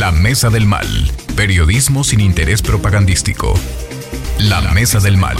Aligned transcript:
La 0.00 0.12
Mesa 0.12 0.48
del 0.48 0.64
Mal. 0.64 0.86
Periodismo 1.36 2.04
sin 2.04 2.20
interés 2.20 2.62
propagandístico. 2.62 3.52
La 4.38 4.62
Mesa 4.72 4.98
del 4.98 5.18
Mal. 5.18 5.36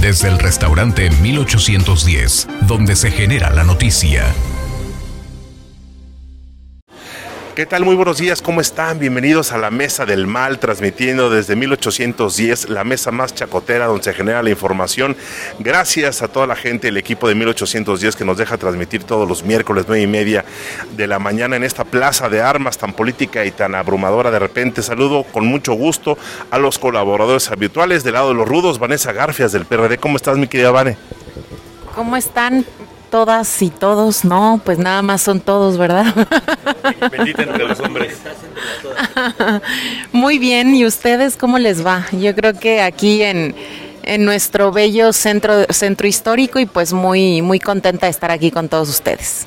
Desde 0.00 0.28
el 0.28 0.38
restaurante 0.38 1.10
1810, 1.10 2.48
donde 2.62 2.96
se 2.96 3.10
genera 3.10 3.50
la 3.50 3.64
noticia. 3.64 4.32
¿Qué 7.54 7.66
tal? 7.66 7.84
Muy 7.84 7.96
buenos 7.96 8.16
días, 8.16 8.40
¿cómo 8.40 8.62
están? 8.62 8.98
Bienvenidos 8.98 9.52
a 9.52 9.58
la 9.58 9.70
Mesa 9.70 10.06
del 10.06 10.26
Mal, 10.26 10.58
transmitiendo 10.58 11.28
desde 11.28 11.54
1810, 11.54 12.70
la 12.70 12.82
mesa 12.82 13.10
más 13.10 13.34
chacotera 13.34 13.84
donde 13.84 14.04
se 14.04 14.14
genera 14.14 14.42
la 14.42 14.48
información. 14.48 15.14
Gracias 15.58 16.22
a 16.22 16.28
toda 16.28 16.46
la 16.46 16.56
gente, 16.56 16.88
el 16.88 16.96
equipo 16.96 17.28
de 17.28 17.34
1810 17.34 18.16
que 18.16 18.24
nos 18.24 18.38
deja 18.38 18.56
transmitir 18.56 19.04
todos 19.04 19.28
los 19.28 19.44
miércoles, 19.44 19.84
nueve 19.86 20.02
y 20.02 20.06
media 20.06 20.46
de 20.96 21.06
la 21.06 21.18
mañana 21.18 21.56
en 21.56 21.62
esta 21.62 21.84
plaza 21.84 22.30
de 22.30 22.40
armas 22.40 22.78
tan 22.78 22.94
política 22.94 23.44
y 23.44 23.50
tan 23.50 23.74
abrumadora 23.74 24.30
de 24.30 24.38
repente. 24.38 24.82
Saludo 24.82 25.22
con 25.22 25.44
mucho 25.44 25.74
gusto 25.74 26.16
a 26.50 26.58
los 26.58 26.78
colaboradores 26.78 27.50
habituales 27.50 28.02
del 28.02 28.14
lado 28.14 28.28
de 28.28 28.34
los 28.34 28.48
rudos, 28.48 28.78
Vanessa 28.78 29.12
Garfias 29.12 29.52
del 29.52 29.66
PRD. 29.66 29.98
¿Cómo 29.98 30.16
estás, 30.16 30.38
mi 30.38 30.46
querida 30.46 30.70
Vane? 30.70 30.96
¿Cómo 31.94 32.16
están? 32.16 32.64
Todas 33.12 33.60
y 33.60 33.68
todos, 33.68 34.24
no, 34.24 34.58
pues 34.64 34.78
nada 34.78 35.02
más 35.02 35.20
son 35.20 35.38
todos, 35.38 35.76
¿verdad? 35.76 36.06
Bendita 37.12 37.42
entre 37.42 37.68
los 37.68 37.78
hombres. 37.80 38.16
Muy 40.12 40.38
bien, 40.38 40.74
¿y 40.74 40.86
ustedes 40.86 41.36
cómo 41.36 41.58
les 41.58 41.84
va? 41.84 42.06
Yo 42.12 42.34
creo 42.34 42.54
que 42.54 42.80
aquí 42.80 43.22
en, 43.22 43.54
en 44.02 44.24
nuestro 44.24 44.72
bello 44.72 45.12
centro, 45.12 45.66
centro 45.68 46.08
histórico 46.08 46.58
y 46.58 46.64
pues 46.64 46.94
muy, 46.94 47.42
muy 47.42 47.60
contenta 47.60 48.06
de 48.06 48.12
estar 48.12 48.30
aquí 48.30 48.50
con 48.50 48.70
todos 48.70 48.88
ustedes. 48.88 49.46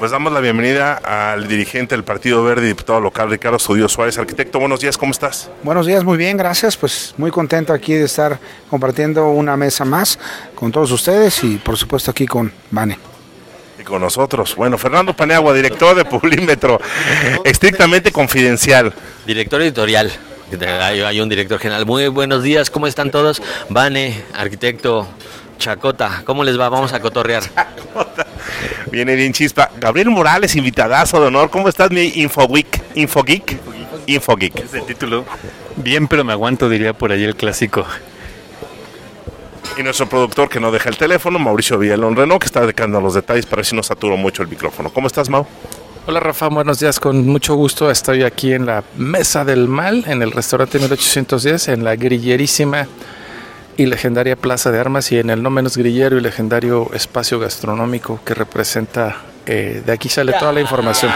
Pues 0.00 0.12
damos 0.12 0.32
la 0.32 0.40
bienvenida 0.40 0.94
al 0.94 1.46
dirigente 1.46 1.94
del 1.94 2.04
Partido 2.04 2.42
Verde 2.42 2.64
y 2.64 2.68
diputado 2.68 3.02
local, 3.02 3.28
Ricardo 3.28 3.58
Studio 3.58 3.86
Suárez. 3.86 4.16
Arquitecto, 4.16 4.58
buenos 4.58 4.80
días, 4.80 4.96
¿cómo 4.96 5.12
estás? 5.12 5.50
Buenos 5.62 5.86
días, 5.86 6.04
muy 6.04 6.16
bien, 6.16 6.38
gracias. 6.38 6.74
Pues 6.74 7.12
muy 7.18 7.30
contento 7.30 7.74
aquí 7.74 7.92
de 7.92 8.06
estar 8.06 8.38
compartiendo 8.70 9.28
una 9.28 9.58
mesa 9.58 9.84
más 9.84 10.18
con 10.54 10.72
todos 10.72 10.90
ustedes 10.90 11.44
y 11.44 11.56
por 11.56 11.76
supuesto 11.76 12.10
aquí 12.10 12.26
con 12.26 12.50
Vane. 12.70 12.98
Y 13.78 13.82
con 13.82 14.00
nosotros. 14.00 14.56
Bueno, 14.56 14.78
Fernando 14.78 15.14
Paneagua, 15.14 15.52
director 15.52 15.94
de 15.94 16.06
Publímetro, 16.06 16.80
estrictamente 17.44 18.10
confidencial. 18.10 18.94
Director 19.26 19.60
editorial. 19.60 20.10
Hay 20.82 21.20
un 21.20 21.28
director 21.28 21.58
general. 21.58 21.84
Muy 21.84 22.08
buenos 22.08 22.42
días, 22.42 22.70
¿cómo 22.70 22.86
están 22.86 23.10
todos? 23.10 23.42
Vane, 23.68 24.24
arquitecto, 24.34 25.06
Chacota, 25.58 26.22
¿cómo 26.24 26.42
les 26.42 26.58
va? 26.58 26.70
Vamos 26.70 26.94
a 26.94 27.00
cotorrear. 27.00 27.42
Viene 28.90 29.14
bien 29.14 29.32
chispa. 29.32 29.70
Gabriel 29.78 30.10
Morales, 30.10 30.54
invitadazo 30.56 31.20
de 31.20 31.28
honor. 31.28 31.50
¿Cómo 31.50 31.68
estás, 31.68 31.90
mi 31.90 32.12
Infogeek? 32.16 32.82
Infogeek. 32.94 33.58
Infogeek. 34.06 34.56
Es 34.60 34.74
el 34.74 34.84
título. 34.84 35.24
Bien, 35.76 36.08
pero 36.08 36.24
me 36.24 36.32
aguanto, 36.32 36.68
diría 36.68 36.92
por 36.92 37.12
ahí 37.12 37.24
el 37.24 37.36
clásico. 37.36 37.84
Y 39.78 39.82
nuestro 39.82 40.08
productor 40.08 40.48
que 40.48 40.60
no 40.60 40.70
deja 40.70 40.88
el 40.88 40.96
teléfono, 40.96 41.38
Mauricio 41.38 41.78
Villalón 41.78 42.16
Renault, 42.16 42.42
que 42.42 42.46
está 42.46 42.60
dedicando 42.60 43.00
los 43.00 43.14
detalles 43.14 43.46
para 43.46 43.56
ver 43.56 43.66
si 43.66 43.76
no 43.76 43.82
saturo 43.82 44.16
mucho 44.16 44.42
el 44.42 44.48
micrófono. 44.48 44.90
¿Cómo 44.92 45.06
estás, 45.06 45.28
Mau? 45.28 45.46
Hola 46.06 46.18
Rafa, 46.18 46.48
buenos 46.48 46.80
días, 46.80 46.98
con 46.98 47.26
mucho 47.28 47.54
gusto 47.54 47.90
estoy 47.90 48.22
aquí 48.24 48.52
en 48.52 48.66
la 48.66 48.82
Mesa 48.96 49.44
del 49.44 49.68
Mal, 49.68 50.04
en 50.06 50.22
el 50.22 50.32
restaurante 50.32 50.78
1810, 50.78 51.68
en 51.68 51.84
la 51.84 51.94
grillerísima 51.94 52.88
y 53.76 53.86
legendaria 53.86 54.36
Plaza 54.36 54.70
de 54.70 54.78
Armas 54.78 55.12
y 55.12 55.18
en 55.18 55.30
el 55.30 55.42
no 55.42 55.50
menos 55.50 55.76
grillero 55.76 56.16
y 56.16 56.20
legendario 56.20 56.90
espacio 56.92 57.38
gastronómico 57.38 58.20
que 58.24 58.34
representa, 58.34 59.16
eh, 59.46 59.82
de 59.84 59.92
aquí 59.92 60.08
sale 60.08 60.32
toda 60.32 60.52
la 60.52 60.60
información. 60.60 61.12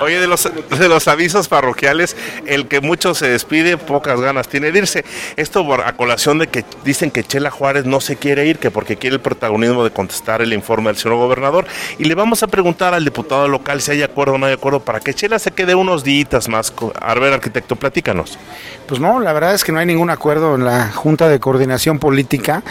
Oye, 0.00 0.20
de 0.20 0.26
los, 0.26 0.48
de 0.78 0.88
los 0.88 1.08
avisos 1.08 1.48
parroquiales, 1.48 2.16
el 2.46 2.68
que 2.68 2.80
mucho 2.80 3.14
se 3.14 3.28
despide, 3.28 3.76
pocas 3.76 4.20
ganas 4.20 4.48
tiene 4.48 4.70
de 4.70 4.78
irse. 4.78 5.04
Esto 5.36 5.66
por 5.66 5.82
a 5.82 5.94
colación 5.94 6.38
de 6.38 6.46
que 6.46 6.64
dicen 6.84 7.10
que 7.10 7.24
Chela 7.24 7.50
Juárez 7.50 7.84
no 7.84 8.00
se 8.00 8.16
quiere 8.16 8.46
ir, 8.46 8.58
que 8.58 8.70
porque 8.70 8.96
quiere 8.96 9.16
el 9.16 9.22
protagonismo 9.22 9.82
de 9.84 9.90
contestar 9.90 10.40
el 10.40 10.52
informe 10.52 10.90
del 10.90 10.96
señor 10.96 11.18
gobernador. 11.18 11.66
Y 11.98 12.04
le 12.04 12.14
vamos 12.14 12.42
a 12.42 12.46
preguntar 12.46 12.94
al 12.94 13.04
diputado 13.04 13.48
local 13.48 13.80
si 13.80 13.90
hay 13.90 14.02
acuerdo 14.02 14.34
o 14.34 14.38
no 14.38 14.46
hay 14.46 14.52
acuerdo 14.52 14.80
para 14.80 15.00
que 15.00 15.14
Chela 15.14 15.38
se 15.38 15.50
quede 15.50 15.74
unos 15.74 16.04
días 16.04 16.48
más. 16.48 16.72
A 17.00 17.14
ver, 17.14 17.32
arquitecto, 17.32 17.76
platícanos. 17.76 18.38
Pues 18.86 19.00
no, 19.00 19.20
la 19.20 19.32
verdad 19.32 19.54
es 19.54 19.64
que 19.64 19.72
no 19.72 19.78
hay 19.78 19.86
ningún 19.86 20.10
acuerdo 20.10 20.54
en 20.54 20.64
la 20.64 20.90
Junta 20.92 21.28
de 21.28 21.40
Coordinación 21.40 21.98
Política. 21.98 22.62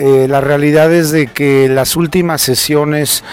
Eh, 0.00 0.28
la 0.28 0.40
realidad 0.40 0.92
es 0.92 1.10
de 1.10 1.26
que 1.26 1.68
las 1.68 1.96
últimas 1.96 2.40
sesiones 2.40 3.24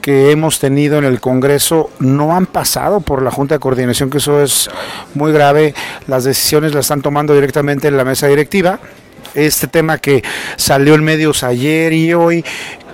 que 0.00 0.30
hemos 0.30 0.58
tenido 0.60 0.96
en 0.96 1.04
el 1.04 1.20
Congreso 1.20 1.90
no 1.98 2.34
han 2.34 2.46
pasado 2.46 3.00
por 3.00 3.20
la 3.20 3.30
Junta 3.30 3.56
de 3.56 3.58
Coordinación, 3.58 4.08
que 4.08 4.16
eso 4.16 4.40
es 4.42 4.70
muy 5.12 5.30
grave. 5.30 5.74
Las 6.06 6.24
decisiones 6.24 6.72
las 6.72 6.86
están 6.86 7.02
tomando 7.02 7.34
directamente 7.34 7.88
en 7.88 7.98
la 7.98 8.04
mesa 8.04 8.28
directiva. 8.28 8.80
Este 9.34 9.66
tema 9.66 9.98
que 9.98 10.24
salió 10.56 10.94
en 10.94 11.04
medios 11.04 11.42
ayer 11.42 11.92
y 11.92 12.14
hoy, 12.14 12.42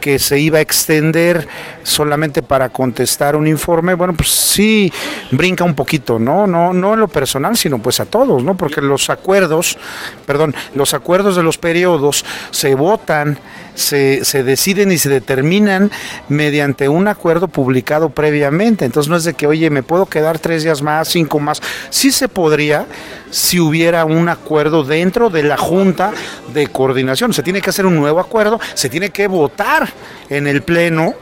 que 0.02 0.18
se 0.18 0.40
iba 0.40 0.58
a 0.58 0.60
extender 0.60 1.46
solamente 1.84 2.42
para 2.42 2.68
contestar 2.70 3.36
un 3.36 3.46
informe, 3.46 3.94
bueno, 3.94 4.14
pues 4.14 4.30
sí 4.30 4.92
brinca 5.30 5.62
un 5.62 5.74
poquito, 5.74 6.18
¿no? 6.18 6.48
No, 6.48 6.72
no 6.72 6.94
en 6.94 7.00
lo 7.00 7.06
personal, 7.06 7.56
sino 7.56 7.78
pues 7.78 8.00
a 8.00 8.04
todos, 8.04 8.42
¿no? 8.42 8.56
Porque 8.56 8.82
los 8.82 9.10
acuerdos, 9.10 9.78
perdón, 10.26 10.56
los 10.74 10.92
acuerdos 10.92 11.36
de 11.36 11.44
los 11.44 11.56
periodos 11.56 12.24
se 12.50 12.74
votan, 12.74 13.38
se, 13.74 14.24
se 14.24 14.42
deciden 14.42 14.90
y 14.90 14.98
se 14.98 15.08
determinan 15.08 15.90
mediante 16.28 16.88
un 16.88 17.06
acuerdo 17.06 17.46
publicado 17.46 18.10
previamente. 18.10 18.84
Entonces 18.84 19.08
no 19.08 19.16
es 19.16 19.22
de 19.22 19.34
que, 19.34 19.46
oye, 19.46 19.70
me 19.70 19.84
puedo 19.84 20.06
quedar 20.06 20.40
tres 20.40 20.64
días 20.64 20.82
más, 20.82 21.08
cinco 21.08 21.38
más. 21.38 21.62
Sí 21.90 22.10
se 22.10 22.28
podría 22.28 22.86
si 23.30 23.60
hubiera 23.60 24.04
un 24.04 24.28
acuerdo 24.28 24.84
dentro 24.84 25.30
de 25.30 25.42
la 25.44 25.56
Junta 25.56 26.12
de 26.52 26.66
Coordinación. 26.66 27.32
Se 27.32 27.42
tiene 27.42 27.60
que 27.60 27.70
hacer 27.70 27.86
un 27.86 27.96
nuevo 27.96 28.20
acuerdo, 28.20 28.60
se 28.74 28.88
tiene 28.88 29.10
que 29.10 29.26
votar 29.28 29.91
en 30.28 30.46
el 30.46 30.62
Pleno 30.62 31.14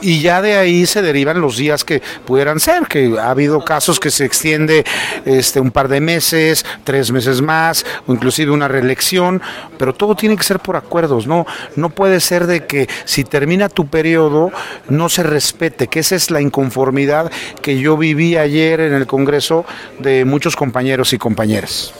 y 0.00 0.20
ya 0.20 0.42
de 0.42 0.56
ahí 0.56 0.86
se 0.86 1.02
derivan 1.02 1.40
los 1.40 1.56
días 1.56 1.84
que 1.84 2.02
pudieran 2.24 2.60
ser, 2.60 2.86
que 2.86 3.16
ha 3.18 3.30
habido 3.30 3.64
casos 3.64 3.98
que 3.98 4.10
se 4.10 4.24
extiende 4.24 4.84
este 5.24 5.60
un 5.60 5.70
par 5.70 5.88
de 5.88 6.00
meses, 6.00 6.64
tres 6.84 7.10
meses 7.10 7.42
más, 7.42 7.84
o 8.06 8.12
inclusive 8.12 8.52
una 8.52 8.68
reelección, 8.68 9.42
pero 9.78 9.94
todo 9.94 10.14
tiene 10.14 10.36
que 10.36 10.42
ser 10.42 10.60
por 10.60 10.76
acuerdos, 10.76 11.26
no, 11.26 11.46
no 11.76 11.90
puede 11.90 12.20
ser 12.20 12.46
de 12.46 12.66
que 12.66 12.88
si 13.04 13.24
termina 13.24 13.68
tu 13.68 13.86
periodo 13.86 14.50
no 14.88 15.08
se 15.08 15.22
respete, 15.22 15.88
que 15.88 16.00
esa 16.00 16.16
es 16.16 16.30
la 16.30 16.40
inconformidad 16.40 17.30
que 17.62 17.78
yo 17.78 17.96
viví 17.96 18.36
ayer 18.36 18.80
en 18.80 18.92
el 18.92 19.06
Congreso 19.06 19.64
de 19.98 20.24
muchos 20.24 20.56
compañeros 20.56 21.12
y 21.12 21.18
compañeras 21.18 21.92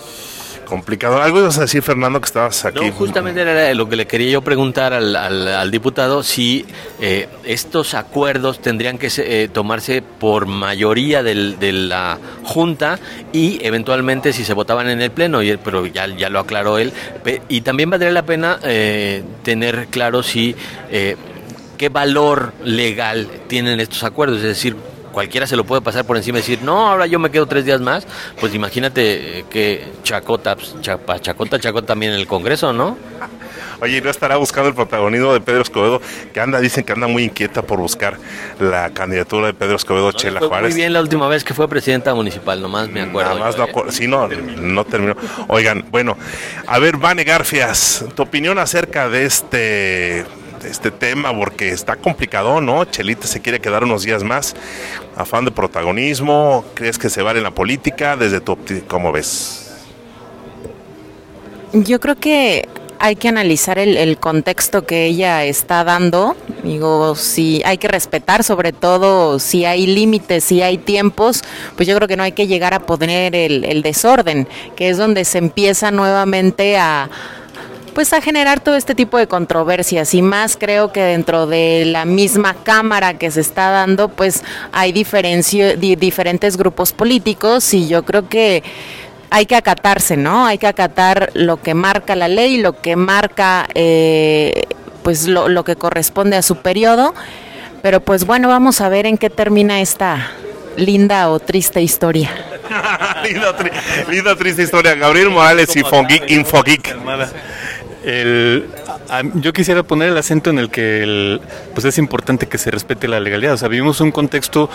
complicado. 0.69 1.21
Algo 1.21 1.41
ibas 1.41 1.59
a 1.59 1.63
decir, 1.63 1.83
Fernando, 1.83 2.21
que 2.21 2.27
estabas 2.27 2.65
aquí. 2.65 2.87
No, 2.87 2.93
justamente 2.93 3.41
era 3.41 3.75
lo 3.75 3.89
que 3.89 3.97
le 3.97 4.07
quería 4.07 4.31
yo 4.31 4.43
preguntar 4.43 4.93
al, 4.93 5.17
al, 5.17 5.49
al 5.49 5.71
diputado, 5.71 6.23
si 6.23 6.65
eh, 7.01 7.29
estos 7.45 7.95
acuerdos 7.95 8.61
tendrían 8.61 8.99
que 8.99 9.11
eh, 9.17 9.49
tomarse 9.53 10.03
por 10.03 10.47
mayoría 10.47 11.23
del, 11.23 11.59
de 11.59 11.73
la 11.73 12.19
Junta 12.45 12.99
y 13.33 13.59
eventualmente 13.65 14.33
si 14.33 14.45
se 14.45 14.55
votaban 14.55 14.89
en 14.89 15.01
el 15.01 15.11
Pleno, 15.11 15.43
y, 15.43 15.57
pero 15.57 15.87
ya, 15.87 16.07
ya 16.07 16.29
lo 16.29 16.39
aclaró 16.41 16.79
él. 16.79 16.93
Y 17.49 17.63
también 17.63 17.91
valdría 17.91 18.13
la 18.13 18.23
pena 18.25 18.59
eh, 18.63 19.23
tener 19.43 19.89
claro 19.89 20.23
si... 20.23 20.55
qué 21.79 21.91
valor 21.91 22.53
legal 22.65 23.29
tienen 23.47 23.79
estos 23.79 24.03
acuerdos, 24.03 24.39
es 24.39 24.43
decir, 24.43 24.75
cualquiera 25.19 25.49
se 25.49 25.57
lo 25.57 25.65
puede 25.65 25.83
pasar 25.83 26.05
por 26.05 26.17
encima 26.17 26.39
y 26.39 26.43
decir, 26.43 26.61
no, 26.63 26.89
ahora 26.89 27.05
yo 27.07 27.19
me 27.19 27.29
quedo 27.33 27.45
tres 27.47 27.65
días 27.65 27.81
más, 27.81 28.07
pues 28.39 28.55
imagínate 28.55 29.45
que 29.51 29.85
Chacota, 30.05 30.55
pues, 30.55 30.77
Chacota, 30.81 31.59
Chacota 31.59 31.87
también 31.89 32.13
en 32.13 32.21
el 32.21 32.29
Congreso, 32.29 32.73
¿no? 32.73 32.97
Oye, 33.81 34.01
¿no 34.01 34.11
estará 34.11 34.37
buscando 34.37 34.69
el 34.69 34.77
protagonismo 34.77 35.33
de 35.33 35.41
Pedro 35.41 35.63
Escobedo? 35.63 36.01
Que 36.33 36.39
anda, 36.39 36.61
dicen 36.61 36.85
que 36.85 36.93
anda 36.93 37.09
muy 37.09 37.25
inquieta 37.25 37.63
por 37.63 37.81
buscar 37.81 38.17
la 38.61 38.91
candidatura 38.91 39.49
de 39.49 39.55
Pedro 39.55 39.75
Escobedo 39.75 40.13
no, 40.13 40.13
Chela 40.13 40.39
Juárez. 40.39 40.71
Muy 40.71 40.81
bien 40.81 40.93
la 40.93 41.01
última 41.01 41.27
vez 41.27 41.43
que 41.43 41.53
fue 41.53 41.67
presidenta 41.67 42.15
municipal, 42.15 42.63
nomás 42.63 42.89
me 42.89 43.01
acuerdo. 43.01 43.31
Nada 43.31 43.45
más 43.45 43.59
no 43.59 43.65
acuerdo. 43.65 43.91
Sí, 43.91 44.07
no, 44.07 44.29
no 44.29 44.85
terminó. 44.85 45.17
Oigan, 45.49 45.85
bueno, 45.91 46.17
a 46.65 46.79
ver, 46.79 46.97
Vane 46.97 47.25
Garfias, 47.25 48.05
tu 48.15 48.23
opinión 48.23 48.57
acerca 48.61 49.09
de 49.09 49.27
este 49.27 50.27
este 50.65 50.91
tema 50.91 51.35
porque 51.37 51.71
está 51.71 51.97
complicado, 51.97 52.61
¿no? 52.61 52.85
Chelita 52.85 53.27
se 53.27 53.41
quiere 53.41 53.61
quedar 53.61 53.85
unos 53.85 54.03
días 54.03 54.23
más. 54.23 54.55
Afán 55.17 55.45
de 55.45 55.51
protagonismo, 55.51 56.65
¿crees 56.75 56.99
que 56.99 57.11
se 57.11 57.23
vale 57.23 57.39
en 57.39 57.45
la 57.45 57.51
política? 57.51 58.17
Desde 58.17 58.41
tu 58.41 58.59
¿cómo 58.87 59.13
ves? 59.13 59.71
Yo 61.73 62.01
creo 62.01 62.17
que 62.17 62.67
hay 62.99 63.17
que 63.17 63.29
analizar 63.29 63.79
el, 63.79 63.97
el, 63.97 64.19
contexto 64.19 64.85
que 64.85 65.07
ella 65.07 65.45
está 65.45 65.85
dando. 65.85 66.37
Digo, 66.65 67.15
si 67.15 67.63
hay 67.65 67.79
que 67.79 67.89
respetar, 67.89 68.43
sobre 68.43 68.73
todo 68.73 69.39
si 69.39 69.65
hay 69.65 69.87
límites, 69.87 70.45
si 70.45 70.63
hay 70.63 70.79
tiempos, 70.79 71.43
pues 71.77 71.89
yo 71.89 71.95
creo 71.97 72.09
que 72.09 72.17
no 72.17 72.23
hay 72.23 72.33
que 72.33 72.47
llegar 72.47 72.75
a 72.75 72.81
poner 72.81 73.35
el, 73.37 73.65
el 73.65 73.83
desorden, 73.83 74.49
que 74.77 74.89
es 74.89 74.97
donde 74.97 75.25
se 75.25 75.39
empieza 75.39 75.91
nuevamente 75.91 76.77
a 76.77 77.09
pues 77.99 78.13
a 78.13 78.21
generar 78.21 78.61
todo 78.61 78.77
este 78.77 78.95
tipo 78.95 79.19
de 79.19 79.27
controversias 79.27 80.15
y 80.15 80.23
más 80.23 80.57
creo 80.57 80.93
que 80.93 81.01
dentro 81.01 81.49
de 81.49 81.83
la 81.85 82.05
misma 82.05 82.55
cámara 82.55 83.15
que 83.15 83.29
se 83.33 83.41
está 83.41 83.71
dando 83.71 84.09
pues 84.09 84.45
hay 84.71 84.93
diferentes 84.93 86.57
grupos 86.57 86.93
políticos 86.93 87.75
y 87.75 87.89
yo 87.89 88.05
creo 88.05 88.29
que 88.29 88.63
hay 89.31 89.47
que 89.47 89.57
acatarse, 89.57 90.17
¿no? 90.17 90.47
Hay 90.47 90.59
que 90.59 90.69
acatar 90.69 91.33
lo 91.35 91.61
que 91.61 91.75
marca 91.75 92.15
la 92.15 92.29
ley, 92.29 92.59
lo 92.59 92.81
que 92.81 92.95
marca 92.95 93.67
eh, 93.75 94.63
pues 95.03 95.27
lo, 95.27 95.49
lo 95.49 95.65
que 95.65 95.75
corresponde 95.75 96.37
a 96.37 96.43
su 96.43 96.55
periodo. 96.59 97.17
Pero 97.83 97.99
pues 97.99 98.27
bueno, 98.27 98.47
vamos 98.47 98.81
a 98.81 98.89
ver 98.89 99.07
en 99.07 99.19
qué 99.19 99.29
termina 99.29 99.81
esta 99.81 100.31
linda 100.77 101.31
o 101.31 101.41
triste 101.41 101.83
historia. 101.83 102.31
linda, 104.09 104.37
triste 104.37 104.63
historia. 104.63 104.95
Gabriel 104.95 105.31
Morales, 105.31 105.75
Infogeek. 105.75 106.31
Infogeek. 106.31 106.97
El, 108.09 108.65
yo 109.35 109.53
quisiera 109.53 109.83
poner 109.83 110.09
el 110.09 110.17
acento 110.17 110.49
en 110.49 110.59
el 110.59 110.71
que 110.71 111.39
pues 111.75 111.85
es 111.85 111.99
importante 111.99 112.47
que 112.47 112.57
se 112.57 112.71
respete 112.71 113.07
la 113.07 113.21
legalidad. 113.21 113.53
O 113.53 113.57
sea, 113.59 113.69
vivimos 113.69 114.01
un 114.01 114.13
contexto 114.13 114.71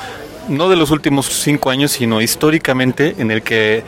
no 0.49 0.69
de 0.69 0.75
los 0.75 0.91
últimos 0.91 1.25
cinco 1.25 1.71
años, 1.71 1.93
sino 1.93 2.21
históricamente 2.21 3.15
en 3.17 3.31
el 3.31 3.41
que 3.41 3.83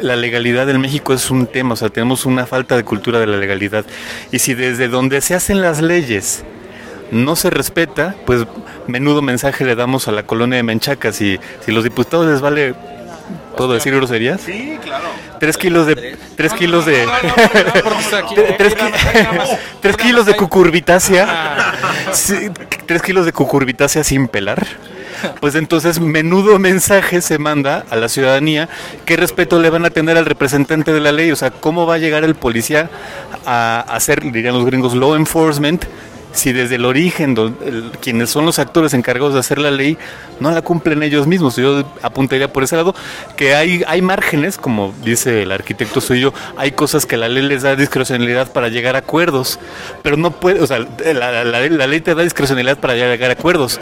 la 0.00 0.14
legalidad 0.14 0.70
en 0.70 0.80
México 0.80 1.12
es 1.12 1.28
un 1.32 1.48
tema, 1.48 1.74
o 1.74 1.76
sea, 1.76 1.88
tenemos 1.88 2.24
una 2.24 2.46
falta 2.46 2.76
de 2.76 2.84
cultura 2.84 3.18
de 3.18 3.26
la 3.26 3.36
legalidad. 3.36 3.84
Y 4.30 4.38
si 4.38 4.54
desde 4.54 4.86
donde 4.86 5.20
se 5.22 5.34
hacen 5.34 5.60
las 5.60 5.82
leyes 5.82 6.44
no 7.10 7.34
se 7.34 7.50
respeta, 7.50 8.14
pues 8.26 8.46
menudo 8.86 9.22
mensaje 9.22 9.64
le 9.64 9.74
damos 9.74 10.06
a 10.06 10.12
la 10.12 10.22
colonia 10.22 10.56
de 10.56 10.62
Menchacas. 10.62 11.20
Y 11.20 11.40
si 11.64 11.72
los 11.72 11.82
diputados 11.82 12.26
les 12.26 12.40
vale 12.40 12.76
¿Puedo 13.56 13.72
decir 13.72 13.94
groserías? 13.94 14.40
Sí, 14.40 14.78
claro. 14.82 15.04
Tres 15.38 15.56
kilos 15.56 15.86
de... 15.86 16.16
Tres 16.36 16.52
kilos 16.52 16.86
de... 16.86 17.06
Tres 19.80 19.96
kilos 19.96 20.26
de 20.26 20.36
cucurbitácea. 20.36 21.72
Tres 22.86 23.02
kilos 23.02 23.26
de 23.26 23.32
cucurbitácea 23.32 24.04
sin 24.04 24.28
pelar. 24.28 24.66
Pues 25.40 25.54
entonces 25.54 26.00
menudo 26.00 26.58
mensaje 26.58 27.20
se 27.20 27.38
manda 27.38 27.84
a 27.90 27.96
la 27.96 28.08
ciudadanía, 28.08 28.68
qué 29.06 29.16
respeto 29.16 29.58
le 29.58 29.70
van 29.70 29.84
a 29.84 29.90
tener 29.90 30.18
al 30.18 30.26
representante 30.26 30.92
de 30.92 31.00
la 31.00 31.12
ley, 31.12 31.30
o 31.30 31.36
sea, 31.36 31.50
cómo 31.50 31.86
va 31.86 31.94
a 31.94 31.98
llegar 31.98 32.24
el 32.24 32.34
policía 32.34 32.90
a 33.46 33.80
hacer, 33.80 34.20
dirían 34.32 34.54
los 34.54 34.66
gringos, 34.66 34.94
law 34.94 35.14
enforcement, 35.14 35.84
si 36.34 36.52
desde 36.52 36.74
el 36.74 36.84
origen 36.84 37.34
quienes 38.00 38.30
son 38.30 38.44
los 38.44 38.58
actores 38.58 38.92
encargados 38.92 39.34
de 39.34 39.40
hacer 39.40 39.58
la 39.58 39.70
ley 39.70 39.96
no 40.40 40.50
la 40.50 40.62
cumplen 40.62 41.02
ellos 41.02 41.26
mismos. 41.26 41.56
Yo 41.56 41.84
apuntaría 42.02 42.52
por 42.52 42.64
ese 42.64 42.76
lado 42.76 42.94
que 43.36 43.54
hay, 43.54 43.82
hay 43.86 44.02
márgenes, 44.02 44.58
como 44.58 44.92
dice 45.04 45.42
el 45.42 45.52
arquitecto 45.52 46.00
suyo, 46.00 46.34
hay 46.56 46.72
cosas 46.72 47.06
que 47.06 47.16
la 47.16 47.28
ley 47.28 47.42
les 47.42 47.62
da 47.62 47.76
discrecionalidad 47.76 48.52
para 48.52 48.68
llegar 48.68 48.96
a 48.96 48.98
acuerdos, 48.98 49.58
pero 50.02 50.16
no 50.16 50.32
puede, 50.32 50.60
o 50.60 50.66
sea, 50.66 50.80
la, 50.80 51.44
ley 51.86 52.00
te 52.00 52.14
da 52.14 52.22
discrecionalidad 52.22 52.78
para 52.78 52.94
llegar 52.94 53.30
a 53.30 53.34
acuerdos, 53.34 53.80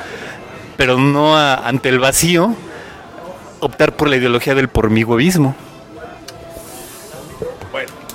pero 0.76 0.98
no 0.98 1.36
ante 1.36 1.88
el 1.88 1.98
vacío 1.98 2.54
optar 3.60 3.96
por 3.96 4.08
la 4.08 4.16
ideología 4.16 4.54
del 4.54 4.68
pormigoísmo. 4.68 5.56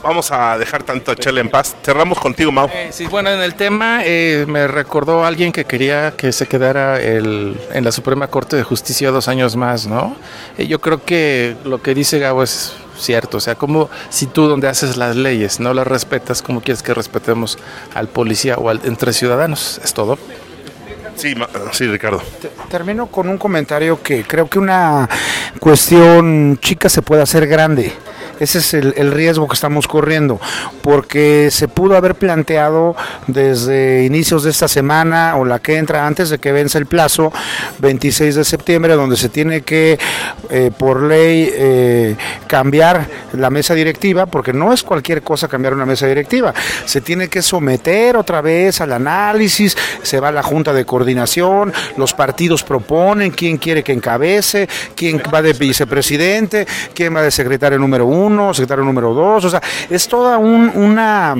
Vamos 0.07 0.31
a 0.31 0.57
dejar 0.57 0.83
tanto 0.83 1.11
a 1.11 1.17
Chele 1.17 1.41
en 1.41 1.49
paz. 1.49 1.75
Cerramos 1.83 2.17
contigo, 2.17 2.49
Mau. 2.49 2.69
Eh, 2.73 2.91
sí, 2.93 3.07
bueno, 3.07 3.29
en 3.29 3.41
el 3.41 3.55
tema 3.55 4.03
eh, 4.05 4.45
me 4.47 4.65
recordó 4.65 5.25
alguien 5.25 5.51
que 5.51 5.65
quería 5.65 6.13
que 6.15 6.31
se 6.31 6.47
quedara 6.47 7.01
el, 7.01 7.59
en 7.73 7.83
la 7.83 7.91
Suprema 7.91 8.27
Corte 8.27 8.55
de 8.55 8.63
Justicia 8.63 9.11
dos 9.11 9.27
años 9.27 9.57
más, 9.57 9.85
¿no? 9.85 10.15
Eh, 10.57 10.65
yo 10.65 10.79
creo 10.79 11.03
que 11.03 11.57
lo 11.65 11.81
que 11.81 11.93
dice 11.93 12.19
Gabo 12.19 12.41
es 12.41 12.73
cierto. 12.97 13.35
O 13.35 13.39
sea, 13.41 13.55
como 13.55 13.89
si 14.09 14.27
tú 14.27 14.47
donde 14.47 14.69
haces 14.69 14.95
las 14.95 15.17
leyes 15.17 15.59
no 15.59 15.73
las 15.73 15.85
respetas, 15.85 16.41
¿cómo 16.41 16.61
quieres 16.61 16.81
que 16.81 16.93
respetemos 16.93 17.57
al 17.93 18.07
policía 18.07 18.55
o 18.55 18.69
al, 18.69 18.79
entre 18.85 19.11
ciudadanos? 19.11 19.81
Es 19.83 19.93
todo. 19.93 20.17
Sí, 21.17 21.35
sí, 21.73 21.85
Ricardo. 21.85 22.21
Termino 22.69 23.07
con 23.07 23.27
un 23.27 23.37
comentario 23.37 24.01
que 24.01 24.23
creo 24.23 24.47
que 24.47 24.57
una 24.57 25.09
cuestión 25.59 26.57
chica 26.61 26.87
se 26.87 27.01
puede 27.01 27.23
hacer 27.23 27.45
grande. 27.45 27.91
Ese 28.39 28.59
es 28.59 28.73
el, 28.73 29.11
riesgo 29.11 29.47
que 29.47 29.55
estamos 29.55 29.87
corriendo, 29.87 30.39
porque 30.83 31.49
se 31.51 31.67
pudo 31.67 31.95
haber 31.95 32.15
planteado 32.15 32.95
desde 33.25 34.03
inicios 34.05 34.43
de 34.43 34.51
esta 34.51 34.67
semana 34.67 35.37
o 35.37 35.45
la 35.45 35.59
que 35.59 35.77
entra 35.77 36.05
antes 36.05 36.29
de 36.29 36.37
que 36.37 36.51
vence 36.51 36.77
el 36.77 36.85
plazo, 36.85 37.33
26 37.79 38.35
de 38.35 38.43
septiembre, 38.43 38.93
donde 38.93 39.17
se 39.17 39.29
tiene 39.29 39.61
que, 39.61 39.97
eh, 40.49 40.71
por 40.77 41.01
ley, 41.01 41.49
eh, 41.51 42.15
cambiar 42.45 43.07
la 43.33 43.49
mesa 43.49 43.73
directiva, 43.73 44.27
porque 44.27 44.53
no 44.53 44.71
es 44.71 44.83
cualquier 44.83 45.23
cosa 45.23 45.47
cambiar 45.47 45.73
una 45.73 45.85
mesa 45.85 46.05
directiva, 46.05 46.53
se 46.85 47.01
tiene 47.01 47.29
que 47.29 47.41
someter 47.41 48.17
otra 48.17 48.41
vez 48.41 48.81
al 48.81 48.93
análisis, 48.93 49.75
se 50.03 50.19
va 50.19 50.27
a 50.27 50.31
la 50.31 50.43
Junta 50.43 50.73
de 50.73 50.85
Coordinación, 50.85 51.73
los 51.97 52.13
partidos 52.13 52.63
proponen 52.63 53.31
quién 53.31 53.57
quiere 53.57 53.83
que 53.83 53.93
encabece, 53.93 54.69
quién 54.95 55.21
va 55.33 55.41
de 55.41 55.53
vicepresidente, 55.53 56.67
quién 56.93 57.15
va 57.15 57.23
de 57.23 57.31
secretario 57.31 57.79
número 57.79 58.05
uno 58.05 58.26
uno, 58.27 58.53
secretario 58.53 58.83
número 58.83 59.13
dos, 59.13 59.45
o 59.45 59.49
sea, 59.49 59.61
es 59.89 60.07
toda 60.07 60.37
una 60.37 61.35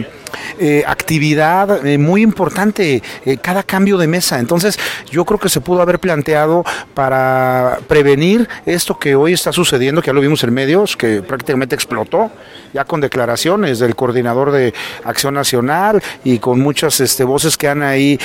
eh, 0.60 0.84
actividad 0.88 1.86
eh, 1.86 1.98
muy 1.98 2.22
importante 2.22 3.02
eh, 3.26 3.38
cada 3.38 3.64
cambio 3.64 3.98
de 3.98 4.08
mesa. 4.08 4.40
Entonces, 4.40 4.80
yo 5.10 5.26
creo 5.26 5.40
que 5.40 5.50
se 5.50 5.62
pudo 5.62 5.82
haber 5.82 6.00
planteado 6.00 6.64
para 6.94 7.80
prevenir 7.88 8.48
esto 8.66 8.98
que 8.98 9.16
hoy 9.16 9.34
está 9.34 9.52
sucediendo, 9.52 10.02
que 10.02 10.08
ya 10.08 10.14
lo 10.14 10.22
vimos 10.22 10.44
en 10.44 10.54
medios, 10.54 10.98
que 10.98 11.22
prácticamente 11.22 11.76
explotó, 11.76 12.32
ya 12.74 12.86
con 12.86 13.02
declaraciones 13.02 13.80
del 13.80 13.96
coordinador 13.96 14.52
de 14.52 14.74
Acción 15.04 15.34
Nacional 15.34 16.02
y 16.24 16.40
con 16.40 16.60
muchas 16.60 17.00
este, 17.00 17.24
voces 17.24 17.58
que 17.58 17.68
han 17.68 17.82
ahí 17.82 18.20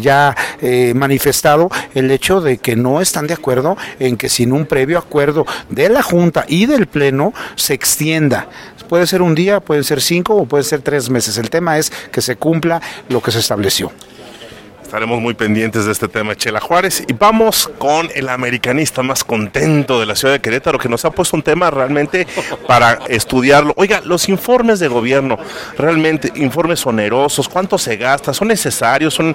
ya 0.00 0.34
manifestado 0.94 1.70
el 1.94 2.10
hecho 2.10 2.40
de 2.40 2.58
que 2.58 2.76
no 2.76 3.00
están 3.00 3.26
de 3.26 3.34
acuerdo 3.34 3.76
en 3.98 4.16
que 4.16 4.28
sin 4.28 4.52
un 4.52 4.66
previo 4.66 4.98
acuerdo 4.98 5.46
de 5.68 5.88
la 5.88 6.02
Junta 6.02 6.44
y 6.48 6.66
del 6.66 6.86
Pleno 6.86 7.32
se 7.56 7.74
extienda 7.74 8.48
Puede 8.88 9.06
ser 9.06 9.20
un 9.20 9.34
día, 9.34 9.60
pueden 9.60 9.82
ser 9.82 10.00
cinco 10.00 10.36
o 10.36 10.46
puede 10.46 10.62
ser 10.62 10.80
tres 10.86 11.10
meses. 11.10 11.36
El 11.36 11.50
tema 11.50 11.78
es 11.78 11.90
que 12.12 12.22
se 12.22 12.36
cumpla 12.36 12.80
lo 13.08 13.20
que 13.20 13.32
se 13.32 13.40
estableció. 13.40 13.90
Estaremos 14.86 15.20
muy 15.20 15.34
pendientes 15.34 15.84
de 15.84 15.90
este 15.90 16.06
tema, 16.06 16.36
Chela 16.36 16.60
Juárez. 16.60 17.02
Y 17.08 17.12
vamos 17.12 17.68
con 17.76 18.08
el 18.14 18.28
americanista 18.28 19.02
más 19.02 19.24
contento 19.24 19.98
de 19.98 20.06
la 20.06 20.14
ciudad 20.14 20.34
de 20.34 20.40
Querétaro, 20.40 20.78
que 20.78 20.88
nos 20.88 21.04
ha 21.04 21.10
puesto 21.10 21.36
un 21.36 21.42
tema 21.42 21.72
realmente 21.72 22.24
para 22.68 23.00
estudiarlo. 23.08 23.72
Oiga, 23.76 24.00
los 24.04 24.28
informes 24.28 24.78
de 24.78 24.86
gobierno, 24.86 25.40
realmente, 25.76 26.32
informes 26.36 26.86
onerosos, 26.86 27.48
¿cuánto 27.48 27.78
se 27.78 27.96
gasta? 27.96 28.32
¿Son 28.32 28.46
necesarios? 28.46 29.12
son 29.12 29.34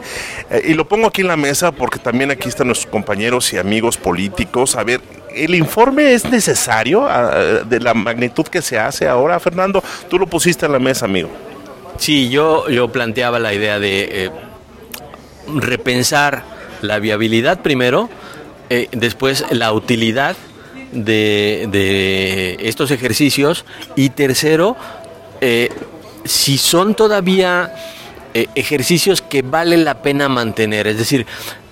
eh, 0.50 0.62
Y 0.70 0.74
lo 0.74 0.88
pongo 0.88 1.08
aquí 1.08 1.20
en 1.20 1.28
la 1.28 1.36
mesa 1.36 1.74
porque 1.74 2.00
también 2.00 2.32
aquí 2.32 2.48
están 2.48 2.68
nuestros 2.68 2.90
compañeros 2.90 3.52
y 3.52 3.58
amigos 3.58 3.98
políticos. 3.98 4.78
A 4.78 4.86
ver, 4.86 5.02
¿el 5.36 5.54
informe 5.54 6.14
es 6.14 6.24
necesario 6.24 7.06
ah, 7.06 7.62
de 7.66 7.80
la 7.82 7.94
magnitud 7.94 8.46
que 8.46 8.62
se 8.62 8.80
hace 8.80 9.06
ahora? 9.06 9.38
Fernando, 9.42 9.84
tú 10.10 10.18
lo 10.18 10.28
pusiste 10.28 10.66
en 10.66 10.72
la 10.72 10.80
mesa, 10.80 11.04
amigo. 11.04 11.51
Sí, 11.98 12.30
yo, 12.30 12.70
yo 12.70 12.92
planteaba 12.92 13.40
la 13.40 13.54
idea 13.54 13.80
de... 13.80 14.26
Eh, 14.26 14.32
repensar 15.56 16.44
la 16.82 17.00
viabilidad 17.00 17.62
primero, 17.62 18.10
eh, 18.70 18.88
después 18.92 19.44
la 19.50 19.74
utilidad 19.74 20.36
de, 20.92 22.58
estos 22.62 22.92
ejercicios 22.92 23.66
y 23.96 24.10
tercero, 24.10 24.78
eh, 25.42 25.70
si 26.24 26.58
son 26.58 26.96
todavía 26.96 27.74
ejercicios 28.34 29.22
que 29.22 29.42
vale 29.42 29.76
la 29.78 30.02
pena 30.02 30.30
mantener, 30.30 30.88
es 30.88 30.98
decir, 30.98 31.26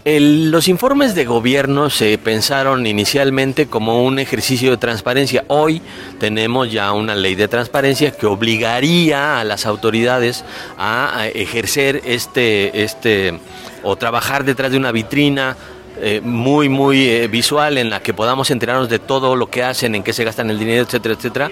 los 0.05 0.67
informes 0.69 1.13
de 1.13 1.25
gobierno 1.25 1.89
se 1.89 2.17
pensaron 2.17 2.87
inicialmente 2.87 3.67
como 3.67 4.03
un 4.03 4.17
ejercicio 4.19 4.71
de 4.71 4.77
transparencia. 4.77 5.43
Hoy 5.47 5.81
tenemos 6.19 6.71
ya 6.71 6.93
una 6.93 7.15
ley 7.15 7.35
de 7.35 7.49
transparencia 7.49 8.11
que 8.11 8.25
obligaría 8.25 9.39
a 9.39 9.43
las 9.43 9.65
autoridades 9.65 10.45
a, 10.77 11.27
ejercer 11.33 12.01
este, 12.05 12.83
este, 12.83 13.39
o 13.83 13.97
trabajar 13.97 14.45
detrás 14.45 14.71
de 14.71 14.77
una 14.77 14.93
vitrina 14.93 15.57
eh, 16.01 16.21
muy, 16.23 16.69
muy 16.69 17.09
eh, 17.09 17.27
visual 17.27 17.77
en 17.77 17.89
la 17.89 18.01
que 18.01 18.13
podamos 18.13 18.49
enterarnos 18.51 18.87
de 18.87 18.99
todo 18.99 19.35
lo 19.35 19.49
que 19.49 19.63
hacen, 19.63 19.95
en 19.95 20.03
qué 20.03 20.13
se 20.13 20.23
gastan 20.23 20.49
el 20.49 20.57
dinero, 20.57 20.83
etcétera, 20.83 21.15
etcétera. 21.15 21.51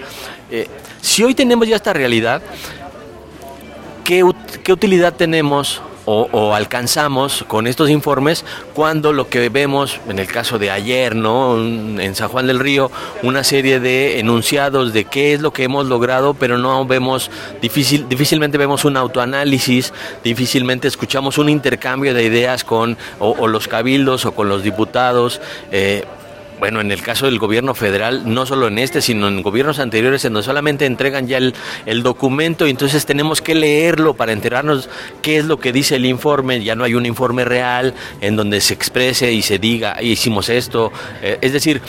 Eh, 0.50 0.66
si 1.02 1.22
hoy 1.22 1.34
tenemos 1.34 1.68
ya 1.68 1.76
esta 1.76 1.92
realidad, 1.92 2.40
¿qué, 4.04 4.24
qué 4.64 4.72
utilidad 4.72 5.14
tenemos 5.14 5.82
o, 6.10 6.54
alcanzamos 6.54 7.44
con 7.46 7.66
estos 7.66 7.90
informes 7.90 8.44
cuando 8.72 9.12
lo 9.12 9.28
que 9.28 9.50
vemos, 9.50 10.00
en 10.08 10.18
el 10.18 10.26
caso 10.26 10.58
de 10.58 10.70
ayer, 10.70 11.14
¿no? 11.14 11.58
en 11.58 12.14
San 12.14 12.28
Juan 12.28 12.46
del 12.46 12.60
Río, 12.60 12.90
una 13.22 13.44
serie 13.44 13.78
de 13.78 14.18
enunciados 14.18 14.94
de 14.94 15.04
qué 15.04 15.34
es 15.34 15.42
lo 15.42 15.52
que 15.52 15.64
hemos 15.64 15.86
logrado, 15.86 16.32
pero 16.32 16.56
no 16.56 16.86
vemos, 16.86 17.30
difícil, 17.60 18.08
difícilmente 18.08 18.56
vemos 18.56 18.86
un 18.86 18.96
autoanálisis, 18.96 19.92
difícilmente 20.24 20.88
escuchamos 20.88 21.36
un 21.36 21.50
intercambio 21.50 22.14
de 22.14 22.24
ideas 22.24 22.64
con 22.64 22.96
o, 23.18 23.46
los 23.46 23.68
cabildos 23.68 24.24
o 24.24 24.32
con 24.32 24.48
los 24.48 24.62
diputados. 24.62 25.42
Eh, 25.72 26.04
bueno, 26.58 26.80
en 26.80 26.90
el 26.90 27.02
caso 27.02 27.26
del 27.26 27.38
gobierno 27.38 27.74
federal, 27.74 28.22
no 28.32 28.46
solo 28.46 28.68
en 28.68 28.78
este, 28.78 29.00
sino 29.00 29.28
en 29.28 29.42
gobiernos 29.42 29.78
anteriores, 29.78 30.24
en 30.24 30.32
donde 30.32 30.46
solamente 30.46 30.86
entregan 30.86 31.26
ya 31.26 31.38
el, 31.38 31.54
documento 32.02 32.66
entonces 32.66 33.06
tenemos 33.06 33.40
que 33.42 33.54
leerlo 33.54 34.14
para 34.14 34.32
enterarnos 34.32 34.88
qué 35.22 35.38
es 35.38 35.44
lo 35.44 35.58
que 35.58 35.72
dice 35.72 35.96
el 35.96 36.06
informe, 36.06 36.62
ya 36.62 36.74
no 36.74 36.84
hay 36.84 36.94
un 36.94 37.06
informe 37.06 37.44
real 37.44 37.94
en 38.20 38.36
donde 38.36 38.60
se 38.60 38.74
exprese 38.74 39.32
y 39.32 39.42
se 39.42 39.58
diga, 39.58 40.00
hicimos 40.02 40.48
esto. 40.48 40.92
Eh, 41.22 41.38
es 41.40 41.52
decir, 41.52 41.82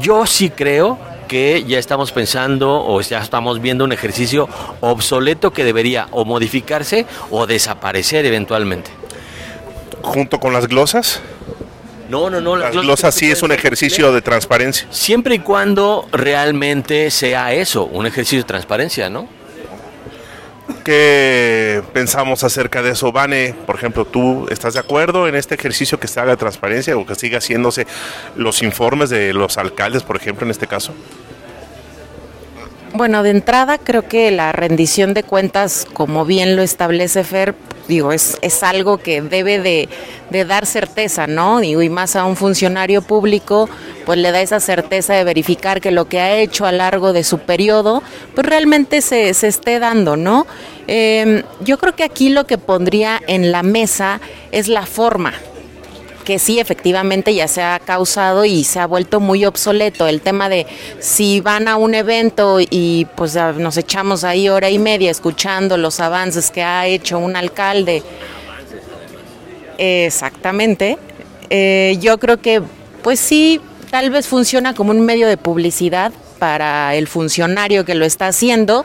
yo 0.00 0.26
sí 0.26 0.50
creo 0.50 0.98
que 1.28 1.64
ya 1.66 1.78
estamos 1.78 2.12
pensando 2.12 2.84
o 2.84 3.00
ya 3.00 3.18
estamos 3.18 3.60
viendo 3.60 3.84
un 3.84 3.92
ejercicio 3.92 4.48
obsoleto 4.80 5.52
que 5.52 5.64
debería 5.64 6.08
o 6.10 6.24
modificarse 6.24 7.06
o 7.30 7.46
desaparecer 7.46 8.24
eventualmente. 8.24 8.90
¿Junto 10.02 10.40
con 10.40 10.52
las 10.52 10.68
glosas? 10.68 11.20
No, 12.08 12.30
no, 12.30 12.40
no. 12.40 12.56
Las 12.56 12.72
glosas 12.72 13.14
sí 13.14 13.30
es 13.30 13.42
un 13.42 13.52
ejercicio 13.52 14.12
de 14.12 14.22
transparencia. 14.22 14.88
Siempre 14.90 15.36
y 15.36 15.38
cuando 15.40 16.08
realmente 16.10 17.10
sea 17.10 17.52
eso, 17.52 17.84
un 17.84 18.06
ejercicio 18.06 18.38
de 18.38 18.44
transparencia, 18.44 19.10
¿no? 19.10 19.28
¿Qué 20.84 21.82
pensamos 21.92 22.44
acerca 22.44 22.82
de 22.82 22.92
eso, 22.92 23.12
Vane? 23.12 23.54
Por 23.66 23.76
ejemplo, 23.76 24.06
¿tú 24.06 24.46
estás 24.50 24.74
de 24.74 24.80
acuerdo 24.80 25.28
en 25.28 25.34
este 25.34 25.54
ejercicio 25.54 26.00
que 26.00 26.08
se 26.08 26.18
haga 26.18 26.30
de 26.30 26.36
transparencia 26.38 26.96
o 26.96 27.04
que 27.04 27.14
siga 27.14 27.38
haciéndose 27.38 27.86
los 28.36 28.62
informes 28.62 29.10
de 29.10 29.34
los 29.34 29.58
alcaldes, 29.58 30.02
por 30.02 30.16
ejemplo, 30.16 30.46
en 30.46 30.50
este 30.50 30.66
caso? 30.66 30.94
Bueno, 32.94 33.22
de 33.22 33.30
entrada 33.30 33.76
creo 33.76 34.08
que 34.08 34.30
la 34.30 34.52
rendición 34.52 35.12
de 35.12 35.22
cuentas, 35.22 35.86
como 35.92 36.24
bien 36.24 36.56
lo 36.56 36.62
establece 36.62 37.22
Fer, 37.22 37.54
digo, 37.88 38.12
es, 38.12 38.38
es 38.42 38.62
algo 38.62 38.98
que 38.98 39.22
debe 39.22 39.58
de, 39.58 39.88
de, 40.30 40.44
dar 40.44 40.66
certeza, 40.66 41.26
¿no? 41.26 41.60
Digo, 41.60 41.82
y 41.82 41.88
más 41.88 42.14
a 42.14 42.24
un 42.24 42.36
funcionario 42.36 43.02
público, 43.02 43.68
pues 44.06 44.18
le 44.18 44.30
da 44.30 44.40
esa 44.40 44.60
certeza 44.60 45.14
de 45.14 45.24
verificar 45.24 45.80
que 45.80 45.90
lo 45.90 46.06
que 46.06 46.20
ha 46.20 46.36
hecho 46.36 46.66
a 46.66 46.72
largo 46.72 47.12
de 47.12 47.24
su 47.24 47.38
periodo, 47.38 48.02
pues 48.34 48.46
realmente 48.46 49.00
se, 49.00 49.32
se 49.34 49.48
esté 49.48 49.78
dando, 49.78 50.16
¿no? 50.16 50.46
Eh, 50.86 51.42
yo 51.60 51.78
creo 51.78 51.94
que 51.94 52.04
aquí 52.04 52.28
lo 52.28 52.46
que 52.46 52.58
pondría 52.58 53.20
en 53.26 53.52
la 53.52 53.62
mesa 53.62 54.20
es 54.52 54.68
la 54.68 54.86
forma, 54.86 55.34
que 56.28 56.38
sí 56.38 56.60
efectivamente 56.60 57.34
ya 57.34 57.48
se 57.48 57.62
ha 57.62 57.78
causado 57.78 58.44
y 58.44 58.62
se 58.62 58.80
ha 58.80 58.86
vuelto 58.86 59.18
muy 59.18 59.46
obsoleto 59.46 60.06
el 60.06 60.20
tema 60.20 60.50
de 60.50 60.66
si 61.00 61.40
van 61.40 61.68
a 61.68 61.76
un 61.76 61.94
evento 61.94 62.58
y 62.60 63.06
pues 63.16 63.34
nos 63.34 63.78
echamos 63.78 64.24
ahí 64.24 64.50
hora 64.50 64.68
y 64.68 64.78
media 64.78 65.10
escuchando 65.10 65.78
los 65.78 66.00
avances 66.00 66.50
que 66.50 66.62
ha 66.62 66.86
hecho 66.86 67.18
un 67.18 67.34
alcalde. 67.34 68.02
Exactamente. 69.78 70.98
Eh, 71.48 71.96
yo 71.98 72.18
creo 72.18 72.36
que 72.36 72.60
pues 73.02 73.18
sí, 73.18 73.58
tal 73.90 74.10
vez 74.10 74.26
funciona 74.26 74.74
como 74.74 74.90
un 74.90 75.00
medio 75.00 75.28
de 75.28 75.38
publicidad 75.38 76.12
para 76.38 76.94
el 76.94 77.08
funcionario 77.08 77.86
que 77.86 77.94
lo 77.94 78.04
está 78.04 78.26
haciendo, 78.26 78.84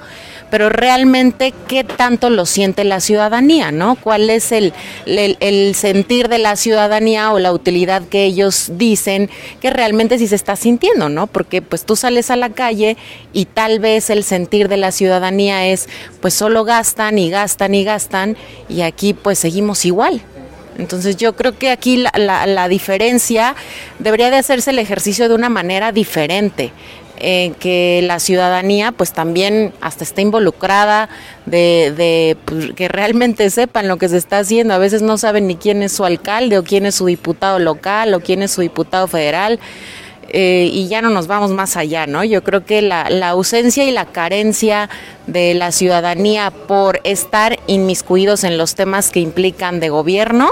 pero 0.54 0.70
realmente 0.70 1.52
qué 1.68 1.84
tanto 1.84 2.30
lo 2.30 2.46
siente 2.46 2.84
la 2.84 3.00
ciudadanía, 3.00 3.72
¿no? 3.72 3.96
¿Cuál 3.96 4.30
es 4.30 4.52
el, 4.52 4.72
sentir 5.74 6.30
de 6.30 6.38
la 6.38 6.56
ciudadanía 6.58 7.34
o 7.34 7.40
la 7.40 7.52
utilidad 7.52 8.04
que 8.04 8.24
ellos 8.24 8.74
dicen 8.76 9.32
que 9.62 9.72
realmente 9.72 10.20
sí 10.20 10.28
se 10.28 10.36
está 10.36 10.56
sintiendo, 10.56 11.10
¿no? 11.10 11.26
Porque 11.26 11.64
pues 11.64 11.86
tú 11.86 11.96
sales 11.96 12.30
a 12.30 12.36
la 12.36 12.52
calle 12.52 12.98
y 13.34 13.46
tal 13.46 13.80
vez 13.80 14.12
el 14.12 14.24
sentir 14.24 14.70
de 14.70 14.78
la 14.78 14.92
ciudadanía 14.92 15.66
es 15.66 15.90
pues 16.22 16.36
solo 16.36 16.66
gastan 16.66 17.18
y 17.18 17.32
gastan 17.32 17.74
y 17.74 17.84
gastan 17.84 18.38
y 18.70 18.82
aquí 18.82 19.16
pues 19.16 19.40
seguimos 19.40 19.86
igual. 19.86 20.22
Entonces 20.78 21.18
yo 21.18 21.36
creo 21.36 21.58
que 21.58 21.72
aquí 21.72 21.98
la, 21.98 22.12
la, 22.16 22.46
la 22.46 22.68
diferencia 22.68 23.56
debería 23.98 24.30
de 24.30 24.38
hacerse 24.38 24.70
el 24.70 24.78
ejercicio 24.78 25.28
de 25.30 25.34
una 25.34 25.50
manera 25.50 25.92
diferente 25.92 26.72
en 27.18 27.54
que 27.54 28.02
la 28.04 28.20
ciudadanía 28.20 28.92
pues 28.92 29.14
también 29.14 29.74
hasta 29.82 30.04
está 30.04 30.22
involucrada 30.22 31.10
de, 31.46 31.94
de 31.96 32.38
pues, 32.46 32.72
que 32.74 32.88
realmente 32.88 33.50
sepan 33.50 33.88
lo 33.88 33.98
que 33.98 34.10
se 34.10 34.18
está 34.18 34.40
haciendo. 34.40 34.74
A 34.74 34.78
veces 34.78 35.02
no 35.02 35.18
saben 35.18 35.48
ni 35.48 35.56
quién 35.56 35.84
es 35.84 35.94
su 35.94 36.06
alcalde 36.06 36.58
o 36.58 36.64
quién 36.64 36.86
es 36.86 36.96
su 36.96 37.06
diputado 37.06 37.60
local 37.60 38.14
o 38.14 38.20
quién 38.20 38.44
es 38.44 38.52
su 38.52 38.62
diputado 38.62 39.08
federal. 39.08 39.60
Eh, 40.30 40.70
y 40.72 40.88
ya 40.88 41.02
no 41.02 41.12
nos 41.12 41.28
vamos 41.28 41.52
más 41.52 41.78
allá, 41.78 42.08
¿no? 42.08 42.24
Yo 42.24 42.44
creo 42.44 42.66
que 42.66 42.82
la, 42.82 43.08
la, 43.12 43.30
ausencia 43.30 43.84
y 43.84 43.92
la 43.92 44.06
carencia 44.06 44.90
de 45.28 45.54
la 45.54 45.72
ciudadanía 45.72 46.50
por 46.50 47.02
estar 47.04 47.60
inmiscuidos 47.68 48.44
en 48.44 48.58
los 48.58 48.74
temas 48.74 49.12
que 49.12 49.20
implican 49.20 49.80
de 49.80 49.90
gobierno, 49.90 50.50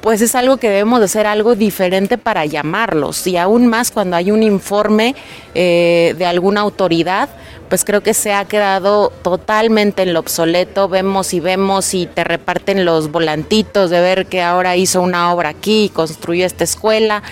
pues 0.00 0.20
es 0.20 0.34
algo 0.34 0.56
que 0.56 0.68
debemos 0.68 1.00
de 1.00 1.06
hacer 1.06 1.26
algo 1.26 1.54
diferente 1.54 2.18
para 2.18 2.46
llamarlos. 2.46 3.26
Y 3.26 3.36
aún 3.36 3.66
más 3.66 3.90
cuando 3.90 4.16
hay 4.16 4.30
un 4.30 4.42
informe 4.42 5.14
eh, 5.54 6.14
de 6.16 6.26
alguna 6.26 6.60
autoridad 6.60 7.28
pues 7.68 7.84
creo 7.84 8.02
que 8.02 8.14
se 8.14 8.32
ha 8.32 8.44
quedado 8.46 9.12
totalmente 9.22 10.02
en 10.02 10.14
lo 10.14 10.20
obsoleto, 10.20 10.88
vemos 10.88 11.34
y 11.34 11.40
vemos 11.40 11.94
y 11.94 12.06
te 12.06 12.24
reparten 12.24 12.84
los 12.84 13.10
volantitos 13.10 13.90
de 13.90 14.00
ver 14.00 14.26
que 14.26 14.42
ahora 14.42 14.76
hizo 14.76 15.02
una 15.02 15.32
obra 15.32 15.50
aquí 15.50 15.84
y 15.84 15.88
construyó 15.90 16.46
esta 16.46 16.64
escuela, 16.64 17.22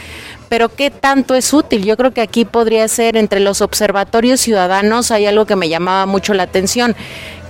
pero 0.48 0.68
¿qué 0.68 0.90
tanto 0.90 1.34
es 1.34 1.52
útil? 1.52 1.84
Yo 1.84 1.96
creo 1.96 2.12
que 2.12 2.20
aquí 2.20 2.44
podría 2.44 2.86
ser 2.88 3.16
entre 3.16 3.40
los 3.40 3.60
observatorios 3.60 4.40
ciudadanos, 4.40 5.10
hay 5.10 5.26
algo 5.26 5.46
que 5.46 5.56
me 5.56 5.68
llamaba 5.68 6.06
mucho 6.06 6.34
la 6.34 6.44
atención, 6.44 6.94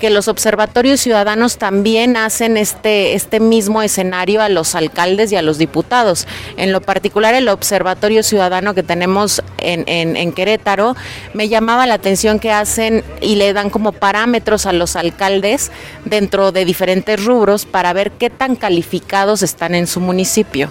que 0.01 0.11
los 0.11 0.29
observatorios 0.29 1.01
ciudadanos 1.01 1.59
también 1.59 2.17
hacen 2.17 2.57
este, 2.57 3.15
este 3.15 3.41
mismo 3.41 3.83
escenario 3.83 4.43
a 4.43 4.49
los 4.49 4.75
alcaldes 4.75 5.33
y 5.33 5.37
a 5.37 5.43
los 5.43 5.59
diputados. 5.59 6.27
En 6.57 6.73
lo 6.73 6.81
particular, 6.81 7.35
el 7.35 7.49
observatorio 7.49 8.23
ciudadano 8.23 8.75
que 8.75 8.83
tenemos 8.83 9.43
en, 9.59 9.85
en, 9.87 10.17
en 10.17 10.33
Querétaro, 10.33 10.97
me 11.35 11.49
llamaba 11.49 11.87
la 11.87 11.95
atención 11.95 12.39
que 12.39 12.53
hacen 12.53 13.05
y 13.21 13.37
le 13.37 13.53
dan 13.53 13.71
como 13.71 13.93
parámetros 13.93 14.67
a 14.67 14.73
los 14.73 14.97
alcaldes 14.97 15.71
dentro 16.05 16.53
de 16.53 16.65
diferentes 16.65 17.25
rubros 17.25 17.67
para 17.67 17.93
ver 17.93 18.13
qué 18.13 18.31
tan 18.31 18.57
calificados 18.57 19.43
están 19.43 19.75
en 19.75 19.87
su 19.87 20.01
municipio 20.01 20.71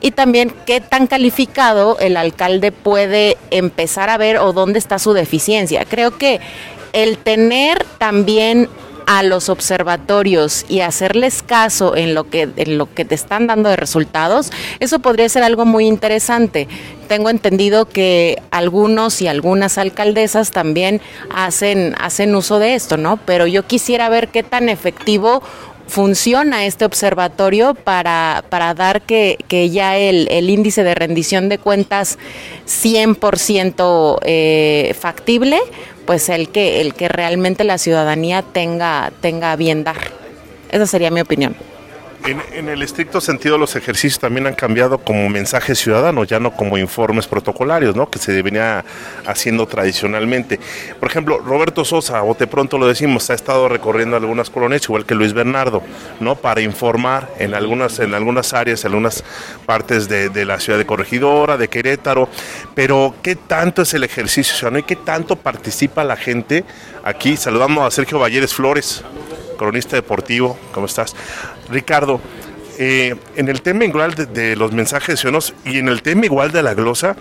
y 0.00 0.12
también 0.12 0.52
qué 0.66 0.80
tan 0.80 1.06
calificado 1.06 1.98
el 1.98 2.16
alcalde 2.16 2.72
puede 2.72 3.36
empezar 3.50 4.10
a 4.10 4.18
ver 4.18 4.38
o 4.38 4.52
dónde 4.52 4.78
está 4.78 4.98
su 4.98 5.12
deficiencia. 5.12 5.84
Creo 5.84 6.16
que 6.16 6.40
el 7.02 7.18
tener 7.18 7.84
también 7.98 8.68
a 9.06 9.22
los 9.22 9.48
observatorios 9.48 10.66
y 10.68 10.80
hacerles 10.80 11.42
caso 11.42 11.96
en 11.96 12.14
lo 12.14 12.28
que 12.28 12.46
en 12.56 12.76
lo 12.76 12.92
que 12.92 13.06
te 13.06 13.14
están 13.14 13.46
dando 13.46 13.70
de 13.70 13.76
resultados, 13.76 14.50
eso 14.80 14.98
podría 14.98 15.30
ser 15.30 15.42
algo 15.42 15.64
muy 15.64 15.86
interesante. 15.86 16.68
Tengo 17.08 17.30
entendido 17.30 17.86
que 17.86 18.42
algunos 18.50 19.22
y 19.22 19.26
algunas 19.26 19.78
alcaldesas 19.78 20.50
también 20.50 21.00
hacen 21.34 21.94
hacen 21.98 22.34
uso 22.34 22.58
de 22.58 22.74
esto, 22.74 22.98
¿no? 22.98 23.16
Pero 23.16 23.46
yo 23.46 23.66
quisiera 23.66 24.10
ver 24.10 24.28
qué 24.28 24.42
tan 24.42 24.68
efectivo 24.68 25.42
funciona 25.86 26.66
este 26.66 26.84
observatorio 26.84 27.74
para, 27.74 28.44
para 28.50 28.74
dar 28.74 29.00
que, 29.02 29.38
ya 29.72 29.96
el, 29.96 30.28
el, 30.30 30.50
índice 30.50 30.84
de 30.84 30.94
rendición 30.94 31.48
de 31.48 31.56
cuentas 31.56 32.18
100% 32.66 34.18
eh, 34.22 34.94
factible, 35.00 35.58
pues 36.08 36.30
el 36.30 36.48
que, 36.48 36.80
el 36.80 36.94
que 36.94 37.06
realmente 37.06 37.64
la 37.64 37.76
ciudadanía 37.76 38.40
tenga, 38.40 39.12
tenga 39.20 39.54
bien 39.56 39.84
dar. 39.84 39.98
Esa 40.70 40.86
sería 40.86 41.10
mi 41.10 41.20
opinión. 41.20 41.54
En, 42.24 42.68
el 42.68 42.82
estricto 42.82 43.20
sentido, 43.20 43.56
los 43.56 43.74
ejercicios 43.76 44.18
también 44.18 44.46
han 44.46 44.54
cambiado 44.54 44.98
como 44.98 45.28
mensajes 45.28 45.78
ciudadanos, 45.78 46.28
ya 46.28 46.38
no 46.38 46.50
como 46.50 46.76
informes 46.76 47.26
protocolarios, 47.26 47.96
¿no? 47.96 48.10
Que 48.10 48.18
se 48.18 48.42
venía 48.42 48.84
haciendo 49.24 49.66
tradicionalmente. 49.66 50.60
Por 51.00 51.08
ejemplo, 51.08 51.38
Roberto 51.38 51.84
Sosa, 51.84 52.22
o 52.24 52.34
de 52.34 52.46
pronto 52.46 52.76
lo 52.76 52.86
decimos, 52.86 53.30
ha 53.30 53.34
estado 53.34 53.68
recorriendo 53.68 54.16
algunas 54.16 54.50
colonias, 54.50 54.82
igual 54.84 55.06
que 55.06 55.14
Luis 55.14 55.32
Bernardo, 55.32 55.82
¿no? 56.20 56.34
Para 56.36 56.60
informar 56.60 57.30
en 57.38 57.54
algunas, 57.54 57.98
en 57.98 58.12
algunas 58.14 58.52
áreas, 58.52 58.84
en 58.84 58.90
algunas 58.90 59.24
partes 59.64 60.08
de, 60.08 60.28
de 60.28 60.44
la 60.44 60.60
ciudad 60.60 60.78
de 60.78 60.86
Corregidora, 60.86 61.56
de 61.56 61.68
Querétaro. 61.68 62.28
Pero, 62.74 63.14
¿qué 63.22 63.36
tanto 63.36 63.82
es 63.82 63.94
el 63.94 64.04
ejercicio 64.04 64.54
ciudadano 64.54 64.80
y 64.80 64.82
qué 64.82 64.96
tanto 64.96 65.36
participa 65.36 66.04
la 66.04 66.16
gente? 66.16 66.64
Aquí 67.04 67.36
saludamos 67.36 67.86
a 67.86 67.90
Sergio 67.90 68.18
Valleres 68.18 68.52
Flores 68.52 69.02
cronista 69.58 69.96
deportivo, 69.96 70.58
¿cómo 70.72 70.86
estás? 70.86 71.14
Ricardo, 71.68 72.22
eh, 72.78 73.16
en 73.36 73.48
el 73.48 73.60
tema 73.60 73.84
igual 73.84 74.14
de, 74.14 74.26
de, 74.26 74.56
los 74.56 74.72
mensajes 74.72 75.18
ciudadanos 75.18 75.52
y 75.64 75.78
en 75.78 75.88
el 75.88 76.00
tema 76.00 76.26
igual 76.26 76.52
de 76.52 76.62
la 76.62 76.74
glosa, 76.74 77.16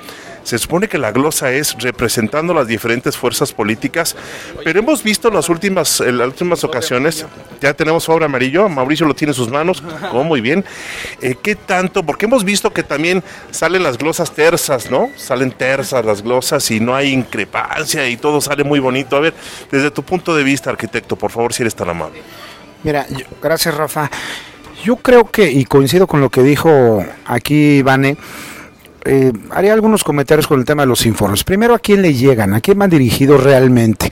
se 0.48 0.58
supone 0.58 0.88
que 0.88 0.98
la 0.98 1.12
glosa 1.12 1.52
es 1.52 1.76
representando 1.80 2.54
las 2.54 2.68
diferentes 2.68 3.18
fuerzas 3.18 3.52
políticas, 3.52 4.16
pero 4.64 4.80
hemos 4.80 5.04
visto 5.04 5.28
en 5.28 5.34
las 5.34 5.50
últimas, 5.50 6.00
en 6.00 6.18
las 6.18 6.28
últimas 6.28 6.64
ocasiones, 6.64 7.26
ya 7.60 7.74
tenemos 7.74 8.06
sobre 8.06 8.24
amarillo, 8.24 8.70
Mauricio 8.70 9.06
lo 9.06 9.14
tiene 9.14 9.32
en 9.32 9.36
sus 9.36 9.50
manos, 9.50 9.84
oh, 10.14 10.24
muy 10.24 10.40
bien, 10.40 10.64
eh, 11.22 11.36
¿qué 11.42 11.56
tanto? 11.56 12.02
Porque 12.04 12.28
hemos 12.28 12.46
visto 12.46 12.72
que 12.72 12.84
también 12.84 13.24
salen 13.52 13.84
las 13.84 13.98
glosas 13.98 14.32
tersas, 14.32 14.90
¿no? 14.90 15.10
Salen 15.18 15.52
tersas 15.52 16.06
las 16.06 16.22
glosas 16.22 16.72
y 16.72 16.80
no 16.80 16.96
hay 16.96 17.12
increpancia 17.12 18.08
y 18.08 18.16
todo 18.16 18.40
sale 18.40 18.64
muy 18.64 18.80
bonito. 18.80 19.18
A 19.18 19.20
ver, 19.20 19.34
desde 19.70 19.92
tu 19.92 20.04
punto 20.04 20.34
de 20.34 20.44
vista, 20.44 20.70
arquitecto, 20.70 21.18
por 21.18 21.32
favor, 21.32 21.52
si 21.52 21.64
eres 21.64 21.76
tan 21.76 21.90
amable. 21.90 22.22
Mira, 22.84 23.06
yo, 23.10 23.26
gracias 23.42 23.76
Rafa. 23.76 24.10
Yo 24.88 24.96
creo 24.96 25.29
que, 25.29 25.51
y 25.51 25.65
coincido 25.65 26.08
con 26.08 26.22
lo 26.22 26.29
que 26.29 26.41
dijo 26.41 27.03
aquí 27.25 27.82
Vane, 27.82 28.15
eh, 29.03 29.34
haría 29.51 29.74
algunos 29.74 30.01
comentarios 30.01 30.48
con 30.48 30.60
el 30.60 30.65
tema 30.65 30.84
de 30.84 30.88
los 30.88 31.06
informes. 31.06 31.44
Primero, 31.44 31.75
¿a 31.75 31.79
quién 31.79 32.01
le 32.01 32.13
llegan? 32.13 32.53
¿A 32.53 32.62
quién 32.62 32.79
van 32.79 32.89
dirigidos 32.89 33.44
realmente? 33.44 34.10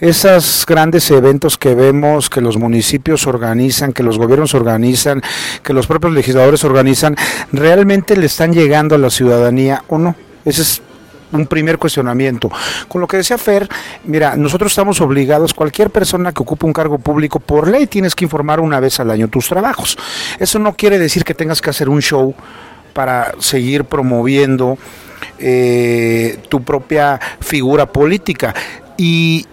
Esos 0.00 0.64
grandes 0.66 1.10
eventos 1.10 1.58
que 1.58 1.74
vemos, 1.74 2.30
que 2.30 2.40
los 2.40 2.56
municipios 2.56 3.26
organizan, 3.26 3.92
que 3.92 4.02
los 4.02 4.16
gobiernos 4.16 4.54
organizan, 4.54 5.20
que 5.62 5.74
los 5.74 5.86
propios 5.86 6.14
legisladores 6.14 6.64
organizan, 6.64 7.14
¿realmente 7.52 8.16
le 8.16 8.24
están 8.24 8.54
llegando 8.54 8.94
a 8.94 8.98
la 8.98 9.10
ciudadanía 9.10 9.84
o 9.88 9.98
no? 9.98 10.16
Ese 10.46 10.62
es 10.62 10.82
un 11.32 11.46
primer 11.46 11.78
cuestionamiento. 11.78 12.50
Con 12.88 13.00
lo 13.00 13.06
que 13.06 13.18
decía 13.18 13.38
Fer, 13.38 13.68
mira, 14.04 14.36
nosotros 14.36 14.72
estamos 14.72 15.00
obligados, 15.00 15.54
cualquier 15.54 15.90
persona 15.90 16.32
que 16.32 16.42
ocupe 16.42 16.66
un 16.66 16.72
cargo 16.72 16.98
público, 16.98 17.40
por 17.40 17.68
ley 17.68 17.86
tienes 17.86 18.14
que 18.14 18.24
informar 18.24 18.60
una 18.60 18.80
vez 18.80 19.00
al 19.00 19.10
año 19.10 19.28
tus 19.28 19.48
trabajos. 19.48 19.96
Eso 20.38 20.58
no 20.58 20.74
quiere 20.74 20.98
decir 20.98 21.24
que 21.24 21.34
tengas 21.34 21.60
que 21.60 21.70
hacer 21.70 21.88
un 21.88 22.00
show 22.00 22.34
para 22.92 23.34
seguir 23.38 23.84
promoviendo 23.84 24.78
eh, 25.38 26.38
tu 26.48 26.62
propia 26.62 27.20
figura 27.40 27.86
política. 27.86 28.54
Y 28.96 29.46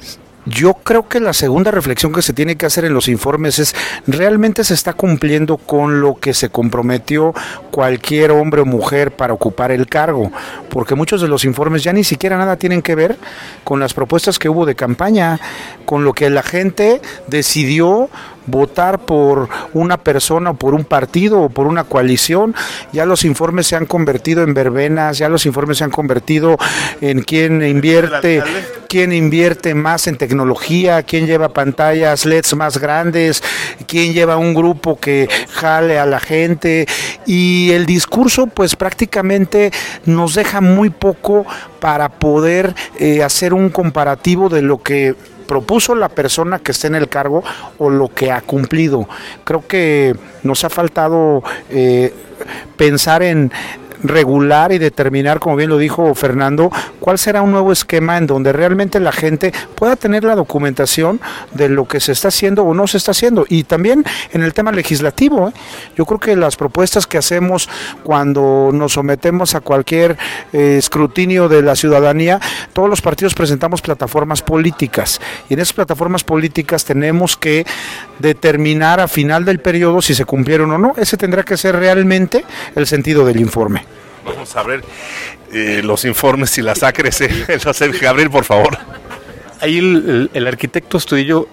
yo 0.45 0.73
creo 0.73 1.07
que 1.07 1.19
la 1.19 1.33
segunda 1.33 1.71
reflexión 1.71 2.11
que 2.11 2.21
se 2.21 2.33
tiene 2.33 2.55
que 2.55 2.65
hacer 2.65 2.85
en 2.85 2.93
los 2.93 3.07
informes 3.07 3.59
es, 3.59 3.75
¿realmente 4.07 4.63
se 4.63 4.73
está 4.73 4.93
cumpliendo 4.93 5.57
con 5.57 6.01
lo 6.01 6.15
que 6.15 6.33
se 6.33 6.49
comprometió 6.49 7.33
cualquier 7.71 8.31
hombre 8.31 8.61
o 8.61 8.65
mujer 8.65 9.15
para 9.15 9.33
ocupar 9.33 9.71
el 9.71 9.87
cargo? 9.87 10.31
Porque 10.69 10.95
muchos 10.95 11.21
de 11.21 11.27
los 11.27 11.45
informes 11.45 11.83
ya 11.83 11.93
ni 11.93 12.03
siquiera 12.03 12.37
nada 12.37 12.57
tienen 12.57 12.81
que 12.81 12.95
ver 12.95 13.17
con 13.63 13.79
las 13.79 13.93
propuestas 13.93 14.39
que 14.39 14.49
hubo 14.49 14.65
de 14.65 14.75
campaña, 14.75 15.39
con 15.85 16.03
lo 16.03 16.13
que 16.13 16.29
la 16.29 16.43
gente 16.43 17.01
decidió 17.27 18.09
votar 18.45 18.99
por 18.99 19.49
una 19.73 19.97
persona 19.97 20.51
o 20.51 20.53
por 20.55 20.73
un 20.73 20.85
partido 20.85 21.41
o 21.41 21.49
por 21.49 21.67
una 21.67 21.83
coalición. 21.83 22.55
Ya 22.91 23.05
los 23.05 23.25
informes 23.25 23.67
se 23.67 23.75
han 23.75 23.85
convertido 23.85 24.43
en 24.43 24.53
verbenas, 24.53 25.17
ya 25.17 25.29
los 25.29 25.45
informes 25.45 25.77
se 25.77 25.83
han 25.83 25.91
convertido 25.91 26.57
en 27.01 27.21
quién 27.21 27.61
invierte, 27.63 28.43
quién 28.87 29.13
invierte 29.13 29.73
más 29.73 30.07
en 30.07 30.17
tecnología, 30.17 31.03
quién 31.03 31.25
lleva 31.25 31.49
pantallas 31.49 32.25
LEDs 32.25 32.55
más 32.55 32.77
grandes, 32.77 33.43
quién 33.87 34.13
lleva 34.13 34.37
un 34.37 34.53
grupo 34.53 34.99
que 34.99 35.29
jale 35.51 35.97
a 35.97 36.05
la 36.05 36.19
gente 36.19 36.85
y 37.25 37.71
el 37.71 37.85
discurso 37.85 38.47
pues 38.47 38.75
prácticamente 38.75 39.71
nos 40.05 40.35
deja 40.35 40.61
muy 40.61 40.89
poco 40.89 41.45
para 41.79 42.09
poder 42.09 42.75
eh, 42.99 43.23
hacer 43.23 43.53
un 43.53 43.69
comparativo 43.69 44.49
de 44.49 44.61
lo 44.61 44.81
que 44.81 45.15
propuso 45.53 45.93
la 45.93 46.09
persona 46.09 46.57
que 46.57 46.71
esté 46.71 46.87
en 46.87 46.95
el 46.95 47.07
cargo 47.07 47.43
o 47.77 47.87
lo 47.91 48.07
que 48.07 48.31
ha 48.31 48.41
cumplido. 48.41 49.07
Creo 49.43 49.67
que 49.67 50.15
nos 50.41 50.63
ha 50.63 50.69
faltado 50.71 51.43
eh, 51.69 52.11
pensar 52.75 53.21
en 53.21 53.51
regular 54.03 54.71
y 54.71 54.77
determinar, 54.77 55.39
como 55.39 55.55
bien 55.55 55.69
lo 55.69 55.77
dijo 55.77 56.13
Fernando, 56.15 56.71
cuál 56.99 57.17
será 57.17 57.41
un 57.41 57.51
nuevo 57.51 57.71
esquema 57.71 58.17
en 58.17 58.27
donde 58.27 58.53
realmente 58.53 58.99
la 58.99 59.11
gente 59.11 59.53
pueda 59.75 59.95
tener 59.95 60.23
la 60.23 60.35
documentación 60.35 61.19
de 61.53 61.69
lo 61.69 61.87
que 61.87 61.99
se 61.99 62.11
está 62.11 62.27
haciendo 62.27 62.63
o 62.63 62.73
no 62.73 62.87
se 62.87 62.97
está 62.97 63.11
haciendo. 63.11 63.45
Y 63.49 63.63
también 63.63 64.03
en 64.31 64.43
el 64.43 64.53
tema 64.53 64.71
legislativo, 64.71 65.49
¿eh? 65.49 65.53
yo 65.95 66.05
creo 66.05 66.19
que 66.19 66.35
las 66.35 66.55
propuestas 66.55 67.07
que 67.07 67.17
hacemos 67.17 67.69
cuando 68.03 68.69
nos 68.73 68.93
sometemos 68.93 69.55
a 69.55 69.61
cualquier 69.61 70.17
eh, 70.51 70.75
escrutinio 70.77 71.49
de 71.49 71.61
la 71.61 71.75
ciudadanía, 71.75 72.39
todos 72.73 72.89
los 72.89 73.01
partidos 73.01 73.33
presentamos 73.33 73.81
plataformas 73.81 74.41
políticas 74.41 75.19
y 75.49 75.53
en 75.53 75.59
esas 75.59 75.73
plataformas 75.73 76.23
políticas 76.23 76.85
tenemos 76.85 77.37
que 77.37 77.65
determinar 78.19 78.99
a 78.99 79.07
final 79.07 79.45
del 79.45 79.59
periodo 79.59 80.01
si 80.01 80.13
se 80.13 80.25
cumplieron 80.25 80.71
o 80.71 80.77
no. 80.77 80.93
Ese 80.97 81.17
tendrá 81.17 81.43
que 81.43 81.57
ser 81.57 81.75
realmente 81.75 82.43
el 82.75 82.87
sentido 82.87 83.25
del 83.25 83.39
informe. 83.39 83.92
Vamos 84.25 84.55
a 84.55 84.63
ver 84.63 84.83
eh, 85.51 85.81
los 85.83 86.05
informes 86.05 86.57
y 86.57 86.61
las 86.61 86.83
acres. 86.83 87.21
Eh. 87.21 87.45
Gabriel, 88.01 88.29
por 88.29 88.43
favor. 88.43 88.77
Ahí 89.61 89.77
el, 89.77 90.29
el, 90.33 90.47
arquitecto 90.47 90.97
Estudillo 90.97 91.47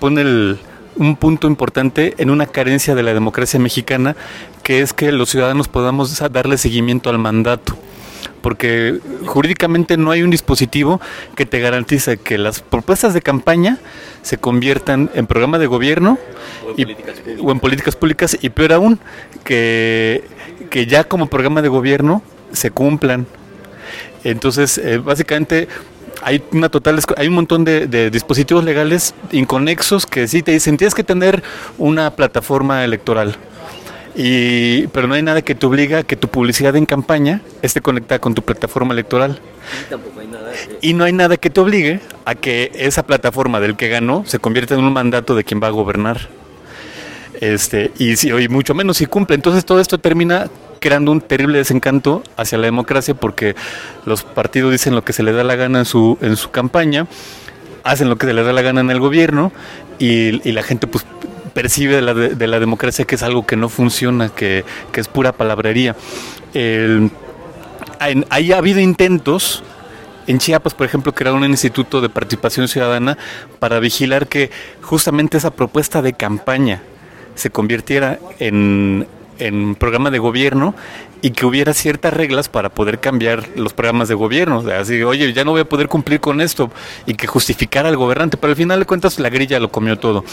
pone 0.00 0.22
el, 0.22 0.58
un 0.96 1.16
punto 1.16 1.46
importante 1.46 2.14
en 2.18 2.30
una 2.30 2.46
carencia 2.46 2.94
de 2.94 3.02
la 3.02 3.14
democracia 3.14 3.58
mexicana, 3.60 4.16
que 4.62 4.80
es 4.80 4.92
que 4.92 5.12
los 5.12 5.30
ciudadanos 5.30 5.68
podamos 5.68 6.18
darle 6.30 6.58
seguimiento 6.58 7.10
al 7.10 7.18
mandato 7.18 7.76
porque 8.42 8.98
jurídicamente 9.24 9.96
no 9.96 10.10
hay 10.10 10.22
un 10.22 10.30
dispositivo 10.30 11.00
que 11.36 11.46
te 11.46 11.60
garantice 11.60 12.18
que 12.18 12.38
las 12.38 12.60
propuestas 12.60 13.14
de 13.14 13.22
campaña 13.22 13.78
se 14.22 14.36
conviertan 14.36 15.10
en 15.14 15.26
programa 15.26 15.58
de 15.58 15.66
gobierno 15.66 16.18
o 16.66 16.74
en, 16.76 16.90
y, 16.90 16.96
o 17.40 17.52
en 17.52 17.60
políticas 17.60 17.96
públicas 17.96 18.36
y 18.40 18.50
peor 18.50 18.72
aún, 18.74 19.00
que, 19.44 20.24
que, 20.70 20.86
ya 20.86 21.04
como 21.04 21.26
programa 21.26 21.62
de 21.62 21.68
gobierno 21.68 22.22
se 22.52 22.70
cumplan. 22.70 23.26
Entonces, 24.24 24.78
eh, 24.78 24.98
básicamente 24.98 25.68
hay 26.22 26.42
una 26.52 26.68
total 26.68 27.00
hay 27.16 27.28
un 27.28 27.34
montón 27.34 27.64
de, 27.64 27.86
de, 27.86 28.10
dispositivos 28.10 28.64
legales 28.64 29.14
inconexos 29.32 30.06
que 30.06 30.28
sí 30.28 30.42
te 30.42 30.52
dicen 30.52 30.76
tienes 30.76 30.94
que 30.94 31.02
tener 31.02 31.42
una 31.78 32.14
plataforma 32.14 32.84
electoral 32.84 33.36
y, 34.14 34.88
pero 34.88 35.08
no 35.08 35.14
hay 35.14 35.22
nada 35.22 35.42
que 35.42 35.54
te 35.54 35.64
obliga 35.64 35.98
a 35.98 36.02
que 36.02 36.16
tu 36.16 36.28
publicidad 36.28 36.76
en 36.76 36.84
campaña 36.84 37.40
esté 37.62 37.80
conectada 37.80 38.18
con 38.18 38.34
tu 38.34 38.42
plataforma 38.42 38.92
electoral. 38.92 39.40
Y, 40.82 40.90
y 40.90 40.94
no 40.94 41.04
hay 41.04 41.12
nada 41.12 41.36
que 41.36 41.48
te 41.48 41.60
obligue 41.60 42.00
a 42.24 42.34
que 42.34 42.70
esa 42.74 43.04
plataforma 43.04 43.60
del 43.60 43.76
que 43.76 43.88
ganó 43.88 44.24
se 44.26 44.38
convierta 44.38 44.74
en 44.74 44.84
un 44.84 44.92
mandato 44.92 45.34
de 45.34 45.44
quien 45.44 45.62
va 45.62 45.68
a 45.68 45.70
gobernar. 45.70 46.28
Este, 47.42 47.90
y, 47.98 48.14
si, 48.14 48.30
y 48.30 48.48
mucho 48.48 48.72
menos 48.72 48.98
si 48.98 49.06
cumple. 49.06 49.34
Entonces 49.34 49.64
todo 49.64 49.80
esto 49.80 49.98
termina 49.98 50.48
creando 50.78 51.10
un 51.10 51.20
terrible 51.20 51.58
desencanto 51.58 52.22
hacia 52.36 52.56
la 52.56 52.66
democracia 52.66 53.14
porque 53.14 53.56
los 54.06 54.22
partidos 54.22 54.70
dicen 54.70 54.94
lo 54.94 55.02
que 55.02 55.12
se 55.12 55.24
les 55.24 55.34
da 55.34 55.42
la 55.42 55.56
gana 55.56 55.80
en 55.80 55.84
su, 55.84 56.18
en 56.20 56.36
su 56.36 56.52
campaña, 56.52 57.08
hacen 57.82 58.08
lo 58.08 58.16
que 58.16 58.28
se 58.28 58.32
les 58.32 58.46
da 58.46 58.52
la 58.52 58.62
gana 58.62 58.80
en 58.80 58.92
el 58.92 59.00
gobierno 59.00 59.50
y, 59.98 60.52
la 60.52 60.62
gente 60.62 60.86
pues 60.86 61.04
percibe 61.52 61.96
de 61.96 62.02
la, 62.02 62.14
de 62.14 62.46
la, 62.46 62.60
democracia 62.60 63.06
que 63.06 63.16
es 63.16 63.24
algo 63.24 63.44
que 63.44 63.56
no 63.56 63.68
funciona, 63.68 64.28
que, 64.28 64.64
que 64.92 65.00
es 65.00 65.08
pura 65.08 65.32
palabrería. 65.32 65.96
El, 66.54 67.10
ahí 68.30 68.52
ha 68.52 68.58
habido 68.58 68.78
intentos, 68.78 69.64
en 70.28 70.38
Chiapas, 70.38 70.74
por 70.74 70.86
ejemplo, 70.86 71.12
crear 71.12 71.34
un 71.34 71.42
instituto 71.42 72.00
de 72.00 72.08
participación 72.08 72.68
ciudadana 72.68 73.18
para 73.58 73.80
vigilar 73.80 74.28
que 74.28 74.52
justamente 74.80 75.38
esa 75.38 75.50
propuesta 75.50 76.02
de 76.02 76.12
campaña 76.12 76.82
se 77.34 77.50
convirtiera 77.50 78.18
en, 78.38 79.06
en 79.46 79.74
programa 79.74 80.10
de 80.10 80.18
gobierno 80.18 80.74
y 81.22 81.30
que 81.30 81.46
hubiera 81.46 81.72
ciertas 81.72 82.12
reglas 82.12 82.48
para 82.48 82.68
poder 82.68 82.98
cambiar 82.98 83.48
los 83.56 83.72
programas 83.72 84.08
de 84.08 84.14
gobierno. 84.14 84.58
O 84.58 84.62
sea, 84.62 84.80
así, 84.80 85.02
oye, 85.02 85.32
ya 85.32 85.44
no 85.44 85.52
voy 85.52 85.60
a 85.60 85.64
poder 85.64 85.88
cumplir 85.88 86.20
con 86.20 86.40
esto 86.40 86.70
y 87.06 87.14
que 87.14 87.26
justificara 87.26 87.88
al 87.88 87.96
gobernante, 87.96 88.36
pero 88.36 88.50
al 88.50 88.56
final 88.56 88.80
de 88.80 88.86
cuentas 88.86 89.18
la 89.20 89.30
grilla 89.30 89.60
lo 89.60 89.70
comió 89.70 89.98
todo. 89.98 90.24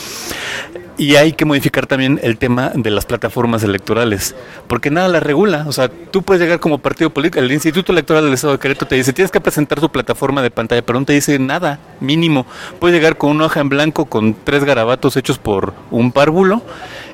Y 0.97 1.15
hay 1.15 1.31
que 1.31 1.45
modificar 1.45 1.87
también 1.87 2.19
el 2.23 2.37
tema 2.37 2.73
de 2.75 2.89
las 2.89 3.05
plataformas 3.05 3.63
electorales, 3.63 4.35
porque 4.67 4.91
nada 4.91 5.07
la 5.07 5.21
regula. 5.21 5.63
O 5.65 5.71
sea, 5.71 5.87
tú 5.87 6.23
puedes 6.23 6.41
llegar 6.41 6.59
como 6.59 6.79
partido 6.79 7.09
político, 7.09 7.39
el 7.39 7.51
Instituto 7.53 7.93
Electoral 7.93 8.25
del 8.25 8.33
Estado 8.33 8.53
de 8.53 8.59
Querétaro 8.59 8.87
te 8.87 8.95
dice, 8.95 9.13
tienes 9.13 9.31
que 9.31 9.39
presentar 9.39 9.79
tu 9.79 9.89
plataforma 9.89 10.41
de 10.41 10.51
pantalla, 10.51 10.81
pero 10.81 10.99
no 10.99 11.05
te 11.05 11.13
dice 11.13 11.39
nada, 11.39 11.79
mínimo. 12.01 12.45
Puedes 12.79 12.97
llegar 12.97 13.17
con 13.17 13.29
una 13.29 13.45
hoja 13.45 13.61
en 13.61 13.69
blanco 13.69 14.07
con 14.07 14.35
tres 14.43 14.65
garabatos 14.65 15.15
hechos 15.15 15.37
por 15.37 15.73
un 15.89 16.11
párvulo 16.11 16.63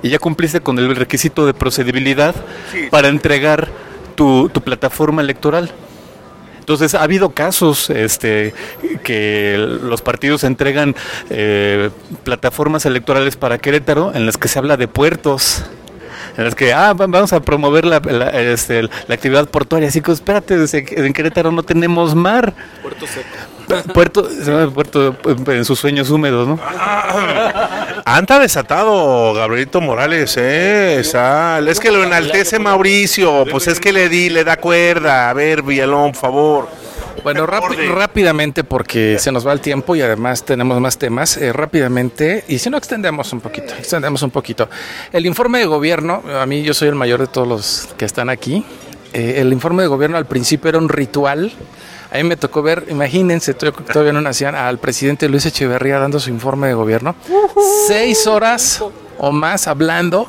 y 0.06 0.10
ya 0.10 0.20
cumpliste 0.20 0.62
con 0.62 0.78
el 0.78 0.96
requisito 0.96 1.48
de 1.48 1.56
procedibilidad 1.56 2.36
sí. 2.72 2.90
para 2.92 3.08
entregar 3.08 3.70
tu, 4.14 4.50
tu 4.50 4.62
plataforma 4.62 5.24
electoral. 5.24 5.72
Entonces 6.60 6.94
ha 6.94 7.02
habido 7.02 7.32
casos 7.32 7.90
este, 7.90 8.54
que 9.04 9.56
los 9.58 10.04
partidos 10.04 10.44
entregan 10.44 10.96
eh, 11.32 11.90
plataformas 12.24 12.86
electorales 12.86 13.36
para 13.36 13.58
Querétaro 13.58 14.14
en 14.14 14.28
las 14.28 14.38
que 14.38 14.48
se 14.48 14.60
habla 14.60 14.78
de 14.78 14.88
puertos 14.88 15.66
en 16.38 16.44
las 16.44 16.54
que 16.54 16.72
ah, 16.72 16.94
vamos 16.94 17.34
a 17.34 17.40
promover 17.40 17.86
la, 17.86 18.00
la, 18.00 18.30
este, 18.30 18.84
la 18.84 19.16
actividad 19.16 19.50
portuaria. 19.50 19.90
Así 19.90 20.02
que 20.02 20.12
espérate, 20.12 20.56
en 20.56 21.14
Querétaro 21.14 21.52
no 21.52 21.64
tenemos 21.64 22.14
mar. 22.14 22.54
Puerto 22.84 23.08
seco. 23.08 23.55
Puerto, 23.94 24.30
puerto 24.74 25.16
en 25.48 25.66
sus 25.66 25.80
sueños 25.80 26.10
húmedos, 26.10 26.48
¿no? 26.48 26.60
Anda 28.06 28.40
desatado 28.40 29.34
Gabrielito 29.34 29.82
Morales, 29.82 30.36
¿eh? 30.38 31.02
Sal. 31.04 31.68
Es 31.68 31.80
que 31.80 31.92
lo 31.92 32.04
enaltece 32.04 32.60
Mauricio, 32.60 33.46
pues 33.50 33.68
es 33.68 33.80
que 33.80 33.92
le 33.92 34.10
di, 34.10 34.30
le 34.30 34.44
da 34.44 34.58
cuerda. 34.58 35.30
A 35.30 35.34
ver, 35.34 35.64
Villalón, 35.64 36.12
por 36.12 36.22
favor. 36.22 36.68
Bueno, 37.24 37.48
rápidamente 37.48 38.64
porque 38.64 39.18
se 39.18 39.32
nos 39.32 39.48
va 39.48 39.54
el 39.54 39.60
tiempo 39.60 39.96
y 39.96 40.02
además 40.02 40.46
tenemos 40.46 40.80
más 40.80 41.00
temas. 41.00 41.38
Eh, 41.38 41.52
rápidamente, 41.52 42.44
y 42.48 42.60
si 42.60 42.70
no 42.70 42.78
extendemos 42.78 43.34
un 43.34 43.42
poquito, 43.42 43.74
extendemos 43.74 44.22
un 44.22 44.30
poquito. 44.30 44.70
El 45.12 45.26
informe 45.26 45.58
de 45.60 45.66
gobierno, 45.66 46.22
a 46.40 46.46
mí 46.46 46.62
yo 46.62 46.76
soy 46.76 46.90
el 46.90 46.96
mayor 46.96 47.22
de 47.22 47.28
todos 47.28 47.48
los 47.48 47.88
que 47.98 48.06
están 48.06 48.30
aquí. 48.30 48.64
Eh, 49.14 49.36
el 49.38 49.52
informe 49.54 49.82
de 49.82 49.88
gobierno 49.88 50.18
al 50.18 50.28
principio 50.28 50.70
era 50.70 50.78
un 50.78 50.90
ritual. 50.90 51.52
A 52.16 52.18
mí 52.18 52.24
me 52.24 52.38
tocó 52.38 52.62
ver, 52.62 52.86
imagínense, 52.88 53.54
todavía 53.54 54.14
no 54.14 54.22
nacían, 54.22 54.56
al 54.56 54.78
presidente 54.80 55.28
Luis 55.28 55.46
Echeverría 55.46 56.00
dando 56.00 56.18
su 56.22 56.30
informe 56.30 56.70
de 56.70 56.74
gobierno. 56.74 57.14
Uh 57.28 57.34
-huh. 57.34 57.88
Seis 57.88 58.26
horas 58.26 58.82
o 59.18 59.34
más 59.34 59.68
hablando, 59.68 60.26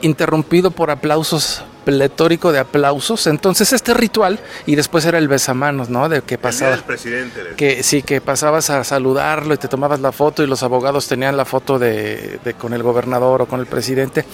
interrumpido 0.00 0.72
por 0.72 0.90
aplausos 0.90 1.62
pletórico 1.90 2.52
de 2.52 2.60
aplausos. 2.60 3.26
Entonces 3.26 3.72
este 3.72 3.94
ritual 3.94 4.38
y 4.64 4.76
después 4.76 5.04
era 5.06 5.18
el 5.18 5.26
besamanos, 5.26 5.90
¿no? 5.90 6.08
De 6.08 6.22
que 6.22 6.38
pasaba. 6.38 6.74
El 6.74 6.84
presidente. 6.84 7.40
Que 7.56 7.82
sí, 7.82 8.02
que 8.02 8.20
pasabas 8.20 8.70
a 8.70 8.84
saludarlo 8.84 9.54
y 9.54 9.56
te 9.56 9.66
tomabas 9.66 9.98
la 9.98 10.12
foto 10.12 10.44
y 10.44 10.46
los 10.46 10.62
abogados 10.62 11.08
tenían 11.08 11.36
la 11.36 11.44
foto 11.44 11.80
de, 11.80 12.38
con 12.60 12.74
el 12.74 12.84
gobernador 12.84 13.42
o 13.42 13.46
con 13.46 13.58
el 13.58 13.66
presidente. 13.66 14.24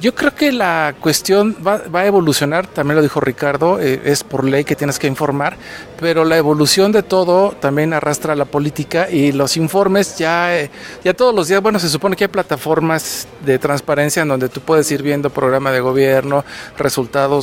Yo 0.00 0.16
creo 0.16 0.34
que 0.34 0.50
la 0.50 0.96
cuestión 1.00 1.56
va, 1.64 1.80
a 1.92 2.06
evolucionar, 2.06 2.66
también 2.66 2.96
lo 2.96 3.02
dijo 3.02 3.20
Ricardo, 3.20 3.78
eh, 3.80 4.00
es 4.04 4.24
por 4.24 4.44
ley 4.44 4.64
que 4.64 4.74
tienes 4.74 4.98
que 4.98 5.06
informar, 5.06 5.56
pero 6.00 6.24
la 6.24 6.36
evolución 6.36 6.90
de 6.90 7.04
todo 7.04 7.52
también 7.52 7.92
arrastra 7.92 8.34
la 8.34 8.46
política 8.46 9.08
y 9.08 9.30
los 9.30 9.56
informes 9.56 10.18
ya, 10.18 10.58
eh, 10.58 10.70
ya 11.04 11.14
todos 11.14 11.32
los 11.32 11.46
días, 11.46 11.62
bueno, 11.62 11.78
se 11.78 11.88
supone 11.88 12.16
que 12.16 12.24
hay 12.24 12.28
plataformas 12.28 13.28
de 13.44 13.60
transparencia 13.60 14.22
en 14.22 14.28
donde 14.28 14.48
tú 14.48 14.60
puedes 14.60 14.90
ir 14.90 15.02
viendo 15.04 15.30
programa 15.30 15.70
de 15.70 15.80
gobierno, 15.80 16.44
resultados, 16.76 16.95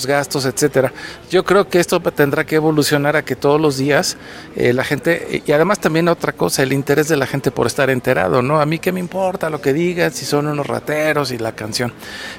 gastos, 0.05 0.45
etcétera. 0.45 0.91
Yo 1.29 1.43
creo 1.43 1.67
que 1.67 1.79
esto 1.79 1.99
tendrá 1.99 2.45
que 2.45 2.55
evolucionar 2.55 3.15
a 3.15 3.23
que 3.23 3.35
todos 3.35 3.59
los 3.59 3.77
días 3.77 4.17
eh, 4.55 4.73
la 4.73 4.83
gente, 4.83 5.43
y 5.45 5.51
además 5.51 5.79
también 5.79 6.07
otra 6.07 6.33
cosa, 6.33 6.63
el 6.63 6.73
interés 6.73 7.07
de 7.07 7.17
la 7.17 7.27
gente 7.27 7.51
por 7.51 7.67
estar 7.67 7.89
enterado, 7.89 8.41
¿no? 8.41 8.59
A 8.59 8.65
mí 8.65 8.79
qué 8.79 8.91
me 8.91 8.99
importa 8.99 9.49
lo 9.49 9.61
que 9.61 9.73
digan, 9.73 10.11
si 10.11 10.25
son 10.25 10.47
unos 10.47 10.67
rateros 10.67 11.31
y 11.31 11.37
la 11.37 11.53
canción. 11.53 11.93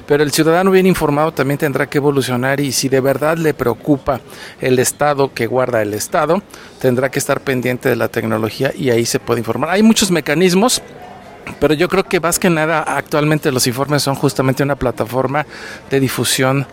Pero 0.07 0.23
el 0.23 0.31
ciudadano 0.31 0.71
bien 0.71 0.87
informado 0.87 1.31
también 1.31 1.57
tendrá 1.57 1.87
que 1.87 1.97
evolucionar 1.97 2.59
y 2.59 2.71
si 2.71 2.89
de 2.89 3.01
verdad 3.01 3.37
le 3.37 3.53
preocupa 3.53 4.21
el 4.61 4.79
Estado 4.79 5.33
que 5.33 5.47
guarda 5.47 5.81
el 5.81 5.93
Estado, 5.93 6.41
tendrá 6.79 7.09
que 7.09 7.19
estar 7.19 7.41
pendiente 7.41 7.89
de 7.89 7.95
la 7.95 8.07
tecnología 8.07 8.71
y 8.75 8.89
ahí 8.89 9.05
se 9.05 9.19
puede 9.19 9.39
informar. 9.39 9.69
Hay 9.69 9.83
muchos 9.83 10.11
mecanismos 10.11 10.81
pero 11.59 11.73
yo 11.73 11.87
creo 11.87 12.03
que 12.03 12.19
más 12.19 12.39
que 12.39 12.49
nada 12.49 12.81
actualmente 12.81 13.51
los 13.51 13.67
informes 13.67 14.03
son 14.03 14.15
justamente 14.15 14.63
una 14.63 14.75
plataforma 14.75 15.45
de 15.89 15.99
difusión 15.99 16.65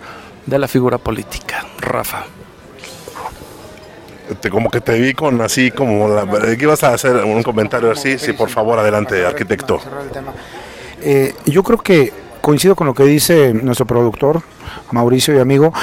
de 0.47 0.59
la 0.59 0.69
figura 0.69 0.99
política. 0.99 1.67
Rafa. 1.79 2.25
Te, 4.41 4.49
como 4.51 4.71
que 4.71 4.81
te 4.81 4.99
vi 4.99 5.13
con 5.13 5.41
así 5.43 5.71
como 5.71 6.09
la, 6.09 6.27
¿qué 6.27 6.57
ibas 6.63 6.83
a 6.85 6.95
hacer 6.95 7.17
un 7.17 7.43
comentario 7.43 7.91
así 7.91 8.19
sí 8.19 8.33
por 8.33 8.49
favor 8.49 8.79
adelante 8.79 9.27
arquitecto 9.27 9.79
eh, 11.03 11.35
yo 11.45 11.63
creo 11.63 11.79
que 11.79 12.13
coincido 12.41 12.75
con 12.75 12.87
lo 12.87 12.95
que 12.95 13.03
dice 13.03 13.53
nuestro 13.53 13.85
productor 13.85 14.41
Mauricio 14.91 15.35
y 15.37 15.39
amigo 15.39 15.75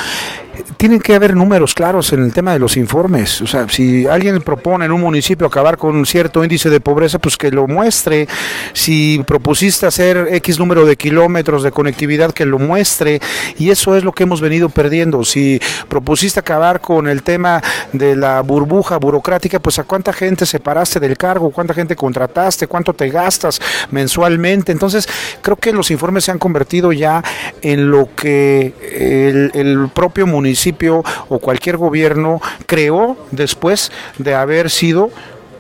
tienen 0.80 1.02
que 1.02 1.14
haber 1.14 1.36
números 1.36 1.74
claros 1.74 2.14
en 2.14 2.24
el 2.24 2.32
tema 2.32 2.54
de 2.54 2.60
los 2.60 2.78
informes. 2.78 3.42
O 3.42 3.48
sea, 3.48 3.68
si 3.68 4.08
alguien 4.08 4.42
propone 4.42 4.86
en 4.86 4.94
un 4.94 5.02
municipio 5.02 5.46
acabar 5.46 5.78
con 5.78 5.94
un 5.94 6.06
cierto 6.06 6.42
índice 6.42 6.70
de 6.70 6.80
pobreza, 6.80 7.20
pues 7.20 7.36
que 7.36 7.52
lo 7.52 7.68
muestre. 7.68 8.30
Si 8.72 9.22
propusiste 9.28 9.86
hacer 9.86 10.30
X 10.32 10.58
número 10.58 10.86
de 10.86 10.96
kilómetros 10.96 11.64
de 11.64 11.72
conectividad, 11.72 12.32
que 12.32 12.46
lo 12.46 12.60
muestre. 12.60 13.20
Y 13.58 13.72
eso 13.72 13.98
es 13.98 14.06
lo 14.06 14.14
que 14.14 14.24
hemos 14.24 14.40
venido 14.40 14.70
perdiendo. 14.70 15.26
Si 15.26 15.60
propusiste 15.90 16.40
acabar 16.40 16.80
con 16.80 17.10
el 17.10 17.24
tema 17.24 17.62
de 17.92 18.16
la 18.16 18.40
burbuja 18.40 18.96
burocrática, 19.00 19.60
pues 19.60 19.80
a 19.80 19.84
cuánta 19.84 20.14
gente 20.14 20.46
separaste 20.46 21.02
del 21.02 21.18
cargo, 21.18 21.52
cuánta 21.52 21.74
gente 21.74 21.98
contrataste, 21.98 22.68
cuánto 22.68 22.94
te 22.94 23.10
gastas 23.10 23.60
mensualmente. 23.92 24.72
Entonces, 24.72 25.10
creo 25.42 25.58
que 25.58 25.74
los 25.74 25.92
informes 25.92 26.24
se 26.24 26.32
han 26.32 26.40
convertido 26.40 26.94
ya 26.94 27.22
en 27.62 27.92
lo 27.92 28.08
que 28.16 28.74
el, 28.94 29.52
el 29.54 29.90
propio 29.90 30.26
municipio 30.26 30.69
o 31.30 31.40
cualquier 31.40 31.78
gobierno 31.78 32.42
creó 32.66 33.18
después 33.32 33.92
de 34.18 34.36
haber 34.36 34.70
sido 34.70 35.10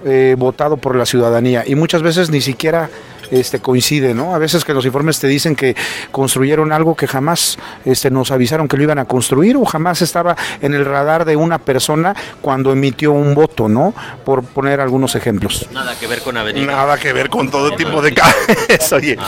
eh, 0.06 0.36
votado 0.38 0.78
por 0.78 0.96
la 0.96 1.06
ciudadanía. 1.06 1.64
Y 1.66 1.76
muchas 1.76 2.02
veces 2.02 2.30
ni 2.30 2.42
siquiera 2.42 2.90
este, 3.32 3.60
coincide, 3.60 4.14
¿no? 4.14 4.34
A 4.36 4.38
veces 4.38 4.66
que 4.66 4.74
los 4.74 4.86
informes 4.86 5.20
te 5.20 5.28
dicen 5.28 5.56
que 5.56 5.76
construyeron 6.12 6.72
algo 6.72 6.96
que 6.96 7.08
jamás 7.08 7.58
este, 7.86 8.10
nos 8.10 8.32
avisaron 8.32 8.68
que 8.68 8.78
lo 8.78 8.84
iban 8.84 9.00
a 9.00 9.06
construir 9.06 9.58
o 9.58 9.66
jamás 9.66 10.02
estaba 10.02 10.36
en 10.62 10.74
el 10.74 10.86
radar 10.86 11.26
de 11.26 11.36
una 11.36 11.60
persona 11.60 12.16
cuando 12.42 12.72
emitió 12.72 13.12
un 13.12 13.36
voto, 13.36 13.70
¿no? 13.70 13.94
Por 14.26 14.44
poner 14.44 14.82
algunos 14.82 15.16
ejemplos. 15.16 15.68
Nada 15.72 15.98
que 16.00 16.08
ver 16.08 16.22
con 16.22 16.38
Avenida. 16.38 16.66
Nada 16.66 16.98
que 16.98 17.14
ver 17.14 17.30
con 17.30 17.50
todo 17.50 17.76
tipo 17.76 18.02
de 18.02 18.14
casos. 18.14 18.94
Oye. 18.94 19.18
Ah. 19.20 19.28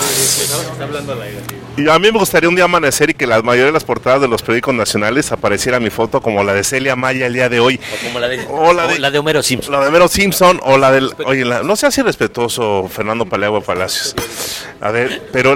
Y 1.78 1.88
a 1.90 1.98
mí 2.00 2.12
me 2.12 2.20
gustaría 2.20 2.50
un 2.50 2.56
día 2.56 2.66
amanecer 2.66 3.12
y 3.12 3.14
que 3.14 3.26
la 3.26 3.42
mayoría 3.42 3.68
de 3.68 3.72
las 3.72 3.86
portadas 3.86 4.22
de 4.22 4.28
los 4.28 4.42
periódicos 4.42 4.76
nacionales 4.76 5.32
apareciera 5.32 5.80
mi 5.80 5.90
foto 5.90 6.22
como 6.22 6.44
la 6.44 6.54
de 6.54 6.64
Celia 6.64 6.96
Maya 6.96 7.26
el 7.28 7.34
día 7.34 7.48
de 7.50 7.60
hoy. 7.60 7.80
O 7.80 8.06
como 8.06 8.20
la 8.20 8.28
de, 8.28 8.46
o 8.50 8.74
la 8.74 8.88
de, 8.88 9.00
la 9.00 9.10
de 9.10 9.20
Homero 9.20 9.42
Simpson. 9.42 9.72
La 9.72 9.80
de 9.80 9.88
Homero 9.88 10.08
Simpson 10.08 10.60
o 10.64 10.78
la 10.78 10.92
del... 10.92 11.14
Oye, 11.26 11.46
no 11.46 11.76
seas 11.76 11.98
irrespetuoso, 11.98 12.90
Fernando 12.90 13.26
Paleagua 13.26 13.62
A 14.82 14.90
ver, 14.90 15.22
pero 15.32 15.56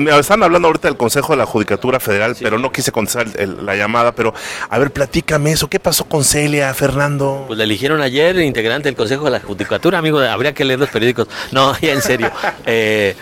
me 0.00 0.18
están 0.18 0.42
hablando 0.42 0.66
ahorita 0.66 0.88
del 0.88 0.96
Consejo 0.96 1.32
de 1.32 1.36
la 1.36 1.46
Judicatura 1.46 2.00
Federal, 2.00 2.36
pero 2.40 2.58
no 2.58 2.72
quise 2.72 2.90
contestar 2.90 3.28
la 3.62 3.76
llamada, 3.76 4.12
pero 4.12 4.34
a 4.68 4.78
ver, 4.78 4.90
platícame 4.90 5.52
eso. 5.52 5.68
¿Qué 5.68 5.78
pasó 5.78 6.04
con 6.06 6.24
Celia, 6.24 6.74
Fernando? 6.74 7.44
Pues 7.46 7.58
la 7.58 7.64
eligieron 7.64 8.00
ayer 8.00 8.40
integrante 8.40 8.88
del 8.88 8.96
Consejo 8.96 9.26
de 9.26 9.30
la 9.30 9.40
Judicatura, 9.40 9.98
amigo. 9.98 10.18
Habría 10.18 10.52
que 10.52 10.64
leer 10.64 10.80
los 10.80 10.90
periódicos. 10.90 11.28
No, 11.52 11.78
ya 11.80 11.92
en 11.92 12.02
serio. 12.02 12.30
Eh, 12.66 13.14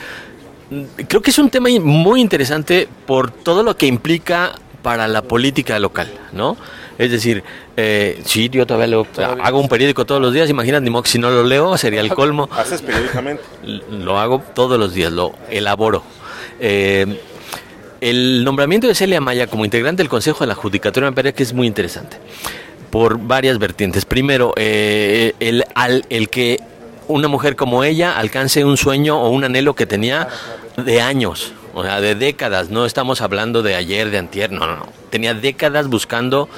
creo 1.08 1.20
que 1.20 1.30
es 1.30 1.38
un 1.38 1.50
tema 1.50 1.68
muy 1.80 2.22
interesante 2.22 2.88
por 3.06 3.30
todo 3.30 3.62
lo 3.62 3.76
que 3.76 3.86
implica 3.86 4.52
para 4.82 5.08
la 5.08 5.22
política 5.22 5.78
local, 5.78 6.10
¿no? 6.32 6.56
Es 6.98 7.10
decir, 7.10 7.42
eh, 7.76 8.20
sí, 8.24 8.48
yo 8.50 8.66
todavía, 8.66 8.98
hago 9.42 9.60
un 9.60 9.68
periódico 9.68 10.04
todos 10.04 10.20
los 10.20 10.32
días, 10.32 10.48
imagínate, 10.48 10.90
si 11.04 11.18
no 11.18 11.30
lo 11.30 11.42
leo 11.42 11.76
sería 11.76 12.00
el 12.00 12.08
colmo. 12.14 12.48
¿Haces 12.52 12.82
periódicamente? 12.82 13.42
Lo 13.90 14.18
hago 14.18 14.42
todos 14.54 14.78
los 14.78 14.94
días, 14.94 15.12
lo 15.12 15.32
elaboro. 15.50 16.02
Eh, 16.60 17.20
el 18.00 18.44
nombramiento 18.44 18.86
de 18.86 18.94
Celia 18.94 19.20
Maya 19.20 19.46
como 19.46 19.64
integrante 19.64 20.02
del 20.02 20.10
Consejo 20.10 20.44
de 20.44 20.48
la 20.48 20.54
Judicatura 20.54 21.10
me 21.10 21.16
parece 21.16 21.34
que 21.34 21.42
es 21.42 21.52
muy 21.52 21.66
interesante, 21.66 22.18
por 22.90 23.18
varias 23.18 23.58
vertientes. 23.58 24.04
Primero, 24.04 24.52
eh, 24.56 25.32
el, 25.40 25.64
al, 25.74 26.04
el 26.10 26.28
que 26.28 26.60
una 27.08 27.28
mujer 27.28 27.56
como 27.56 27.84
ella 27.84 28.18
alcance 28.18 28.64
un 28.64 28.76
sueño 28.76 29.20
o 29.20 29.30
un 29.30 29.44
anhelo 29.44 29.74
que 29.74 29.86
tenía 29.86 30.28
de 30.76 31.00
años, 31.00 31.52
o 31.74 31.82
sea, 31.82 32.00
de 32.00 32.14
décadas. 32.14 32.70
No 32.70 32.86
estamos 32.86 33.20
hablando 33.20 33.62
de 33.62 33.74
ayer, 33.74 34.10
de 34.10 34.18
antier, 34.18 34.52
no, 34.52 34.66
no, 34.66 34.76
no. 34.76 34.86
Tenía 35.10 35.34
décadas 35.34 35.88
buscando 35.88 36.48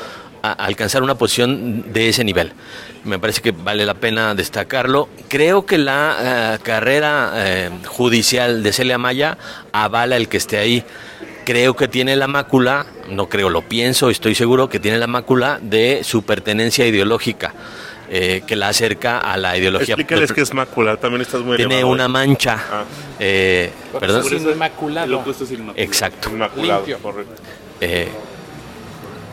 alcanzar 0.52 1.02
una 1.02 1.14
posición 1.16 1.92
de 1.92 2.08
ese 2.08 2.24
nivel. 2.24 2.52
Me 3.04 3.18
parece 3.18 3.40
que 3.40 3.52
vale 3.52 3.86
la 3.86 3.94
pena 3.94 4.34
destacarlo. 4.34 5.08
Creo 5.28 5.66
que 5.66 5.78
la 5.78 6.56
eh, 6.56 6.58
carrera 6.62 7.32
eh, 7.34 7.70
judicial 7.86 8.62
de 8.62 8.72
Celia 8.72 8.98
Maya 8.98 9.38
avala 9.72 10.16
el 10.16 10.28
que 10.28 10.36
esté 10.36 10.58
ahí. 10.58 10.84
Creo 11.44 11.76
que 11.76 11.86
tiene 11.86 12.16
la 12.16 12.26
mácula, 12.26 12.86
no 13.08 13.28
creo, 13.28 13.50
lo 13.50 13.62
pienso, 13.62 14.10
estoy 14.10 14.34
seguro 14.34 14.68
que 14.68 14.80
tiene 14.80 14.98
la 14.98 15.06
mácula 15.06 15.60
de 15.62 16.02
su 16.02 16.24
pertenencia 16.24 16.86
ideológica. 16.86 17.54
Eh, 18.08 18.42
que 18.46 18.54
la 18.54 18.68
acerca 18.68 19.18
a 19.18 19.36
la 19.36 19.56
ideología. 19.58 19.94
Explícales 19.94 20.32
qué 20.32 20.42
es 20.42 20.54
mácula, 20.54 20.96
también 20.96 21.22
estás 21.22 21.40
muy 21.40 21.56
Tiene 21.56 21.82
una 21.82 22.06
mancha. 22.06 22.56
Ah. 22.70 22.84
Eh, 23.18 23.72
perdón. 23.98 24.24
inmaculado. 24.52 25.24
Exacto. 25.74 26.30
Inmaculado, 26.30 26.84
correcto. 27.02 27.42
Eh, 27.80 28.08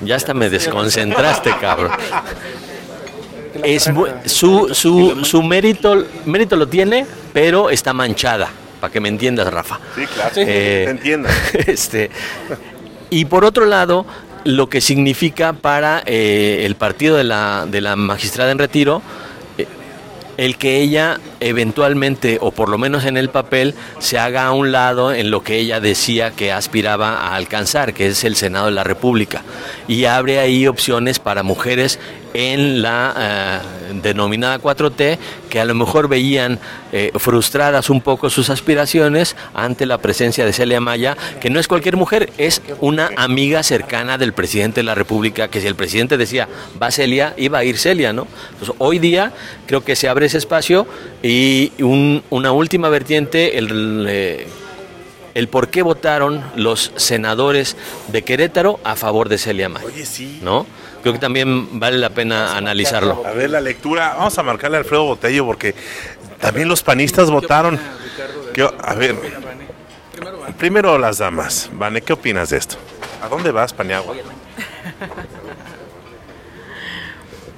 ya 0.05 0.15
hasta 0.15 0.33
me 0.33 0.49
desconcentraste, 0.49 1.53
cabrón. 1.59 1.91
Es 3.63 3.83
su, 4.25 4.73
su, 4.73 5.23
su 5.23 5.43
mérito, 5.43 6.05
mérito 6.25 6.55
lo 6.55 6.67
tiene, 6.67 7.05
pero 7.33 7.69
está 7.69 7.93
manchada, 7.93 8.49
para 8.81 8.91
que 8.91 8.99
me 8.99 9.09
entiendas, 9.09 9.51
Rafa. 9.53 9.79
Sí, 9.95 10.05
claro. 10.07 10.31
Eh, 10.37 10.85
entiendo. 10.89 11.29
Este, 11.67 12.09
y 13.09 13.25
por 13.25 13.45
otro 13.45 13.65
lado, 13.65 14.05
lo 14.43 14.69
que 14.69 14.81
significa 14.81 15.53
para 15.53 16.03
eh, 16.05 16.63
el 16.65 16.75
partido 16.75 17.15
de 17.15 17.23
la, 17.23 17.65
de 17.69 17.81
la 17.81 17.95
magistrada 17.95 18.51
en 18.51 18.59
retiro 18.59 19.01
el 20.37 20.57
que 20.57 20.81
ella 20.81 21.19
eventualmente, 21.39 22.37
o 22.41 22.51
por 22.51 22.69
lo 22.69 22.77
menos 22.77 23.05
en 23.05 23.17
el 23.17 23.29
papel, 23.29 23.75
se 23.99 24.17
haga 24.17 24.45
a 24.45 24.51
un 24.51 24.71
lado 24.71 25.13
en 25.13 25.31
lo 25.31 25.43
que 25.43 25.57
ella 25.57 25.79
decía 25.79 26.31
que 26.31 26.51
aspiraba 26.51 27.17
a 27.17 27.35
alcanzar, 27.35 27.93
que 27.93 28.07
es 28.07 28.23
el 28.23 28.35
Senado 28.35 28.65
de 28.65 28.71
la 28.71 28.83
República. 28.83 29.43
Y 29.87 30.05
abre 30.05 30.39
ahí 30.39 30.67
opciones 30.67 31.19
para 31.19 31.43
mujeres 31.43 31.99
en 32.33 32.81
la 32.81 33.13
eh, 33.17 33.99
denominada 34.01 34.59
4T 34.59 35.17
que 35.49 35.59
a 35.59 35.65
lo 35.65 35.75
mejor 35.75 36.07
veían 36.07 36.59
eh, 36.91 37.11
frustradas 37.17 37.89
un 37.89 38.01
poco 38.01 38.29
sus 38.29 38.49
aspiraciones 38.49 39.35
ante 39.53 39.85
la 39.85 39.99
presencia 39.99 40.45
de 40.45 40.53
Celia 40.53 40.81
Maya, 40.81 41.15
que 41.39 41.49
no 41.49 41.59
es 41.59 41.67
cualquier 41.67 41.95
mujer, 41.95 42.31
es 42.37 42.61
una 42.81 43.11
amiga 43.17 43.61
cercana 43.61 44.17
del 44.17 44.33
presidente 44.33 44.81
de 44.81 44.85
la 44.85 44.95
República, 44.95 45.47
que 45.47 45.61
si 45.61 45.67
el 45.67 45.75
presidente 45.75 46.17
decía 46.17 46.47
va 46.81 46.91
Celia, 46.91 47.33
iba 47.37 47.59
a 47.59 47.63
ir 47.63 47.77
Celia, 47.77 48.13
¿no? 48.13 48.27
Entonces, 48.53 48.75
hoy 48.79 48.99
día 48.99 49.31
creo 49.67 49.83
que 49.83 49.95
se 49.95 50.09
abre 50.09 50.25
ese 50.25 50.39
espacio 50.39 50.87
y 51.21 51.71
una 51.79 52.51
última 52.51 52.89
vertiente, 52.89 53.57
el... 53.57 54.05
Eh, 54.09 54.47
el 55.33 55.47
por 55.47 55.69
qué 55.69 55.81
votaron 55.81 56.43
los 56.55 56.91
senadores 56.95 57.75
de 58.07 58.23
Querétaro 58.23 58.79
a 58.83 58.95
favor 58.95 59.29
de 59.29 59.37
Celia 59.37 59.69
Maya. 59.69 59.85
Oye, 59.85 60.05
sí. 60.05 60.39
¿No? 60.41 60.65
creo 61.03 61.13
que 61.13 61.19
también 61.19 61.79
vale 61.79 61.97
la 61.97 62.09
pena 62.11 62.55
analizarlo. 62.55 63.23
A 63.25 63.31
ver 63.31 63.49
la 63.49 63.59
lectura, 63.59 64.15
vamos 64.17 64.37
a 64.37 64.43
marcarle 64.43 64.77
a 64.77 64.79
Alfredo 64.79 65.03
Botello 65.03 65.45
porque 65.45 65.75
también 66.39 66.69
los 66.69 66.81
panistas 66.81 67.29
votaron. 67.29 67.77
a 68.81 68.93
ver, 68.95 69.15
primero 70.57 70.97
las 70.97 71.17
damas. 71.17 71.69
Vane, 71.73 72.01
¿qué 72.01 72.13
opinas 72.13 72.49
de 72.51 72.57
esto? 72.57 72.77
¿A 73.21 73.27
dónde 73.27 73.51
vas, 73.51 73.73
Paniagua? 73.73 74.15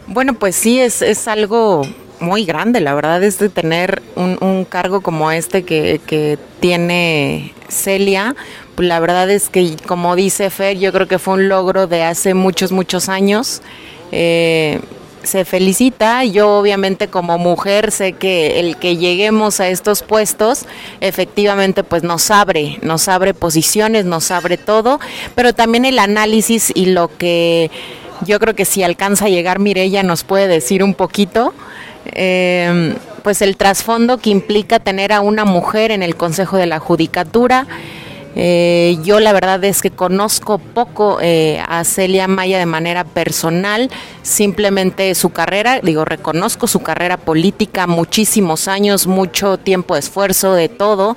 Bueno, 0.08 0.34
pues 0.34 0.56
sí, 0.56 0.80
es, 0.80 1.02
es 1.02 1.28
algo 1.28 1.84
muy 2.20 2.46
grande, 2.46 2.80
la 2.82 2.94
verdad 2.94 3.24
es 3.24 3.40
de 3.40 3.50
tener 3.50 4.02
un, 4.16 4.38
un 4.42 4.66
cargo 4.66 5.02
como 5.02 5.32
este 5.32 5.64
que, 5.64 6.00
que, 6.06 6.38
tiene 6.60 7.54
Celia, 7.70 8.36
la 8.78 9.00
verdad 9.00 9.30
es 9.30 9.50
que 9.50 9.76
como 9.86 10.16
dice 10.16 10.50
Fer, 10.50 10.78
yo 10.78 10.92
creo 10.92 11.08
que 11.08 11.20
fue 11.20 11.36
un 11.36 11.50
logro 11.50 11.86
de 11.86 12.02
hace 12.02 12.34
muchos, 12.34 12.72
muchos 12.72 13.08
años. 13.08 13.62
Eh, 14.12 14.80
se 15.26 15.46
felicita. 15.46 16.24
Yo 16.24 16.58
obviamente 16.58 17.08
como 17.08 17.38
mujer 17.38 17.92
sé 17.92 18.14
que 18.14 18.60
el 18.60 18.78
que 18.78 18.98
lleguemos 18.98 19.60
a 19.60 19.68
estos 19.68 20.04
puestos 20.04 20.66
efectivamente 21.02 21.84
pues 21.84 22.04
nos 22.04 22.32
abre, 22.32 22.80
nos 22.82 23.08
abre 23.08 23.34
posiciones, 23.34 24.06
nos 24.06 24.32
abre 24.32 24.58
todo, 24.58 25.00
pero 25.34 25.54
también 25.54 25.86
el 25.86 26.00
análisis 26.00 26.72
y 26.74 26.88
lo 26.88 27.10
que 27.18 27.72
yo 28.26 28.40
creo 28.40 28.56
que 28.56 28.66
si 28.66 28.84
alcanza 28.84 29.26
a 29.26 29.30
llegar 29.30 29.60
Mirella 29.60 30.04
nos 30.04 30.24
puede 30.24 30.48
decir 30.48 30.84
un 30.84 30.94
poquito. 30.94 31.54
Eh, 32.16 32.96
pues 33.24 33.42
el 33.42 33.58
trasfondo 33.58 34.20
que 34.20 34.30
implica 34.30 34.80
tener 34.80 35.12
a 35.12 35.20
una 35.22 35.46
mujer 35.46 35.92
en 35.92 36.04
el 36.04 36.16
Consejo 36.16 36.58
de 36.58 36.68
la 36.68 36.80
Judicatura. 36.80 37.66
Eh, 38.36 38.98
yo 39.02 39.20
la 39.20 39.32
verdad 39.34 39.64
es 39.64 39.82
que 39.82 39.92
conozco 39.92 40.58
poco 40.58 41.20
eh, 41.22 41.60
a 41.68 41.84
Celia 41.86 42.28
Maya 42.28 42.60
de 42.60 42.66
manera 42.66 43.06
personal, 43.06 43.90
simplemente 44.24 45.16
su 45.16 45.30
carrera, 45.30 45.80
digo, 45.82 46.04
reconozco 46.04 46.68
su 46.68 46.82
carrera 46.82 47.18
política, 47.18 47.88
muchísimos 47.88 48.68
años, 48.68 49.08
mucho 49.08 49.58
tiempo 49.58 49.96
esfuerzo, 49.96 50.54
de 50.54 50.68
todo, 50.68 51.16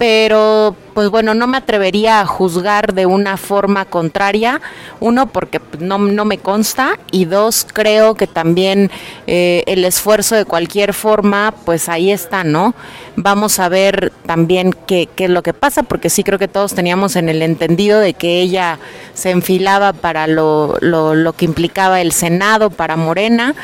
pero 0.00 0.74
pues 0.94 1.10
bueno, 1.10 1.34
no 1.34 1.46
me 1.46 1.58
atrevería 1.58 2.22
a 2.22 2.26
juzgar 2.26 2.94
de 2.94 3.04
una 3.04 3.36
forma 3.36 3.84
contraria, 3.84 4.62
uno 4.98 5.26
porque 5.26 5.60
no, 5.78 5.98
no 5.98 6.24
me 6.24 6.38
consta. 6.38 6.98
Y 7.12 7.26
dos 7.26 7.66
creo 7.70 8.14
que 8.14 8.26
también 8.26 8.90
eh, 9.26 9.62
el 9.66 9.84
esfuerzo 9.84 10.36
de 10.36 10.46
cualquier 10.46 10.94
forma 10.94 11.52
pues 11.66 11.90
ahí 11.90 12.10
está, 12.10 12.44
¿no? 12.44 12.74
Vamos 13.16 13.58
a 13.58 13.68
ver 13.68 14.10
también 14.24 14.74
qué, 14.86 15.06
qué 15.14 15.24
es 15.24 15.30
lo 15.30 15.42
que 15.42 15.52
pasa 15.52 15.82
porque 15.82 16.08
sí 16.08 16.24
creo 16.24 16.38
que 16.38 16.48
todos 16.48 16.74
teníamos 16.74 17.14
en 17.14 17.28
el 17.28 17.42
entendido 17.42 18.00
de 18.00 18.14
que 18.14 18.40
ella 18.40 18.78
se 19.12 19.32
enfilaba 19.32 19.92
para 19.92 20.26
lo, 20.26 20.78
lo, 20.80 21.14
lo 21.14 21.34
que 21.34 21.44
implicaba 21.44 22.00
el 22.00 22.12
Senado, 22.12 22.70
para 22.70 22.96
Morena 22.96 23.54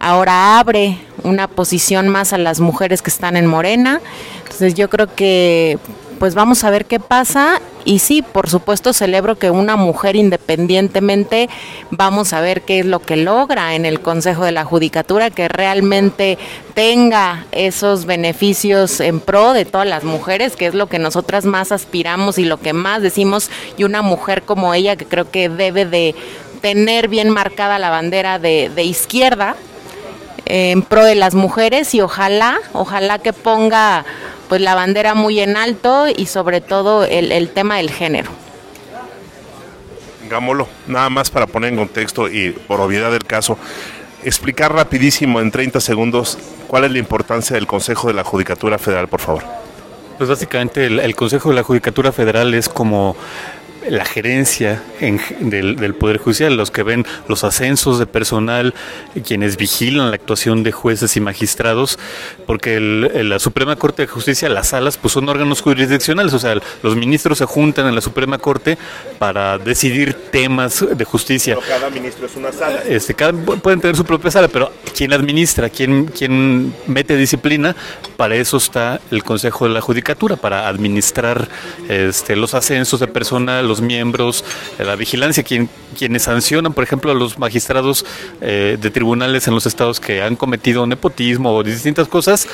ahora 0.00 0.58
abre 0.58 0.98
una 1.22 1.48
posición 1.48 2.08
más 2.08 2.32
a 2.32 2.38
las 2.38 2.60
mujeres 2.60 3.02
que 3.02 3.10
están 3.10 3.36
en 3.36 3.46
Morena. 3.46 4.00
Entonces 4.42 4.74
yo 4.74 4.88
creo 4.88 5.14
que 5.14 5.78
pues 6.18 6.34
vamos 6.34 6.64
a 6.64 6.70
ver 6.70 6.84
qué 6.86 6.98
pasa 6.98 7.60
y 7.84 8.00
sí, 8.00 8.22
por 8.22 8.50
supuesto 8.50 8.92
celebro 8.92 9.38
que 9.38 9.50
una 9.50 9.76
mujer 9.76 10.16
independientemente 10.16 11.48
vamos 11.90 12.32
a 12.32 12.40
ver 12.40 12.62
qué 12.62 12.80
es 12.80 12.86
lo 12.86 12.98
que 13.00 13.16
logra 13.16 13.74
en 13.74 13.86
el 13.86 14.00
Consejo 14.00 14.44
de 14.44 14.52
la 14.52 14.64
Judicatura, 14.64 15.30
que 15.30 15.48
realmente 15.48 16.38
tenga 16.74 17.46
esos 17.52 18.04
beneficios 18.04 19.00
en 19.00 19.20
pro 19.20 19.52
de 19.52 19.64
todas 19.64 19.86
las 19.86 20.04
mujeres, 20.04 20.56
que 20.56 20.66
es 20.66 20.74
lo 20.74 20.88
que 20.88 20.98
nosotras 20.98 21.44
más 21.44 21.72
aspiramos 21.72 22.38
y 22.38 22.44
lo 22.44 22.58
que 22.58 22.72
más 22.72 23.00
decimos, 23.00 23.50
y 23.76 23.84
una 23.84 24.02
mujer 24.02 24.42
como 24.42 24.74
ella 24.74 24.96
que 24.96 25.06
creo 25.06 25.30
que 25.30 25.48
debe 25.48 25.86
de 25.86 26.14
tener 26.60 27.08
bien 27.08 27.30
marcada 27.30 27.78
la 27.78 27.90
bandera 27.90 28.38
de, 28.38 28.70
de 28.74 28.82
izquierda, 28.82 29.56
en 30.46 30.82
pro 30.82 31.04
de 31.04 31.14
las 31.14 31.34
mujeres 31.34 31.94
y 31.94 32.00
ojalá, 32.00 32.58
ojalá 32.72 33.18
que 33.18 33.32
ponga 33.32 34.04
pues 34.48 34.60
la 34.60 34.74
bandera 34.74 35.14
muy 35.14 35.40
en 35.40 35.56
alto 35.56 36.06
y 36.08 36.26
sobre 36.26 36.60
todo 36.60 37.04
el, 37.04 37.32
el 37.32 37.50
tema 37.50 37.76
del 37.76 37.90
género. 37.90 38.30
Gámolo, 40.28 40.68
nada 40.86 41.08
más 41.10 41.30
para 41.30 41.46
poner 41.46 41.72
en 41.72 41.78
contexto 41.78 42.28
y 42.28 42.50
por 42.50 42.80
obviedad 42.80 43.10
del 43.10 43.24
caso, 43.24 43.58
explicar 44.24 44.72
rapidísimo 44.72 45.40
en 45.40 45.50
30 45.50 45.80
segundos 45.80 46.38
cuál 46.66 46.84
es 46.84 46.92
la 46.92 46.98
importancia 46.98 47.54
del 47.54 47.66
Consejo 47.66 48.08
de 48.08 48.14
la 48.14 48.24
Judicatura 48.24 48.78
Federal, 48.78 49.08
por 49.08 49.20
favor. 49.20 49.44
Pues 50.18 50.28
básicamente 50.28 50.84
el, 50.86 50.98
el 50.98 51.14
Consejo 51.14 51.50
de 51.50 51.54
la 51.54 51.62
Judicatura 51.62 52.12
Federal 52.12 52.52
es 52.54 52.68
como 52.68 53.16
la 53.90 54.04
gerencia 54.04 54.82
en, 55.00 55.20
del, 55.40 55.76
del, 55.76 55.94
Poder 55.94 56.18
Judicial, 56.18 56.56
los 56.56 56.70
que 56.70 56.82
ven 56.82 57.06
los 57.28 57.44
ascensos 57.44 57.98
de 57.98 58.06
personal, 58.06 58.74
quienes 59.26 59.56
vigilan 59.56 60.10
la 60.10 60.16
actuación 60.16 60.62
de 60.62 60.72
jueces 60.72 61.16
y 61.16 61.20
magistrados, 61.20 61.98
porque 62.46 62.76
el, 62.76 63.10
el, 63.14 63.28
la 63.28 63.38
Suprema 63.38 63.76
Corte 63.76 64.02
de 64.02 64.08
Justicia, 64.08 64.48
las 64.48 64.68
salas, 64.68 64.96
pues 64.96 65.12
son 65.12 65.28
órganos 65.28 65.60
jurisdiccionales, 65.62 66.32
o 66.34 66.38
sea, 66.38 66.56
los 66.82 66.96
ministros 66.96 67.38
se 67.38 67.44
juntan 67.44 67.86
en 67.86 67.94
la 67.94 68.00
Suprema 68.00 68.38
Corte 68.38 68.78
para 69.18 69.58
decidir 69.58 70.14
temas 70.30 70.84
de 70.96 71.04
justicia. 71.04 71.56
Pero 71.56 71.66
cada 71.66 71.90
ministro 71.90 72.26
es 72.26 72.36
una 72.36 72.52
sala. 72.52 72.82
Este, 72.86 73.14
cada, 73.14 73.32
pueden 73.32 73.80
tener 73.80 73.96
su 73.96 74.04
propia 74.04 74.30
sala, 74.30 74.48
pero 74.48 74.72
quien 74.96 75.12
administra, 75.12 75.68
quien, 75.68 76.06
quien 76.06 76.74
mete 76.86 77.16
disciplina, 77.16 77.74
para 78.16 78.36
eso 78.36 78.56
está 78.56 79.00
el 79.10 79.22
Consejo 79.24 79.66
de 79.66 79.74
la 79.74 79.80
Judicatura, 79.80 80.36
para 80.36 80.68
administrar 80.68 81.48
este, 81.88 82.36
los 82.36 82.54
ascensos 82.54 83.00
de 83.00 83.06
personal, 83.06 83.66
los 83.66 83.77
miembros, 83.80 84.44
eh, 84.78 84.84
la 84.84 84.96
vigilancia, 84.96 85.42
quien, 85.42 85.68
quienes 85.96 86.22
sancionan, 86.22 86.72
por 86.72 86.84
ejemplo, 86.84 87.10
a 87.10 87.14
los 87.14 87.38
magistrados 87.38 88.04
eh, 88.40 88.76
de 88.80 88.90
tribunales 88.90 89.46
en 89.48 89.54
los 89.54 89.66
estados 89.66 90.00
que 90.00 90.22
han 90.22 90.36
cometido 90.36 90.86
nepotismo 90.86 91.54
o 91.54 91.62
distintas 91.62 92.08
cosas, 92.08 92.48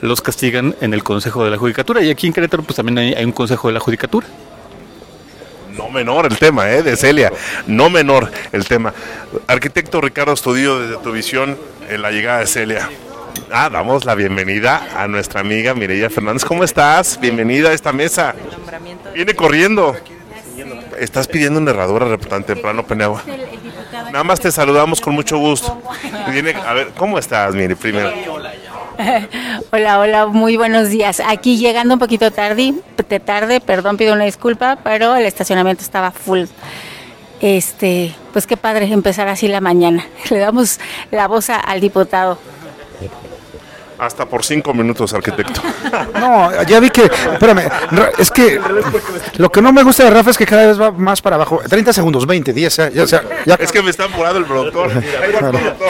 los 0.00 0.20
castigan 0.20 0.74
en 0.80 0.94
el 0.94 1.02
Consejo 1.02 1.44
de 1.44 1.50
la 1.50 1.58
Judicatura. 1.58 2.02
Y 2.02 2.10
aquí 2.10 2.26
en 2.26 2.32
Querétaro, 2.32 2.62
pues 2.62 2.76
también 2.76 2.98
hay, 2.98 3.14
hay 3.14 3.24
un 3.24 3.32
Consejo 3.32 3.68
de 3.68 3.74
la 3.74 3.80
Judicatura. 3.80 4.26
No 5.76 5.88
menor 5.90 6.26
el 6.26 6.36
tema, 6.36 6.68
¿eh? 6.70 6.82
De 6.82 6.96
Celia. 6.96 7.32
No 7.68 7.88
menor 7.88 8.30
el 8.50 8.66
tema. 8.66 8.92
Arquitecto 9.46 10.00
Ricardo 10.00 10.32
Estudio, 10.32 10.80
desde 10.80 10.96
tu 11.02 11.12
visión, 11.12 11.56
en 11.88 12.02
la 12.02 12.10
llegada 12.10 12.40
de 12.40 12.46
Celia. 12.48 12.90
Ah, 13.52 13.70
damos 13.70 14.04
la 14.04 14.14
bienvenida 14.14 14.88
a 14.96 15.06
nuestra 15.06 15.40
amiga 15.40 15.74
Mireya 15.74 16.10
Fernández. 16.10 16.44
¿Cómo 16.44 16.64
estás? 16.64 17.18
Bienvenida 17.20 17.70
a 17.70 17.72
esta 17.72 17.92
mesa. 17.92 18.34
Viene 19.14 19.34
corriendo. 19.34 19.96
Estás 21.00 21.28
pidiendo 21.28 21.60
una 21.60 21.70
herradura 21.70 22.16
tan 22.18 22.44
temprano, 22.44 22.86
Peneagua. 22.86 23.22
Nada 24.12 24.24
más 24.24 24.40
te 24.40 24.50
saludamos 24.50 25.00
con 25.00 25.14
mucho 25.14 25.38
gusto. 25.38 25.80
A 26.66 26.74
ver, 26.74 26.88
¿cómo 26.96 27.18
estás, 27.18 27.54
Mire, 27.54 27.76
primero? 27.76 28.12
Hola, 29.70 30.00
hola, 30.00 30.26
muy 30.26 30.56
buenos 30.56 30.88
días. 30.88 31.22
Aquí 31.24 31.56
llegando 31.56 31.94
un 31.94 32.00
poquito 32.00 32.32
tarde, 32.32 32.74
tarde, 33.24 33.60
perdón, 33.60 33.96
pido 33.96 34.12
una 34.12 34.24
disculpa, 34.24 34.78
pero 34.82 35.14
el 35.14 35.24
estacionamiento 35.24 35.82
estaba 35.82 36.10
full. 36.10 36.46
Este, 37.40 38.12
pues 38.32 38.48
qué 38.48 38.56
padre 38.56 38.86
empezar 38.86 39.28
así 39.28 39.46
la 39.46 39.60
mañana. 39.60 40.04
Le 40.30 40.38
damos 40.38 40.80
la 41.12 41.28
voz 41.28 41.50
al 41.50 41.80
diputado. 41.80 42.38
Hasta 43.98 44.26
por 44.26 44.44
cinco 44.44 44.72
minutos, 44.74 45.12
arquitecto. 45.12 45.60
No, 46.18 46.62
ya 46.64 46.80
vi 46.80 46.90
que, 46.90 47.04
espérame, 47.04 47.62
es 48.18 48.30
que 48.30 48.60
lo 49.36 49.50
que 49.50 49.62
no 49.62 49.72
me 49.72 49.82
gusta 49.82 50.04
de 50.04 50.10
Rafa 50.10 50.30
es 50.30 50.38
que 50.38 50.46
cada 50.46 50.66
vez 50.66 50.80
va 50.80 50.90
más 50.90 51.22
para 51.22 51.36
abajo. 51.36 51.60
30 51.66 51.92
segundos, 51.92 52.26
20, 52.26 52.52
10, 52.52 52.76
ya, 52.76 52.90
ya, 52.90 53.22
ya. 53.46 53.54
Es 53.54 53.72
que 53.72 53.82
me 53.82 53.90
está 53.90 54.04
apurado 54.04 54.38
el 54.38 54.44
productor. 54.44 54.90
Mira, 54.94 55.38
productor. 55.38 55.88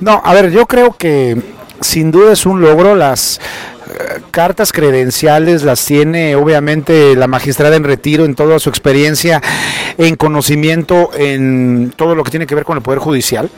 No, 0.00 0.22
a 0.24 0.34
ver, 0.34 0.50
yo 0.50 0.66
creo 0.66 0.92
que 0.92 1.36
sin 1.80 2.10
duda 2.10 2.32
es 2.32 2.46
un 2.46 2.60
logro 2.60 2.94
las 2.94 3.40
eh, 3.88 4.20
cartas 4.30 4.72
credenciales 4.72 5.62
las 5.62 5.84
tiene 5.84 6.36
obviamente 6.36 7.14
la 7.16 7.26
magistrada 7.26 7.76
en 7.76 7.84
retiro 7.84 8.24
en 8.24 8.34
toda 8.34 8.58
su 8.58 8.70
experiencia 8.70 9.42
en 9.98 10.16
conocimiento 10.16 11.10
en 11.16 11.92
todo 11.96 12.14
lo 12.14 12.24
que 12.24 12.30
tiene 12.30 12.46
que 12.46 12.54
ver 12.54 12.64
con 12.64 12.76
el 12.76 12.82
poder 12.82 12.98
judicial 12.98 13.50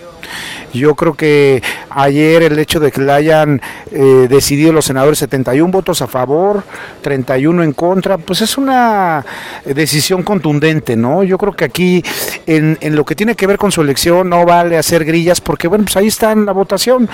yo 0.73 0.95
creo 0.95 1.15
que 1.15 1.63
ayer 1.91 2.43
el 2.43 2.59
hecho 2.59 2.81
de 2.81 2.93
que 2.93 3.01
le 3.01 3.13
hayan 3.13 3.61
eh, 3.91 4.27
decidido 4.29 4.73
los 4.73 4.85
senadores 4.85 5.19
71 5.19 5.71
votos 5.71 6.03
a 6.03 6.07
favor, 6.07 6.63
31 7.03 7.63
en 7.63 7.73
contra, 7.73 8.19
pues 8.19 8.43
es 8.43 8.59
una 8.59 9.25
decisión 9.65 10.23
contundente, 10.23 10.97
¿no? 10.97 11.25
Yo 11.25 11.39
creo 11.39 11.53
que 11.53 11.65
aquí 11.65 12.03
en, 12.47 12.77
en 12.81 12.97
lo 12.97 13.05
que 13.05 13.15
tiene 13.15 13.35
que 13.35 13.47
ver 13.47 13.59
con 13.59 13.73
su 13.73 13.81
elección 13.81 14.29
no 14.29 14.45
vale 14.45 14.77
hacer 14.77 15.05
grillas 15.05 15.41
porque, 15.41 15.69
bueno, 15.69 15.85
pues 15.85 15.97
ahí 15.97 16.07
está 16.07 16.33
en 16.33 16.45
la 16.47 16.53
votación 16.53 17.09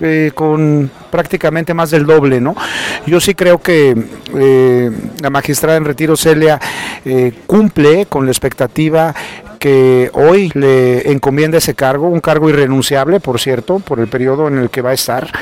eh, 0.00 0.32
con 0.34 0.90
prácticamente 1.10 1.74
más 1.74 1.90
del 1.90 2.06
doble, 2.06 2.40
¿no? 2.40 2.54
Yo 3.06 3.20
sí 3.20 3.34
creo 3.34 3.60
que 3.60 3.94
eh, 4.36 4.90
la 5.20 5.30
magistrada 5.30 5.76
en 5.76 5.84
retiro 5.84 6.16
Celia 6.16 6.60
cumple 7.46 8.06
con 8.06 8.24
la 8.24 8.32
expectativa 8.32 9.14
que 9.64 10.10
hoy 10.12 10.52
le 10.52 11.10
encomienda 11.10 11.56
ese 11.56 11.72
cargo, 11.72 12.08
un 12.08 12.20
cargo 12.20 12.50
irrenunciable, 12.50 13.18
por 13.18 13.40
cierto, 13.40 13.78
por 13.78 13.98
el 13.98 14.08
periodo 14.08 14.46
en 14.46 14.58
el 14.58 14.68
que 14.68 14.82
va 14.82 14.90
a 14.90 14.92
estar. 14.92 15.32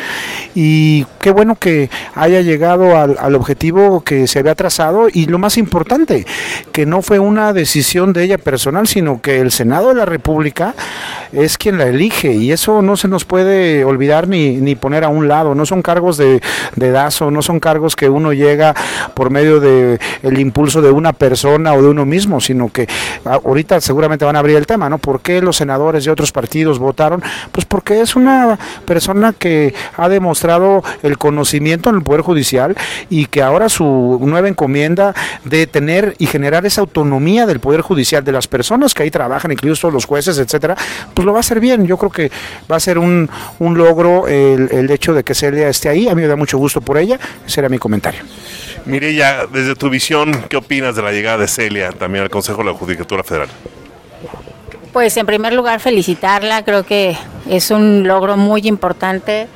Y 0.54 1.06
qué 1.20 1.32
bueno 1.32 1.56
que 1.56 1.90
haya 2.14 2.40
llegado 2.40 2.96
al, 2.96 3.16
al, 3.18 3.34
objetivo 3.34 4.02
que 4.02 4.28
se 4.28 4.38
había 4.38 4.54
trazado 4.54 5.08
y 5.12 5.26
lo 5.26 5.40
más 5.40 5.58
importante, 5.58 6.24
que 6.70 6.86
no 6.86 7.02
fue 7.02 7.18
una 7.18 7.52
decisión 7.52 8.12
de 8.12 8.22
ella 8.22 8.38
personal, 8.38 8.86
sino 8.86 9.20
que 9.20 9.40
el 9.40 9.50
Senado 9.50 9.88
de 9.88 9.96
la 9.96 10.04
República 10.04 10.76
es 11.32 11.58
quien 11.58 11.78
la 11.78 11.86
elige 11.86 12.32
y 12.32 12.52
eso 12.52 12.80
no 12.80 12.96
se 12.96 13.08
nos 13.08 13.24
puede 13.24 13.84
olvidar 13.84 14.28
ni, 14.28 14.58
ni 14.58 14.76
poner 14.76 15.02
a 15.02 15.08
un 15.08 15.26
lado. 15.26 15.56
No 15.56 15.66
son 15.66 15.82
cargos 15.82 16.16
de, 16.16 16.40
de 16.76 16.90
dazo, 16.92 17.32
no 17.32 17.42
son 17.42 17.58
cargos 17.58 17.96
que 17.96 18.08
uno 18.08 18.32
llega 18.32 18.74
por 19.14 19.30
medio 19.30 19.58
de 19.58 19.98
el 20.22 20.38
impulso 20.38 20.80
de 20.80 20.92
una 20.92 21.12
persona 21.12 21.74
o 21.74 21.82
de 21.82 21.88
uno 21.88 22.06
mismo, 22.06 22.40
sino 22.40 22.68
que 22.68 22.86
ahorita 23.24 23.80
seguramente 23.80 24.11
van 24.18 24.36
a 24.36 24.38
abrir 24.38 24.56
el 24.56 24.66
tema, 24.66 24.88
¿no? 24.88 24.98
¿Por 24.98 25.20
qué 25.20 25.40
los 25.40 25.56
senadores 25.56 26.04
de 26.04 26.10
otros 26.10 26.32
partidos 26.32 26.78
votaron? 26.78 27.22
Pues 27.50 27.64
porque 27.64 28.00
es 28.00 28.16
una 28.16 28.58
persona 28.84 29.32
que 29.32 29.74
ha 29.96 30.08
demostrado 30.08 30.82
el 31.02 31.18
conocimiento 31.18 31.90
en 31.90 31.96
el 31.96 32.02
Poder 32.02 32.22
Judicial 32.22 32.76
y 33.10 33.26
que 33.26 33.42
ahora 33.42 33.68
su 33.68 34.18
nueva 34.22 34.48
encomienda 34.48 35.14
de 35.44 35.66
tener 35.66 36.14
y 36.18 36.26
generar 36.26 36.66
esa 36.66 36.80
autonomía 36.80 37.46
del 37.46 37.60
Poder 37.60 37.80
Judicial, 37.80 38.24
de 38.24 38.32
las 38.32 38.46
personas 38.46 38.94
que 38.94 39.02
ahí 39.02 39.10
trabajan, 39.10 39.52
incluso 39.52 39.90
los 39.90 40.04
jueces, 40.04 40.38
etcétera, 40.38 40.76
pues 41.14 41.24
lo 41.24 41.32
va 41.32 41.38
a 41.38 41.40
hacer 41.40 41.60
bien. 41.60 41.86
Yo 41.86 41.96
creo 41.96 42.10
que 42.10 42.30
va 42.70 42.76
a 42.76 42.80
ser 42.80 42.98
un, 42.98 43.28
un 43.58 43.78
logro 43.78 44.28
el, 44.28 44.68
el 44.70 44.90
hecho 44.90 45.14
de 45.14 45.24
que 45.24 45.34
Celia 45.34 45.68
esté 45.68 45.88
ahí. 45.88 46.08
A 46.08 46.14
mí 46.14 46.22
me 46.22 46.28
da 46.28 46.36
mucho 46.36 46.58
gusto 46.58 46.80
por 46.80 46.98
ella. 46.98 47.18
Ese 47.46 47.60
era 47.60 47.68
mi 47.68 47.78
comentario. 47.78 48.22
ya 48.86 49.46
desde 49.46 49.74
tu 49.74 49.90
visión, 49.90 50.32
¿qué 50.48 50.56
opinas 50.56 50.96
de 50.96 51.02
la 51.02 51.12
llegada 51.12 51.38
de 51.38 51.48
Celia 51.48 51.92
también 51.92 52.24
al 52.24 52.30
Consejo 52.30 52.58
de 52.58 52.64
la 52.64 52.74
Judicatura 52.74 53.22
Federal? 53.22 53.48
Pues 54.92 55.16
en 55.16 55.24
primer 55.24 55.54
lugar 55.54 55.80
felicitarla, 55.80 56.64
creo 56.64 56.84
que 56.84 57.16
es 57.48 57.70
un 57.70 58.06
logro 58.06 58.36
muy 58.36 58.68
importante 58.68 59.48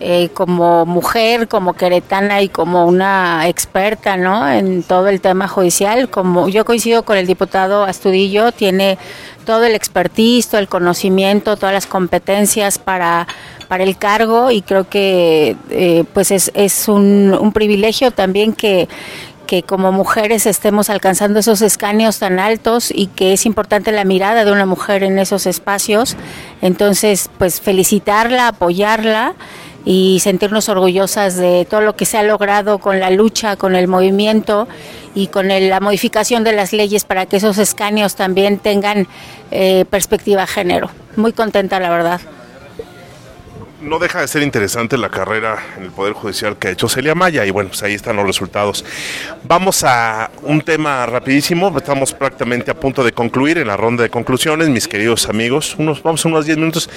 eh, 0.00 0.28
como 0.34 0.84
mujer, 0.84 1.48
como 1.48 1.72
queretana 1.72 2.42
y 2.42 2.50
como 2.50 2.84
una 2.84 3.48
experta 3.48 4.18
¿no? 4.18 4.46
en 4.50 4.82
todo 4.82 5.08
el 5.08 5.22
tema 5.22 5.48
judicial. 5.48 6.10
Como 6.10 6.50
yo 6.50 6.66
coincido 6.66 7.04
con 7.04 7.16
el 7.16 7.26
diputado 7.26 7.84
Astudillo, 7.84 8.52
tiene 8.52 8.98
todo 9.46 9.64
el 9.64 9.74
expertise, 9.74 10.48
todo 10.48 10.60
el 10.60 10.68
conocimiento, 10.68 11.56
todas 11.56 11.72
las 11.72 11.86
competencias 11.86 12.78
para, 12.78 13.26
para 13.68 13.84
el 13.84 13.96
cargo 13.96 14.50
y 14.50 14.60
creo 14.60 14.88
que 14.90 15.56
eh, 15.70 16.04
pues 16.12 16.30
es, 16.32 16.50
es 16.52 16.86
un, 16.88 17.32
un 17.40 17.52
privilegio 17.52 18.10
también 18.10 18.52
que, 18.52 18.88
que 19.46 19.62
como 19.62 19.92
mujeres 19.92 20.46
estemos 20.46 20.90
alcanzando 20.90 21.38
esos 21.38 21.62
escaneos 21.62 22.18
tan 22.18 22.38
altos 22.38 22.90
y 22.94 23.06
que 23.06 23.32
es 23.32 23.46
importante 23.46 23.92
la 23.92 24.04
mirada 24.04 24.44
de 24.44 24.52
una 24.52 24.66
mujer 24.66 25.02
en 25.02 25.18
esos 25.18 25.46
espacios. 25.46 26.16
Entonces, 26.60 27.30
pues 27.38 27.60
felicitarla, 27.60 28.48
apoyarla 28.48 29.34
y 29.84 30.20
sentirnos 30.20 30.68
orgullosas 30.68 31.36
de 31.36 31.66
todo 31.68 31.80
lo 31.80 31.96
que 31.96 32.06
se 32.06 32.18
ha 32.18 32.22
logrado 32.22 32.78
con 32.78 33.00
la 33.00 33.10
lucha, 33.10 33.56
con 33.56 33.74
el 33.74 33.88
movimiento 33.88 34.68
y 35.14 35.26
con 35.26 35.48
la 35.48 35.80
modificación 35.80 36.44
de 36.44 36.52
las 36.52 36.72
leyes 36.72 37.04
para 37.04 37.26
que 37.26 37.36
esos 37.36 37.58
escaneos 37.58 38.14
también 38.14 38.58
tengan 38.58 39.08
eh, 39.50 39.84
perspectiva 39.90 40.46
género. 40.46 40.90
Muy 41.16 41.32
contenta, 41.32 41.80
la 41.80 41.90
verdad 41.90 42.20
no 43.82 43.98
deja 43.98 44.20
de 44.20 44.28
ser 44.28 44.42
interesante 44.42 44.96
la 44.96 45.08
carrera 45.08 45.58
en 45.76 45.84
el 45.84 45.90
Poder 45.90 46.12
Judicial 46.12 46.56
que 46.56 46.68
ha 46.68 46.70
hecho 46.70 46.88
Celia 46.88 47.14
Maya 47.14 47.44
y 47.44 47.50
bueno, 47.50 47.70
pues 47.70 47.82
ahí 47.82 47.94
están 47.94 48.16
los 48.16 48.24
resultados. 48.24 48.84
Vamos 49.44 49.82
a 49.84 50.30
un 50.42 50.60
tema 50.60 51.04
rapidísimo, 51.06 51.76
estamos 51.76 52.12
prácticamente 52.12 52.70
a 52.70 52.74
punto 52.74 53.02
de 53.02 53.12
concluir 53.12 53.58
en 53.58 53.66
la 53.66 53.76
ronda 53.76 54.04
de 54.04 54.10
conclusiones, 54.10 54.68
mis 54.68 54.86
queridos 54.86 55.28
amigos, 55.28 55.74
unos, 55.78 56.02
vamos 56.02 56.24
unos 56.24 56.46
10 56.46 56.58
minutos. 56.58 56.88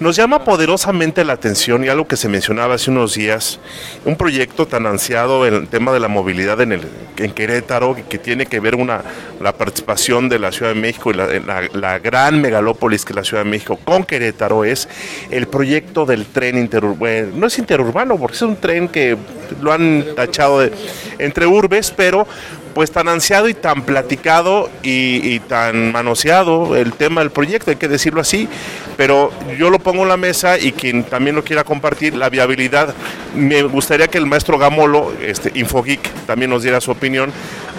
Nos 0.00 0.16
llama 0.16 0.42
poderosamente 0.44 1.24
la 1.24 1.34
atención 1.34 1.84
y 1.84 1.88
algo 1.88 2.08
que 2.08 2.16
se 2.16 2.28
mencionaba 2.28 2.74
hace 2.74 2.90
unos 2.90 3.14
días, 3.14 3.60
un 4.04 4.16
proyecto 4.16 4.66
tan 4.66 4.86
ansiado 4.86 5.46
en 5.46 5.54
el 5.54 5.68
tema 5.68 5.92
de 5.92 6.00
la 6.00 6.08
movilidad 6.08 6.60
en, 6.62 6.72
el, 6.72 6.88
en 7.18 7.32
Querétaro, 7.32 7.96
que 8.08 8.18
tiene 8.18 8.46
que 8.46 8.60
ver 8.60 8.76
una, 8.76 9.02
la 9.40 9.52
participación 9.52 10.28
de 10.30 10.38
la 10.38 10.52
Ciudad 10.52 10.72
de 10.72 10.80
México 10.80 11.10
y 11.10 11.14
la, 11.14 11.28
la 11.74 11.98
gran 11.98 12.40
megalópolis 12.40 13.04
que 13.04 13.12
es 13.12 13.16
la 13.16 13.24
Ciudad 13.24 13.44
de 13.44 13.50
México 13.50 13.78
con 13.84 14.04
Querétaro, 14.04 14.64
es 14.64 14.88
el 15.30 15.46
proyecto 15.46 16.06
del 16.06 16.29
tren 16.32 16.58
interurbano, 16.58 17.28
no 17.34 17.46
es 17.46 17.58
interurbano 17.58 18.16
porque 18.18 18.36
es 18.36 18.42
un 18.42 18.56
tren 18.56 18.88
que 18.88 19.16
lo 19.60 19.72
han 19.72 20.04
tachado 20.16 20.60
de, 20.60 20.72
entre 21.18 21.46
urbes, 21.46 21.92
pero 21.96 22.26
pues 22.74 22.90
tan 22.90 23.08
ansiado 23.08 23.48
y 23.48 23.54
tan 23.54 23.82
platicado 23.82 24.70
y, 24.82 25.38
tan 25.40 25.92
manoseado 25.92 26.76
el 26.76 26.92
tema 26.92 27.20
del 27.20 27.30
proyecto, 27.30 27.70
hay 27.70 27.76
que 27.76 27.88
decirlo 27.88 28.20
así, 28.20 28.48
pero 28.96 29.30
yo 29.58 29.70
lo 29.70 29.78
pongo 29.78 30.02
en 30.02 30.08
la 30.08 30.16
mesa 30.16 30.58
y 30.58 30.72
quien 30.72 31.04
también 31.04 31.36
lo 31.36 31.44
quiera 31.44 31.64
compartir, 31.64 32.14
la 32.14 32.28
viabilidad, 32.28 32.94
me 33.34 33.62
gustaría 33.62 34.08
que 34.08 34.18
el 34.18 34.26
maestro 34.26 34.58
Gamolo, 34.58 35.12
este, 35.22 35.52
Infogeek, 35.58 36.00
también 36.26 36.50
nos 36.50 36.62
diera 36.62 36.80
su 36.80 36.90
opinión. 36.90 37.32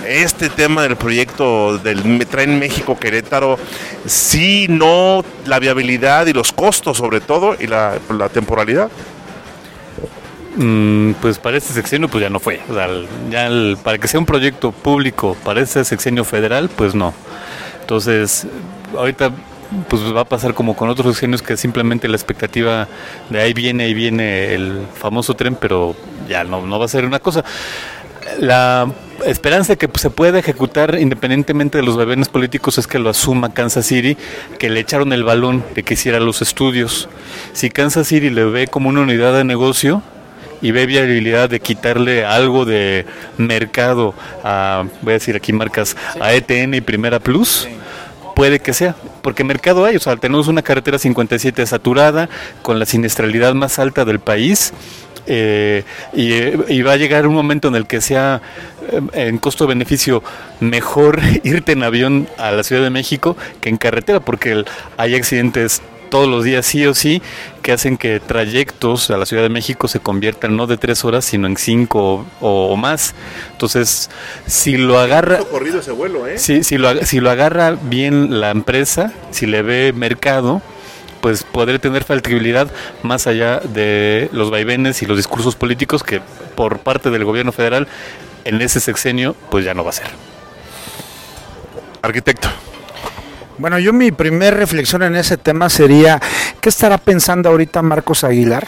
Este 0.08 0.49
tema 0.49 0.82
del 0.82 0.95
proyecto 0.95 1.77
del 1.77 2.25
Tren 2.25 2.58
México 2.58 2.97
Querétaro, 2.99 3.60
sí, 4.06 4.65
no, 4.67 5.23
la 5.45 5.60
viabilidad 5.60 6.25
y 6.25 6.34
los 6.34 6.51
costos 6.51 6.97
sobre 6.97 7.21
todo 7.21 7.56
y 7.60 7.67
la, 7.67 7.99
la 8.10 8.30
temporalidad. 8.30 8.89
Mm, 10.55 11.13
pues 11.21 11.39
para 11.39 11.57
este 11.57 11.73
sexenio 11.73 12.09
pues 12.09 12.21
ya 12.21 12.29
no 12.29 12.39
fue. 12.39 12.59
ya 13.29 13.49
para 13.83 13.97
que 13.97 14.07
sea 14.07 14.19
un 14.19 14.25
proyecto 14.25 14.71
público 14.71 15.37
para 15.43 15.61
este 15.61 15.83
sexenio 15.85 16.25
federal, 16.25 16.69
pues 16.75 16.93
no. 16.93 17.13
Entonces, 17.81 18.47
ahorita 18.97 19.31
pues 19.87 20.01
va 20.13 20.21
a 20.21 20.25
pasar 20.25 20.53
como 20.53 20.75
con 20.75 20.89
otros 20.89 21.15
sexenios 21.15 21.41
que 21.41 21.55
simplemente 21.55 22.07
la 22.09 22.17
expectativa 22.17 22.87
de 23.29 23.41
ahí 23.41 23.53
viene, 23.53 23.85
ahí 23.85 23.93
viene 23.93 24.53
el 24.53 24.81
famoso 24.93 25.33
tren, 25.35 25.55
pero 25.55 25.95
ya 26.27 26.43
no, 26.43 26.65
no 26.65 26.77
va 26.77 26.85
a 26.85 26.89
ser 26.89 27.05
una 27.05 27.19
cosa. 27.19 27.45
La 28.39 28.91
esperanza 29.25 29.75
que 29.77 29.89
se 29.97 30.09
pueda 30.09 30.39
ejecutar 30.39 30.97
independientemente 30.99 31.77
de 31.77 31.83
los 31.83 31.95
gobiernos 31.95 32.27
políticos 32.27 32.77
es 32.77 32.87
que 32.87 32.99
lo 32.99 33.09
asuma 33.09 33.53
Kansas 33.53 33.85
City, 33.85 34.17
que 34.59 34.69
le 34.69 34.81
echaron 34.81 35.13
el 35.13 35.23
balón 35.23 35.63
de 35.75 35.83
que 35.83 35.93
hiciera 35.93 36.19
los 36.19 36.41
estudios. 36.41 37.07
Si 37.53 37.69
Kansas 37.69 38.07
City 38.07 38.29
le 38.29 38.43
ve 38.45 38.67
como 38.67 38.89
una 38.89 39.01
unidad 39.01 39.33
de 39.33 39.43
negocio, 39.45 40.01
y 40.62 40.71
ve 40.71 40.86
viabilidad 40.86 41.50
de 41.50 41.60
quitarle 41.60 42.26
algo 42.26 42.65
de 42.65 43.06
mercado 43.38 44.13
a, 44.43 44.86
voy 45.02 45.12
a 45.12 45.13
decir 45.13 45.36
aquí 45.36 45.54
marcas, 45.54 45.95
a 46.19 46.34
ETN 46.34 46.76
y 46.76 46.82
Primera 46.82 47.19
Plus, 47.19 47.67
puede 48.36 48.60
que 48.60 48.74
sea, 48.74 48.95
porque 49.21 49.43
mercado 49.43 49.86
hay, 49.86 49.95
o 49.95 50.00
sea, 50.00 50.15
tenemos 50.15 50.47
una 50.47 50.62
carretera 50.62 50.97
57 50.97 51.65
saturada, 51.65 52.30
con 52.62 52.80
la 52.80 52.86
siniestralidad 52.86 53.54
más 53.54 53.80
alta 53.80 54.06
del 54.06 54.19
país, 54.19 54.74
eh, 55.28 55.84
y, 56.13 56.82
va 56.82 56.93
a 56.93 56.97
llegar 56.97 57.28
un 57.28 57.36
momento 57.36 57.67
en 57.67 57.76
el 57.76 57.86
que 57.86 58.02
sea 58.02 58.41
eh, 58.91 59.28
en 59.28 59.38
costo-beneficio 59.38 60.24
mejor 60.60 61.19
irte 61.43 61.74
en 61.74 61.84
avión 61.84 62.28
a 62.38 62.52
la 62.52 62.63
Ciudad 62.63 62.82
de 62.82 62.89
México 62.89 63.38
que 63.62 63.69
en 63.69 63.78
carretera, 63.78 64.19
porque 64.19 64.65
hay 64.97 65.15
accidentes 65.15 65.82
todos 66.12 66.28
los 66.28 66.43
días 66.43 66.63
sí 66.63 66.86
o 66.86 66.93
sí, 66.93 67.24
que 67.63 67.71
hacen 67.71 67.97
que 67.97 68.19
trayectos 68.19 69.10
a 69.10 69.17
la 69.17 69.26
Ciudad 69.26 69.41
de 69.41 69.50
México 69.50 69.88
se 69.88 70.00
conviertan 70.00 70.56
no 70.56 70.67
de 70.67 70.78
tres 70.78 71.04
horas, 71.04 71.26
sino 71.26 71.47
en 71.47 71.58
cinco 71.58 72.28
o, 72.39 72.76
más. 72.76 73.15
Entonces, 73.54 74.12
si 74.45 74.78
lo 74.78 75.00
agarra... 75.00 75.39
Corrido 75.39 75.80
ese 75.80 75.91
vuelo, 75.91 76.28
¿eh? 76.28 76.38
si, 76.38 76.78
lo, 76.78 77.04
si 77.04 77.19
lo 77.19 77.32
agarra 77.32 77.76
bien 77.82 78.39
la 78.39 78.52
empresa, 78.52 79.13
si 79.32 79.47
le 79.47 79.63
ve 79.63 79.93
mercado, 79.93 80.62
pues 81.21 81.43
podré 81.43 81.80
tener 81.80 82.04
factibilidad 82.04 82.69
más 83.04 83.26
allá 83.26 83.60
de 83.60 84.30
los 84.34 84.52
vaivenes 84.52 85.02
y 85.02 85.06
los 85.06 85.17
discursos 85.17 85.56
políticos 85.56 86.04
que 86.04 86.21
por 86.56 86.80
parte 86.80 87.10
del 87.10 87.24
gobierno 87.24 87.52
federal 87.52 87.88
en 88.43 88.62
ese 88.62 88.80
sexenio 88.80 89.36
pues 89.50 89.63
ya 89.63 89.74
no 89.74 89.84
va 89.84 89.91
a 89.91 89.93
ser. 89.93 90.08
Arquitecto. 92.02 92.50
Bueno, 93.62 93.78
yo 93.78 93.93
mi 93.93 94.12
primer 94.12 94.56
reflexión 94.56 95.04
en 95.04 95.15
ese 95.15 95.38
tema 95.38 95.69
sería, 95.69 96.19
¿qué 96.60 96.69
estará 96.69 96.97
pensando 96.97 97.47
ahorita 97.47 97.84
Marcos 97.84 98.24
Aguilar? 98.24 98.67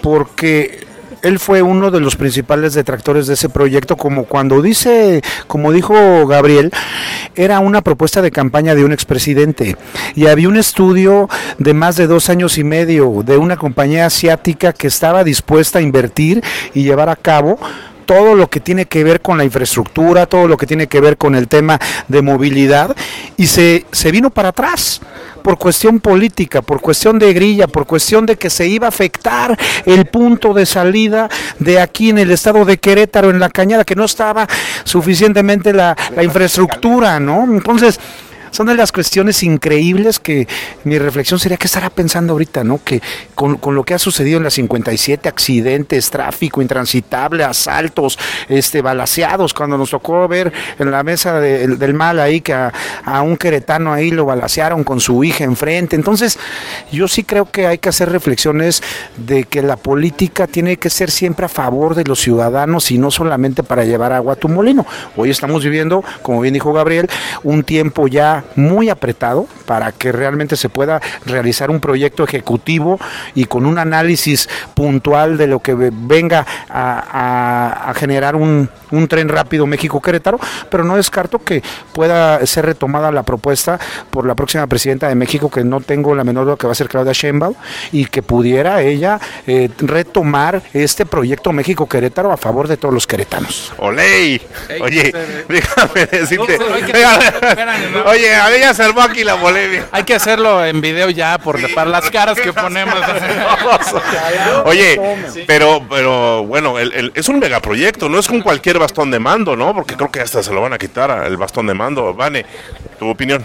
Porque 0.00 0.86
él 1.22 1.40
fue 1.40 1.60
uno 1.60 1.90
de 1.90 1.98
los 1.98 2.14
principales 2.14 2.74
detractores 2.74 3.26
de 3.26 3.34
ese 3.34 3.48
proyecto, 3.48 3.96
como 3.96 4.26
cuando 4.26 4.62
dice, 4.62 5.22
como 5.48 5.72
dijo 5.72 6.24
Gabriel, 6.28 6.70
era 7.34 7.58
una 7.58 7.82
propuesta 7.82 8.22
de 8.22 8.30
campaña 8.30 8.76
de 8.76 8.84
un 8.84 8.92
expresidente. 8.92 9.76
Y 10.14 10.28
había 10.28 10.48
un 10.50 10.56
estudio 10.56 11.28
de 11.58 11.74
más 11.74 11.96
de 11.96 12.06
dos 12.06 12.30
años 12.30 12.58
y 12.58 12.62
medio 12.62 13.24
de 13.24 13.38
una 13.38 13.56
compañía 13.56 14.06
asiática 14.06 14.72
que 14.72 14.86
estaba 14.86 15.24
dispuesta 15.24 15.80
a 15.80 15.82
invertir 15.82 16.44
y 16.74 16.84
llevar 16.84 17.08
a 17.08 17.16
cabo 17.16 17.58
todo 18.06 18.34
lo 18.34 18.48
que 18.48 18.60
tiene 18.60 18.86
que 18.86 19.04
ver 19.04 19.20
con 19.20 19.36
la 19.36 19.44
infraestructura, 19.44 20.26
todo 20.26 20.48
lo 20.48 20.56
que 20.56 20.66
tiene 20.66 20.86
que 20.86 21.00
ver 21.00 21.18
con 21.18 21.34
el 21.34 21.48
tema 21.48 21.78
de 22.08 22.22
movilidad, 22.22 22.96
y 23.36 23.46
se, 23.48 23.84
se 23.92 24.10
vino 24.10 24.30
para 24.30 24.48
atrás 24.48 25.00
por 25.42 25.58
cuestión 25.58 26.00
política, 26.00 26.60
por 26.60 26.80
cuestión 26.80 27.20
de 27.20 27.32
grilla, 27.32 27.68
por 27.68 27.86
cuestión 27.86 28.26
de 28.26 28.36
que 28.36 28.50
se 28.50 28.66
iba 28.66 28.86
a 28.86 28.88
afectar 28.88 29.56
el 29.84 30.06
punto 30.06 30.52
de 30.54 30.66
salida 30.66 31.28
de 31.60 31.78
aquí 31.80 32.10
en 32.10 32.18
el 32.18 32.32
estado 32.32 32.64
de 32.64 32.78
Querétaro, 32.78 33.30
en 33.30 33.38
la 33.38 33.48
cañada, 33.48 33.84
que 33.84 33.94
no 33.94 34.04
estaba 34.04 34.48
suficientemente 34.82 35.72
la, 35.72 35.96
la 36.16 36.24
infraestructura, 36.24 37.20
¿no? 37.20 37.44
Entonces, 37.44 38.00
son 38.56 38.68
de 38.68 38.74
las 38.74 38.90
cuestiones 38.90 39.42
increíbles 39.42 40.18
que 40.18 40.48
mi 40.84 40.98
reflexión 40.98 41.38
sería 41.38 41.58
qué 41.58 41.66
estará 41.66 41.90
pensando 41.90 42.32
ahorita, 42.32 42.64
¿no? 42.64 42.80
Que 42.82 43.02
con, 43.34 43.58
con 43.58 43.74
lo 43.74 43.84
que 43.84 43.92
ha 43.92 43.98
sucedido 43.98 44.38
en 44.38 44.44
las 44.44 44.54
57 44.54 45.28
accidentes, 45.28 46.08
tráfico 46.08 46.62
intransitable, 46.62 47.44
asaltos, 47.44 48.18
este, 48.48 48.80
balaseados, 48.80 49.52
cuando 49.52 49.76
nos 49.76 49.90
tocó 49.90 50.26
ver 50.26 50.54
en 50.78 50.90
la 50.90 51.02
mesa 51.02 51.38
del 51.38 51.92
mal 51.92 52.18
ahí 52.18 52.40
que 52.40 52.54
a, 52.54 52.72
a 53.04 53.20
un 53.20 53.36
queretano 53.36 53.92
ahí 53.92 54.10
lo 54.10 54.24
balasearon 54.24 54.84
con 54.84 55.00
su 55.00 55.22
hija 55.22 55.44
enfrente. 55.44 55.94
Entonces, 55.94 56.38
yo 56.90 57.08
sí 57.08 57.24
creo 57.24 57.50
que 57.50 57.66
hay 57.66 57.76
que 57.76 57.90
hacer 57.90 58.10
reflexiones 58.10 58.82
de 59.18 59.44
que 59.44 59.60
la 59.60 59.76
política 59.76 60.46
tiene 60.46 60.78
que 60.78 60.88
ser 60.88 61.10
siempre 61.10 61.44
a 61.44 61.50
favor 61.50 61.94
de 61.94 62.04
los 62.04 62.20
ciudadanos 62.20 62.90
y 62.90 62.96
no 62.96 63.10
solamente 63.10 63.62
para 63.62 63.84
llevar 63.84 64.14
agua 64.14 64.32
a 64.32 64.36
tu 64.36 64.48
molino. 64.48 64.86
Hoy 65.14 65.28
estamos 65.28 65.62
viviendo, 65.62 66.02
como 66.22 66.40
bien 66.40 66.54
dijo 66.54 66.72
Gabriel, 66.72 67.10
un 67.42 67.62
tiempo 67.62 68.08
ya 68.08 68.45
muy 68.54 68.88
apretado 68.88 69.46
para 69.66 69.92
que 69.92 70.12
realmente 70.12 70.56
se 70.56 70.68
pueda 70.68 71.00
realizar 71.24 71.70
un 71.70 71.80
proyecto 71.80 72.24
ejecutivo 72.24 72.98
y 73.34 73.44
con 73.44 73.66
un 73.66 73.78
análisis 73.78 74.48
puntual 74.74 75.36
de 75.36 75.46
lo 75.46 75.60
que 75.60 75.74
venga 75.74 76.46
a, 76.68 77.92
generar 77.96 78.36
un, 78.36 78.68
un 78.90 79.08
tren 79.08 79.28
rápido 79.28 79.66
México-Querétaro, 79.66 80.38
pero 80.70 80.84
no 80.84 80.96
descarto 80.96 81.38
que 81.38 81.62
pueda 81.92 82.44
ser 82.46 82.66
retomada 82.66 83.10
la 83.10 83.22
propuesta 83.22 83.78
por 84.10 84.26
la 84.26 84.34
próxima 84.34 84.66
presidenta 84.66 85.08
de 85.08 85.14
México, 85.14 85.50
que 85.50 85.64
no 85.64 85.80
tengo 85.80 86.14
la 86.14 86.24
menor 86.24 86.44
duda 86.44 86.56
que 86.56 86.66
va 86.66 86.72
a 86.72 86.76
ser 86.76 86.88
Claudia 86.88 87.12
Sheinbaum, 87.12 87.54
y 87.92 88.06
que 88.06 88.22
pudiera 88.22 88.82
ella 88.82 89.18
eh, 89.46 89.70
retomar 89.78 90.62
este 90.72 91.06
proyecto 91.06 91.52
México-Querétaro 91.52 92.32
a 92.32 92.36
favor 92.36 92.68
de 92.68 92.76
todos 92.76 92.94
los 92.94 93.06
queretanos. 93.06 93.72
¡Oley! 93.78 94.40
Oye, 94.80 95.12
déjame 95.48 96.06
decirte. 96.06 96.58
Oye, 98.06 98.35
a 98.36 98.50
mí 98.50 98.58
ya 98.60 98.74
se 98.74 98.82
armó 98.82 99.02
aquí 99.02 99.24
la 99.24 99.36
polémica. 99.36 99.88
Hay 99.92 100.04
que 100.04 100.14
hacerlo 100.14 100.64
en 100.64 100.80
video 100.80 101.10
ya 101.10 101.38
por 101.38 101.56
para 101.74 101.90
las 101.90 102.10
caras 102.10 102.38
que 102.40 102.52
ponemos. 102.52 102.94
Oye, 104.64 105.00
pero, 105.46 105.86
pero 105.88 106.44
bueno, 106.44 106.78
es 106.78 107.28
un 107.28 107.38
megaproyecto, 107.38 108.08
no 108.08 108.18
es 108.18 108.28
con 108.28 108.40
cualquier 108.40 108.78
bastón 108.78 109.10
de 109.10 109.18
mando, 109.18 109.56
¿no? 109.56 109.74
Porque 109.74 109.96
creo 109.96 110.10
que 110.10 110.20
hasta 110.20 110.42
se 110.42 110.52
lo 110.52 110.60
van 110.60 110.72
a 110.72 110.78
quitar 110.78 111.26
el 111.26 111.36
bastón 111.36 111.66
de 111.66 111.74
mando. 111.74 112.14
Vane, 112.14 112.44
tu 112.98 113.08
opinión. 113.08 113.44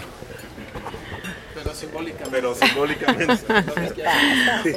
Pero 2.32 2.54
simbólicamente. 2.54 3.44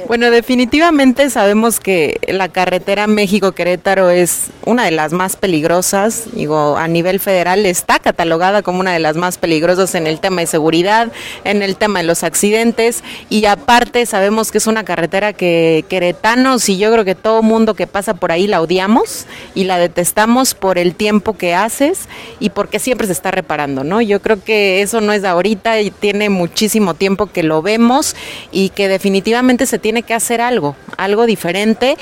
bueno, 0.08 0.30
definitivamente 0.30 1.30
sabemos 1.30 1.80
que 1.80 2.20
la 2.28 2.50
carretera 2.50 3.06
México-Querétaro 3.06 4.10
es 4.10 4.48
una 4.66 4.84
de 4.84 4.90
las 4.90 5.12
más 5.12 5.36
peligrosas. 5.36 6.24
Digo, 6.34 6.76
a 6.76 6.86
nivel 6.86 7.18
federal 7.18 7.64
está 7.64 7.98
catalogada 7.98 8.62
como 8.62 8.80
una 8.80 8.92
de 8.92 8.98
las 8.98 9.16
más 9.16 9.38
peligrosas 9.38 9.94
en 9.94 10.06
el 10.06 10.20
tema 10.20 10.42
de 10.42 10.46
seguridad, 10.46 11.10
en 11.44 11.62
el 11.62 11.76
tema 11.76 12.00
de 12.00 12.04
los 12.04 12.22
accidentes. 12.24 13.02
Y 13.30 13.46
aparte 13.46 14.04
sabemos 14.04 14.52
que 14.52 14.58
es 14.58 14.66
una 14.66 14.84
carretera 14.84 15.32
que 15.32 15.86
queretanos 15.88 16.68
y 16.68 16.76
yo 16.76 16.92
creo 16.92 17.06
que 17.06 17.14
todo 17.14 17.42
mundo 17.42 17.72
que 17.72 17.86
pasa 17.86 18.12
por 18.12 18.32
ahí 18.32 18.46
la 18.46 18.60
odiamos 18.60 19.26
y 19.54 19.64
la 19.64 19.78
detestamos 19.78 20.54
por 20.54 20.76
el 20.76 20.94
tiempo 20.94 21.38
que 21.38 21.54
haces 21.54 22.06
y 22.38 22.50
porque 22.50 22.78
siempre 22.78 23.06
se 23.06 23.12
está 23.12 23.30
reparando, 23.30 23.84
¿no? 23.84 24.00
Yo 24.00 24.20
creo 24.20 24.42
que 24.42 24.82
eso 24.82 25.00
no 25.00 25.12
es 25.12 25.22
de 25.22 25.28
ahorita 25.28 25.80
y 25.80 25.90
tiene 25.90 26.28
muchísimo 26.28 26.94
tiempo 26.94 27.26
que 27.26 27.42
lo 27.42 27.62
vemos 27.62 28.14
y 28.52 28.70
que 28.70 28.88
definitivamente 28.88 29.66
se 29.66 29.78
tiene 29.78 30.02
que 30.02 30.14
hacer 30.14 30.40
algo, 30.40 30.76
algo 30.96 31.26
diferente. 31.26 31.96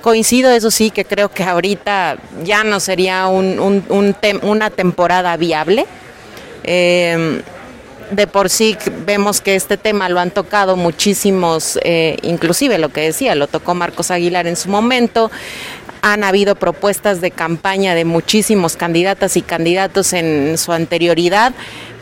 Coincido, 0.00 0.50
eso 0.50 0.70
sí, 0.70 0.90
que 0.90 1.04
creo 1.04 1.30
que 1.30 1.44
ahorita 1.44 2.16
ya 2.42 2.64
no 2.64 2.80
sería 2.80 3.28
un, 3.28 3.84
una 4.42 4.70
temporada 4.70 5.36
viable. 5.36 5.86
Em, 6.64 7.42
de 8.10 8.26
por 8.26 8.50
sí 8.50 8.76
vemos 9.04 9.40
que 9.40 9.56
este 9.56 9.76
tema 9.76 10.08
lo 10.08 10.20
han 10.20 10.30
tocado 10.30 10.76
muchísimos, 10.76 11.78
eh, 11.82 12.16
inclusive 12.22 12.78
lo 12.78 12.90
que 12.90 13.00
decía, 13.00 13.34
lo 13.34 13.48
tocó 13.48 13.74
Marcos 13.74 14.10
Aguilar 14.10 14.46
en 14.46 14.56
su 14.56 14.68
momento. 14.68 15.30
Han 16.06 16.22
habido 16.22 16.54
propuestas 16.54 17.20
de 17.20 17.32
campaña 17.32 17.96
de 17.96 18.04
muchísimos 18.04 18.76
candidatas 18.76 19.36
y 19.36 19.42
candidatos 19.42 20.12
en 20.12 20.56
su 20.56 20.70
anterioridad, 20.70 21.52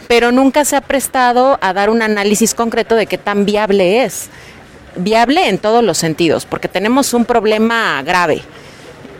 pero 0.08 0.30
nunca 0.30 0.66
se 0.66 0.76
ha 0.76 0.82
prestado 0.82 1.58
a 1.62 1.72
dar 1.72 1.88
un 1.88 2.02
análisis 2.02 2.52
concreto 2.52 2.96
de 2.96 3.06
qué 3.06 3.16
tan 3.16 3.46
viable 3.46 4.04
es. 4.04 4.28
Viable 4.96 5.48
en 5.48 5.56
todos 5.56 5.82
los 5.82 5.96
sentidos, 5.96 6.44
porque 6.44 6.68
tenemos 6.68 7.14
un 7.14 7.24
problema 7.24 8.02
grave. 8.02 8.42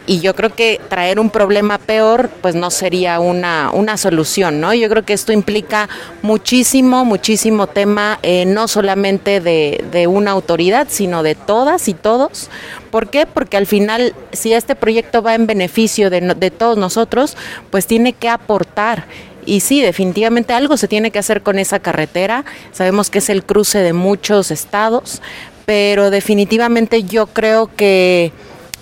Y 0.06 0.20
yo 0.20 0.34
creo 0.34 0.54
que 0.54 0.78
traer 0.90 1.18
un 1.18 1.30
problema 1.30 1.78
peor, 1.78 2.28
pues 2.42 2.54
no 2.54 2.70
sería 2.70 3.20
una, 3.20 3.70
una 3.72 3.96
solución, 3.96 4.60
¿no? 4.60 4.74
Yo 4.74 4.90
creo 4.90 5.02
que 5.02 5.14
esto 5.14 5.32
implica 5.32 5.88
muchísimo, 6.20 7.06
muchísimo 7.06 7.68
tema, 7.68 8.18
eh, 8.22 8.44
no 8.44 8.68
solamente 8.68 9.40
de, 9.40 9.82
de 9.90 10.06
una 10.06 10.32
autoridad, 10.32 10.88
sino 10.90 11.22
de 11.22 11.34
todas 11.34 11.88
y 11.88 11.94
todos. 11.94 12.50
¿Por 12.94 13.10
qué? 13.10 13.26
Porque 13.26 13.56
al 13.56 13.66
final, 13.66 14.14
si 14.30 14.52
este 14.52 14.76
proyecto 14.76 15.20
va 15.20 15.34
en 15.34 15.48
beneficio 15.48 16.10
de, 16.10 16.52
todos 16.56 16.78
nosotros, 16.78 17.36
pues 17.70 17.88
tiene 17.88 18.12
que 18.12 18.28
aportar 18.28 19.06
y 19.44 19.58
sí, 19.58 19.82
definitivamente 19.82 20.52
algo 20.52 20.76
se 20.76 20.86
tiene 20.86 21.10
que 21.10 21.18
hacer 21.18 21.42
con 21.42 21.58
esa 21.58 21.80
carretera. 21.80 22.44
Sabemos 22.70 23.10
que 23.10 23.18
es 23.18 23.30
el 23.30 23.42
cruce 23.42 23.80
de 23.80 23.92
muchos 23.94 24.52
estados, 24.52 25.22
pero 25.66 26.10
definitivamente 26.10 27.02
yo 27.02 27.26
creo 27.26 27.68
que 27.74 28.30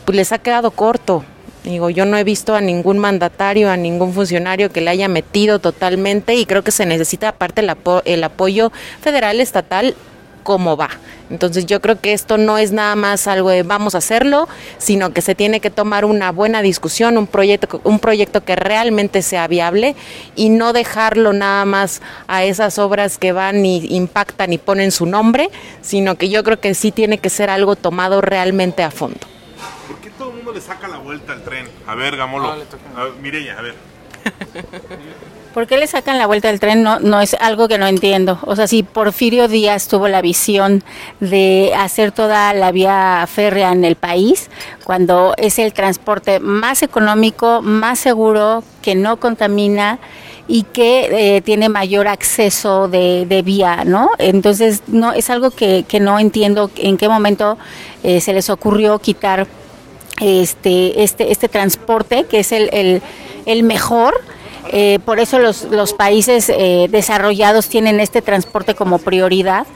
pues, 0.05 0.15
les 0.15 0.31
ha 0.33 0.41
quedado 0.41 0.73
corto. 0.73 1.25
Digo, 1.65 1.89
yo 1.89 2.05
no 2.05 2.19
he 2.19 2.25
visto 2.25 2.55
a 2.55 2.61
ningún 2.61 2.99
mandatario, 2.99 3.71
a 3.71 3.79
ningún 3.79 4.13
funcionario 4.13 4.71
que 4.71 4.83
le 4.83 4.91
haya 4.91 5.09
metido 5.09 5.59
totalmente 5.59 6.35
y 6.35 6.45
creo 6.45 6.63
que 6.63 6.71
se 6.71 6.85
necesita 6.85 7.31
aparte 7.31 7.63
el, 7.63 7.75
el 8.05 8.25
apoyo 8.25 8.73
federal, 9.01 9.41
estatal, 9.41 9.95
como 10.43 10.77
va. 10.77 10.91
Entonces 11.31 11.67
yo 11.67 11.81
creo 11.81 12.01
que 12.01 12.13
esto 12.13 12.37
no 12.37 12.59
es 12.59 12.73
nada 12.73 12.95
más 12.95 13.27
algo 13.27 13.51
de 13.51 13.63
vamos 13.63 13.95
a 13.95 13.99
hacerlo, 13.99 14.49
sino 14.79 15.13
que 15.13 15.23
se 15.23 15.35
tiene 15.35 15.61
que 15.61 15.71
tomar 15.71 16.05
una 16.05 16.31
buena 16.31 16.63
discusión, 16.63 17.17
un 17.17 17.27
proyecto, 17.27 17.81
un 17.85 17.99
proyecto 17.99 18.45
que 18.45 18.57
realmente 18.57 19.23
sea 19.23 19.47
viable 19.49 19.97
y 20.37 20.51
no 20.51 20.73
dejarlo 20.73 21.33
nada 21.33 21.65
más 21.65 22.03
a 22.27 22.45
esas 22.45 22.79
obras 22.79 23.19
que 23.19 23.33
van 23.33 23.65
y 23.65 23.87
impactan 23.97 24.53
y 24.53 24.59
ponen 24.59 24.91
su 24.91 25.07
nombre, 25.07 25.51
sino 25.81 26.17
que 26.17 26.29
yo 26.29 26.45
creo 26.45 26.61
que 26.61 26.75
sí 26.75 26.93
tiene 26.93 27.19
que 27.19 27.31
ser 27.31 27.51
algo 27.51 27.77
tomado 27.77 28.21
realmente 28.21 28.83
a 28.83 28.91
fondo. 28.91 29.21
¿Por 29.89 29.97
qué 29.99 30.11
todo 30.11 30.31
el 30.31 30.37
mundo 30.37 30.53
le 30.53 30.61
saca 30.61 30.89
la 30.89 30.99
vuelta 30.99 31.33
al 31.33 31.43
tren? 31.43 31.67
A 31.87 31.95
ver, 31.95 32.17
Gamolo. 32.17 32.51
a 32.51 32.57
Mireya, 33.21 33.59
a 33.59 33.63
ver. 33.63 33.75
¿Por 35.55 35.67
qué 35.67 35.77
le 35.77 35.87
sacan 35.87 36.19
la 36.19 36.27
vuelta 36.27 36.49
del 36.49 36.61
tren? 36.61 36.83
No, 36.83 36.99
no 36.99 37.21
es 37.21 37.35
algo 37.35 37.69
que 37.69 37.77
no 37.77 37.87
entiendo. 37.87 38.39
O 38.43 38.57
sea, 38.57 38.67
si 38.67 38.83
Porfirio 38.83 39.49
Díaz 39.49 39.87
tuvo 39.87 40.09
la 40.09 40.23
visión 40.23 40.83
de 41.21 41.73
hacer 41.77 42.11
toda 42.11 42.55
la 42.55 42.73
vía 42.73 43.27
férrea 43.31 43.73
en 43.73 43.85
el 43.85 43.97
país, 43.97 44.49
cuando 44.85 45.35
es 45.37 45.59
el 45.59 45.75
transporte 45.75 46.41
más 46.41 46.83
económico, 46.83 47.61
más 47.61 47.99
seguro, 47.99 48.65
que 48.81 48.95
no 48.95 49.19
contamina 49.19 49.99
y 50.49 50.63
que 50.63 51.37
eh, 51.37 51.41
tiene 51.43 51.69
mayor 51.69 52.09
acceso 52.09 52.89
de, 52.89 53.43
vía, 53.45 53.85
¿no? 53.85 54.11
Entonces, 54.19 54.83
no 54.87 55.13
es 55.13 55.29
algo 55.29 55.51
que, 55.51 55.85
que 55.87 56.01
no 56.01 56.19
entiendo 56.19 56.71
en 56.77 56.97
qué 56.97 57.09
momento 57.09 57.59
eh, 58.03 58.23
se 58.23 58.33
les 58.33 58.49
ocurrió 58.49 58.99
quitar 58.99 59.47
este, 60.21 61.03
este, 61.03 61.31
este 61.31 61.49
transporte, 61.49 62.25
que 62.25 62.41
es 62.41 62.53
el, 62.53 62.71
el, 62.73 63.03
el 63.45 63.63
mejor 63.65 64.15
eh, 64.71 64.99
por 65.05 65.21
eso 65.21 65.39
los, 65.39 65.65
los 65.65 65.93
países 65.93 66.49
eh, 66.49 66.89
desarrollados 66.91 67.69
tienen 67.69 68.01
este 68.01 68.23
transporte 68.23 68.75
como 68.75 68.99
prioridad. 68.99 69.67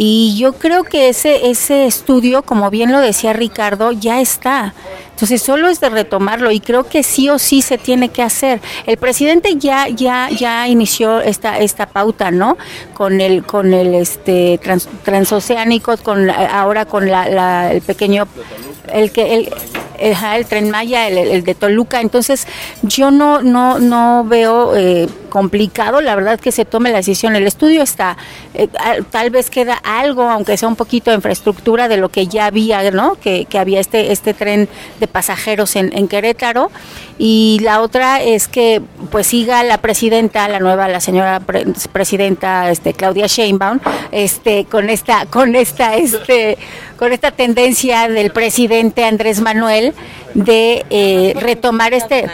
Y 0.00 0.36
yo 0.38 0.52
creo 0.52 0.84
que 0.84 1.08
ese, 1.08 1.50
ese 1.50 1.86
estudio, 1.86 2.42
como 2.42 2.70
bien 2.70 2.92
lo 2.92 3.00
decía 3.00 3.32
Ricardo, 3.32 3.90
ya 3.90 4.20
está. 4.20 4.72
Entonces 5.10 5.42
solo 5.42 5.68
es 5.68 5.80
de 5.80 5.88
retomarlo 5.88 6.52
y 6.52 6.60
creo 6.60 6.84
que 6.84 7.02
sí 7.02 7.28
o 7.28 7.40
sí 7.40 7.62
se 7.62 7.78
tiene 7.78 8.08
que 8.10 8.22
hacer. 8.22 8.60
El 8.86 8.96
presidente 8.96 9.56
ya 9.56 9.88
ya 9.88 10.28
ya 10.30 10.68
inició 10.68 11.20
esta 11.20 11.58
esta 11.58 11.86
pauta, 11.86 12.30
¿no? 12.30 12.56
Con 12.94 13.20
el 13.20 13.44
con 13.44 13.74
el 13.74 13.92
este 13.96 14.60
transoceánico, 15.02 15.96
con 15.96 16.30
ahora 16.30 16.84
con 16.84 17.10
la, 17.10 17.72
el 17.72 17.82
pequeño 17.82 18.28
el 18.92 19.10
que 19.10 19.34
el, 19.34 19.52
el, 19.98 20.46
tren 20.46 20.70
Maya, 20.70 21.08
el, 21.08 21.44
de 21.44 21.54
Toluca. 21.54 22.00
Entonces, 22.00 22.46
yo 22.82 23.10
no, 23.10 23.42
no, 23.42 23.78
no 23.78 24.24
veo 24.24 24.76
eh, 24.76 25.08
complicado, 25.28 26.00
la 26.00 26.14
verdad, 26.14 26.40
que 26.40 26.52
se 26.52 26.64
tome 26.64 26.90
la 26.90 26.98
decisión. 26.98 27.36
El 27.36 27.46
estudio 27.46 27.82
está, 27.82 28.16
eh, 28.54 28.68
tal 29.10 29.30
vez 29.30 29.50
queda 29.50 29.74
algo, 29.74 30.28
aunque 30.28 30.56
sea 30.56 30.68
un 30.68 30.76
poquito 30.76 31.10
de 31.10 31.16
infraestructura 31.16 31.88
de 31.88 31.96
lo 31.96 32.08
que 32.08 32.26
ya 32.26 32.46
había, 32.46 32.90
¿no? 32.90 33.16
Que, 33.16 33.44
que 33.44 33.58
había 33.58 33.80
este, 33.80 34.12
este 34.12 34.34
tren 34.34 34.68
de 35.00 35.06
pasajeros 35.06 35.76
en, 35.76 35.96
en 35.96 36.08
Querétaro. 36.08 36.70
Y 37.18 37.58
la 37.62 37.82
otra 37.82 38.22
es 38.22 38.46
que 38.46 38.80
pues 39.10 39.26
siga 39.26 39.64
la 39.64 39.78
presidenta, 39.78 40.48
la 40.48 40.60
nueva, 40.60 40.86
la 40.88 41.00
señora 41.00 41.40
presidenta 41.92 42.70
este, 42.70 42.94
Claudia 42.94 43.26
Sheinbaum, 43.26 43.80
este, 44.12 44.64
con 44.66 44.88
esta, 44.88 45.26
con 45.26 45.56
esta, 45.56 45.96
este, 45.96 46.58
con 46.98 47.12
esta 47.12 47.30
tendencia 47.30 48.08
del 48.08 48.30
presidente 48.30 49.04
Andrés 49.04 49.40
Manuel 49.40 49.94
de 50.34 50.84
eh, 50.90 51.34
retomar 51.40 51.94
este 51.94 52.28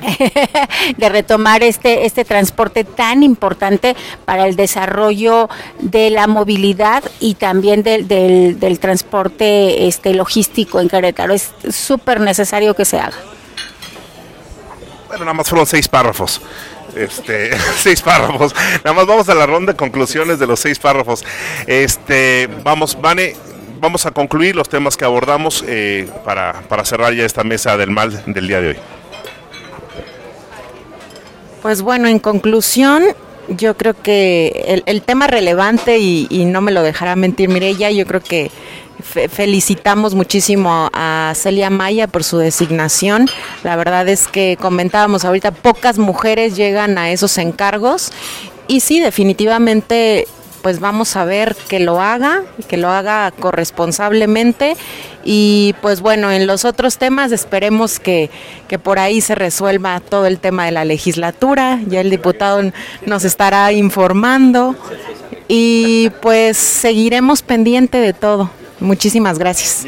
de 0.96 1.08
retomar 1.10 1.62
este, 1.62 2.06
este 2.06 2.24
transporte 2.24 2.84
tan 2.84 3.22
importante 3.22 3.94
para 4.24 4.46
el 4.46 4.56
desarrollo 4.56 5.50
de 5.78 6.08
la 6.08 6.26
movilidad 6.26 7.04
y 7.20 7.34
también 7.34 7.82
del, 7.82 8.08
del, 8.08 8.78
transporte 8.80 9.86
este, 9.88 10.14
logístico 10.14 10.80
en 10.80 10.88
Querétaro. 10.88 11.34
Es 11.34 11.52
súper 11.70 12.20
necesario 12.20 12.74
que 12.74 12.86
se 12.86 12.98
haga. 12.98 13.16
Bueno, 15.08 15.24
nada 15.24 15.34
más 15.34 15.48
fueron 15.48 15.66
seis 15.66 15.86
párrafos. 15.86 16.40
Este, 16.96 17.50
seis 17.76 18.00
párrafos. 18.00 18.54
Nada 18.84 18.94
más 18.94 19.06
vamos 19.06 19.28
a 19.28 19.34
la 19.34 19.46
ronda 19.46 19.72
de 19.72 19.76
conclusiones 19.76 20.38
de 20.38 20.46
los 20.46 20.60
seis 20.60 20.78
párrafos. 20.78 21.24
Este, 21.66 22.48
vamos, 22.64 22.98
Vane, 23.00 23.36
vamos 23.80 24.06
a 24.06 24.10
concluir 24.10 24.54
los 24.54 24.68
temas 24.68 24.96
que 24.96 25.04
abordamos 25.04 25.64
eh, 25.66 26.08
para, 26.24 26.60
para 26.68 26.84
cerrar 26.84 27.14
ya 27.14 27.24
esta 27.24 27.44
mesa 27.44 27.76
del 27.76 27.90
mal 27.90 28.22
del 28.26 28.46
día 28.46 28.60
de 28.60 28.68
hoy. 28.68 28.76
Pues 31.62 31.82
bueno, 31.82 32.08
en 32.08 32.18
conclusión, 32.18 33.02
yo 33.48 33.76
creo 33.76 33.94
que 33.94 34.82
el, 34.86 35.02
tema 35.02 35.26
relevante, 35.26 35.98
y, 35.98 36.44
no 36.46 36.60
me 36.60 36.72
lo 36.72 36.82
dejará 36.82 37.16
mentir 37.16 37.48
Mireya, 37.48 37.90
yo 37.90 38.06
creo 38.06 38.20
que 38.20 38.50
felicitamos 39.02 40.14
muchísimo 40.14 40.90
a 40.92 41.32
Celia 41.34 41.70
Maya 41.70 42.06
por 42.06 42.24
su 42.24 42.38
designación. 42.38 43.28
La 43.64 43.76
verdad 43.76 44.08
es 44.08 44.28
que 44.28 44.56
comentábamos 44.60 45.24
ahorita, 45.24 45.50
pocas 45.50 45.98
mujeres 45.98 46.56
llegan 46.56 46.96
a 46.96 47.10
esos 47.10 47.36
encargos. 47.38 48.12
Y 48.68 48.80
sí, 48.80 49.00
definitivamente 49.00 50.28
pues 50.62 50.80
vamos 50.80 51.16
a 51.16 51.24
ver 51.24 51.56
que 51.68 51.80
lo 51.80 52.00
haga, 52.00 52.42
que 52.68 52.76
lo 52.76 52.88
haga 52.88 53.30
corresponsablemente 53.30 54.76
y 55.24 55.74
pues 55.82 56.00
bueno, 56.00 56.30
en 56.30 56.46
los 56.46 56.64
otros 56.64 56.98
temas 56.98 57.32
esperemos 57.32 57.98
que, 57.98 58.30
que 58.68 58.78
por 58.78 58.98
ahí 58.98 59.20
se 59.20 59.34
resuelva 59.34 60.00
todo 60.00 60.26
el 60.26 60.38
tema 60.38 60.64
de 60.66 60.72
la 60.72 60.84
legislatura, 60.84 61.80
ya 61.86 62.00
el 62.00 62.10
diputado 62.10 62.62
nos 63.06 63.24
estará 63.24 63.72
informando 63.72 64.76
y 65.48 66.10
pues 66.22 66.56
seguiremos 66.56 67.42
pendiente 67.42 67.98
de 67.98 68.12
todo. 68.12 68.50
Muchísimas 68.78 69.38
gracias. 69.38 69.84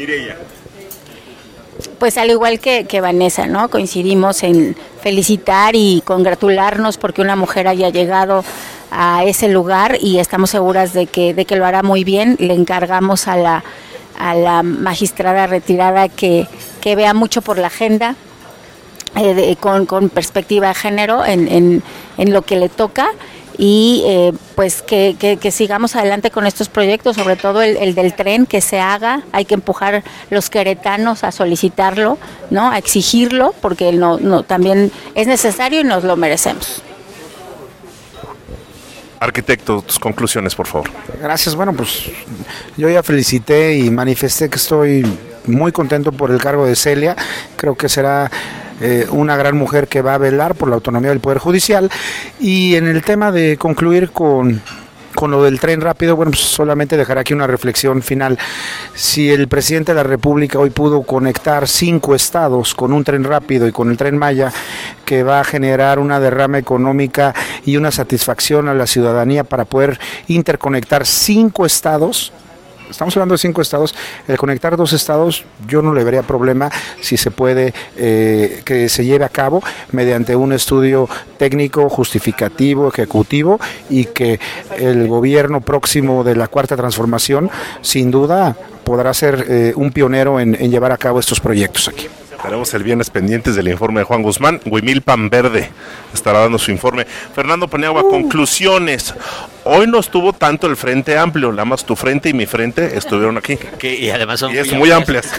Pues 1.97 2.17
al 2.17 2.29
igual 2.29 2.59
que, 2.59 2.85
que, 2.85 3.01
Vanessa, 3.01 3.47
¿no? 3.47 3.69
Coincidimos 3.69 4.43
en 4.43 4.75
felicitar 5.01 5.75
y 5.75 6.01
congratularnos 6.05 6.97
porque 6.97 7.21
una 7.21 7.35
mujer 7.35 7.67
haya 7.67 7.89
llegado 7.89 8.43
a 8.93 9.23
ese 9.23 9.47
lugar 9.49 9.97
y 9.99 10.19
estamos 10.19 10.51
seguras 10.51 10.93
de 10.93 11.07
que, 11.07 11.33
de 11.33 11.45
que 11.45 11.55
lo 11.55 11.65
hará 11.65 11.83
muy 11.83 12.03
bien. 12.03 12.35
Le 12.39 12.53
encargamos 12.53 13.27
a 13.27 13.35
la, 13.35 13.63
a 14.17 14.35
la 14.35 14.63
magistrada 14.63 15.47
retirada 15.47 16.09
que, 16.09 16.47
que 16.79 16.95
vea 16.95 17.13
mucho 17.13 17.41
por 17.41 17.57
la 17.57 17.67
agenda, 17.67 18.15
eh, 19.15 19.55
con, 19.59 19.85
con, 19.85 20.09
perspectiva 20.09 20.69
de 20.69 20.73
género 20.75 21.25
en, 21.25 21.47
en, 21.47 21.83
en, 22.17 22.33
lo 22.33 22.41
que 22.41 22.55
le 22.55 22.69
toca 22.69 23.11
y 23.57 24.03
eh, 24.07 24.33
pues 24.55 24.81
que, 24.81 25.15
que, 25.19 25.51
sigamos 25.51 25.95
adelante 25.95 26.31
con 26.31 26.47
estos 26.47 26.69
proyectos, 26.69 27.17
sobre 27.17 27.35
todo 27.35 27.61
el, 27.61 27.77
el, 27.77 27.93
del 27.93 28.15
tren, 28.15 28.47
que 28.47 28.61
se 28.61 28.79
haga, 28.79 29.21
hay 29.31 29.45
que 29.45 29.53
empujar 29.53 30.03
los 30.31 30.49
queretanos 30.49 31.23
a 31.23 31.31
solicitarlo, 31.31 32.17
¿no? 32.49 32.71
a 32.71 32.79
exigirlo, 32.79 33.53
porque 33.61 33.91
no, 33.91 34.17
no, 34.17 34.41
también 34.41 34.91
es 35.13 35.27
necesario 35.27 35.81
y 35.81 35.83
nos 35.83 36.03
lo 36.03 36.15
merecemos. 36.15 36.81
Arquitecto, 39.23 39.81
tus 39.81 39.99
conclusiones, 39.99 40.53
por 40.53 40.67
favor. 40.67 40.89
Gracias. 41.21 41.55
Bueno, 41.55 41.71
pues 41.71 42.11
yo 42.75 42.89
ya 42.89 43.01
felicité 43.01 43.77
y 43.77 43.89
manifesté 43.89 44.49
que 44.49 44.57
estoy 44.57 45.05
muy 45.45 45.71
contento 45.71 46.11
por 46.11 46.29
el 46.29 46.41
cargo 46.41 46.65
de 46.65 46.75
Celia. 46.75 47.15
Creo 47.55 47.75
que 47.75 47.87
será 47.87 48.29
eh, 48.81 49.07
una 49.11 49.37
gran 49.37 49.55
mujer 49.55 49.87
que 49.87 50.01
va 50.01 50.15
a 50.15 50.17
velar 50.17 50.55
por 50.55 50.67
la 50.67 50.75
autonomía 50.75 51.09
del 51.09 51.21
Poder 51.21 51.37
Judicial. 51.37 51.89
Y 52.41 52.75
en 52.75 52.85
el 52.85 53.01
tema 53.01 53.31
de 53.31 53.55
concluir 53.55 54.11
con 54.11 54.61
con 55.23 55.31
lo 55.31 55.41
del 55.41 55.57
tren 55.57 55.79
rápido, 55.79 56.17
bueno, 56.17 56.31
pues 56.31 56.41
solamente 56.41 56.97
dejar 56.97 57.17
aquí 57.17 57.33
una 57.33 57.47
reflexión 57.47 58.01
final. 58.01 58.37
Si 58.93 59.31
el 59.31 59.47
presidente 59.47 59.93
de 59.93 59.95
la 59.95 60.03
República 60.03 60.59
hoy 60.59 60.69
pudo 60.69 61.03
conectar 61.03 61.65
cinco 61.69 62.13
estados 62.13 62.75
con 62.75 62.91
un 62.91 63.05
tren 63.05 63.23
rápido 63.23 63.65
y 63.65 63.71
con 63.71 63.89
el 63.89 63.95
tren 63.95 64.17
Maya, 64.17 64.51
que 65.05 65.23
va 65.23 65.39
a 65.39 65.45
generar 65.45 65.97
una 65.97 66.19
derrama 66.19 66.57
económica 66.57 67.33
y 67.65 67.77
una 67.77 67.89
satisfacción 67.91 68.67
a 68.67 68.73
la 68.73 68.85
ciudadanía 68.85 69.45
para 69.45 69.63
poder 69.63 69.97
interconectar 70.27 71.05
cinco 71.05 71.65
estados, 71.65 72.33
estamos 72.93 73.15
hablando 73.17 73.33
de 73.33 73.39
cinco 73.39 73.61
estados, 73.61 73.95
el 74.27 74.37
conectar 74.37 74.77
dos 74.77 74.93
estados 74.93 75.43
yo 75.67 75.81
no 75.81 75.93
le 75.93 76.03
vería 76.03 76.21
problema 76.21 76.69
si 77.01 77.17
se 77.17 77.31
puede 77.31 77.73
eh, 77.97 78.61
que 78.63 78.87
se 78.87 79.03
lleve 79.03 79.25
a 79.25 79.29
cabo 79.29 79.63
mediante 79.91 80.35
un 80.35 80.53
estudio 80.53 81.09
técnico, 81.37 81.89
justificativo, 81.89 82.87
ejecutivo 82.87 83.59
y 83.89 84.05
que 84.05 84.39
el 84.77 85.07
gobierno 85.07 85.61
próximo 85.61 86.23
de 86.23 86.35
la 86.35 86.47
cuarta 86.47 86.77
transformación 86.77 87.49
sin 87.81 88.11
duda 88.11 88.55
podrá 88.83 89.13
ser 89.13 89.45
eh, 89.49 89.73
un 89.75 89.91
pionero 89.91 90.39
en 90.39 90.53
llevar 90.53 90.91
a 90.91 90.97
cabo 90.97 91.19
estos 91.19 91.39
proyectos 91.39 91.87
aquí. 91.87 92.07
Estaremos 92.43 92.73
el 92.73 92.83
viernes 92.83 93.09
pendientes 93.09 93.55
del 93.55 93.69
informe 93.69 94.01
de 94.01 94.03
Juan 94.03 94.21
Guzmán. 94.21 94.59
Pan 95.05 95.29
Verde 95.29 95.69
estará 96.13 96.39
dando 96.39 96.59
su 96.59 96.71
informe. 96.71 97.05
Fernando 97.05 97.69
Paniagua, 97.69 98.03
uh. 98.03 98.09
conclusiones. 98.09 99.13
Hoy 99.63 99.87
no 99.87 99.97
estuvo 99.99 100.33
tanto 100.33 100.67
el 100.67 100.75
frente 100.75 101.17
amplio, 101.17 101.53
la 101.53 101.63
más 101.63 101.85
tu 101.85 101.95
frente 101.95 102.27
y 102.27 102.33
mi 102.33 102.45
frente 102.45 102.97
estuvieron 102.97 103.37
aquí. 103.37 103.57
y 103.81 104.09
además 104.09 104.41
son 104.41 104.51
muy, 104.77 104.91
amplias. 104.91 105.31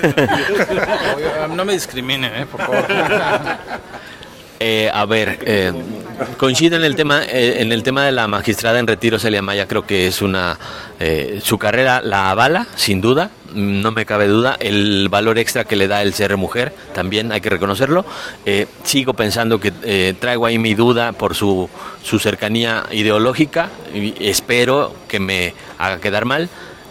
no 1.54 1.66
me 1.66 1.74
discrimine, 1.74 2.40
eh, 2.40 2.46
por 2.50 2.62
favor. 2.62 2.86
Eh, 4.60 4.88
a 4.94 5.04
ver, 5.04 5.40
eh, 5.42 5.72
coincido 6.38 6.76
en 6.76 6.84
el 6.84 6.96
tema 6.96 7.22
eh, 7.24 7.56
en 7.60 7.72
el 7.72 7.82
tema 7.82 8.06
de 8.06 8.12
la 8.12 8.28
magistrada 8.28 8.78
en 8.78 8.86
retiro 8.86 9.18
Celia 9.18 9.42
Maya. 9.42 9.66
Creo 9.66 9.84
que 9.84 10.06
es 10.06 10.22
una 10.22 10.58
su 11.42 11.58
carrera 11.58 12.00
la 12.00 12.30
avala 12.30 12.66
sin 12.76 13.02
duda. 13.02 13.30
No 13.54 13.92
me 13.92 14.04
cabe 14.04 14.26
duda 14.26 14.56
el 14.58 15.08
valor 15.08 15.38
extra 15.38 15.64
que 15.64 15.76
le 15.76 15.88
da 15.88 16.02
el 16.02 16.12
ser 16.14 16.36
mujer 16.36 16.74
también 16.94 17.32
hay 17.32 17.40
que 17.40 17.50
reconocerlo. 17.50 18.04
sigo 18.82 19.14
pensando 19.14 19.60
que 19.60 20.14
traigo 20.18 20.46
ahí 20.46 20.58
mi 20.58 20.74
duda 20.74 21.12
por 21.12 21.34
su 21.34 21.68
su 22.04 22.18
cercanía 22.18 22.84
ideológica 22.92 23.70
y 23.92 24.14
espero 24.28 24.94
que 25.08 25.18
me 25.18 25.54
haga 25.78 26.00
quedar 26.00 26.26
mal 26.26 26.48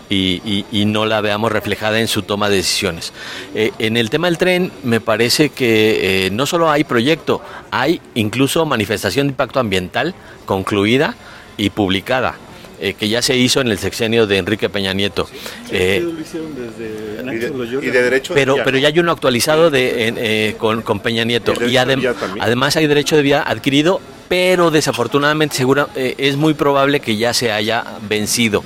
y, 0.10 0.86
no 0.86 1.06
la 1.06 1.22
veamos 1.22 1.52
reflejada 1.52 2.00
en 2.00 2.08
su 2.08 2.22
toma 2.22 2.50
de 2.50 2.58
decisiones. 2.58 3.14
Eh, 3.56 3.72
en 3.80 3.98
el 3.98 4.12
tema 4.12 4.28
del 4.28 4.38
tren, 4.38 4.72
me 4.84 5.00
parece 5.00 5.50
que 5.50 6.26
eh, 6.28 6.30
no 6.30 6.46
solo 6.46 6.70
hay 6.70 6.84
proyecto, 6.84 7.42
hay 7.72 8.00
incluso 8.14 8.64
manifestación 8.66 9.28
de 9.28 9.32
impacto 9.32 9.60
ambiental 9.60 10.14
concluida 10.46 11.16
y 11.58 11.72
publicada. 11.72 12.36
Eh, 12.84 12.96
que 12.96 13.08
ya 13.08 13.22
se 13.22 13.38
hizo 13.38 13.62
en 13.62 13.70
el 13.70 13.78
sexenio 13.78 14.28
de 14.28 14.40
Enrique 14.40 14.68
Peña 14.68 14.94
Nieto. 14.94 15.26
y, 15.70 15.74
de, 15.74 16.04
derecho 18.04 18.34
pero, 18.34 18.58
pero 18.62 18.78
ya 18.78 18.90
hay 18.90 19.00
uno 19.00 19.14
actualizado 19.14 19.72
de, 19.72 20.54
con, 20.58 20.82
con, 20.82 21.00
Peña 21.00 21.24
Nieto. 21.24 21.54
Y 21.66 21.78
además 21.78 22.76
hay 22.76 22.88
derecho 22.88 23.16
de 23.16 23.22
vía 23.22 23.42
adquirido, 23.42 24.02
pero 24.28 24.70
desafortunadamente 24.70 25.56
segura, 25.56 25.88
es 25.96 26.36
muy 26.36 26.56
probable 26.56 27.00
que 27.00 27.16
ya 27.16 27.34
se 27.34 27.54
haya 27.54 27.86
vencido 28.02 28.66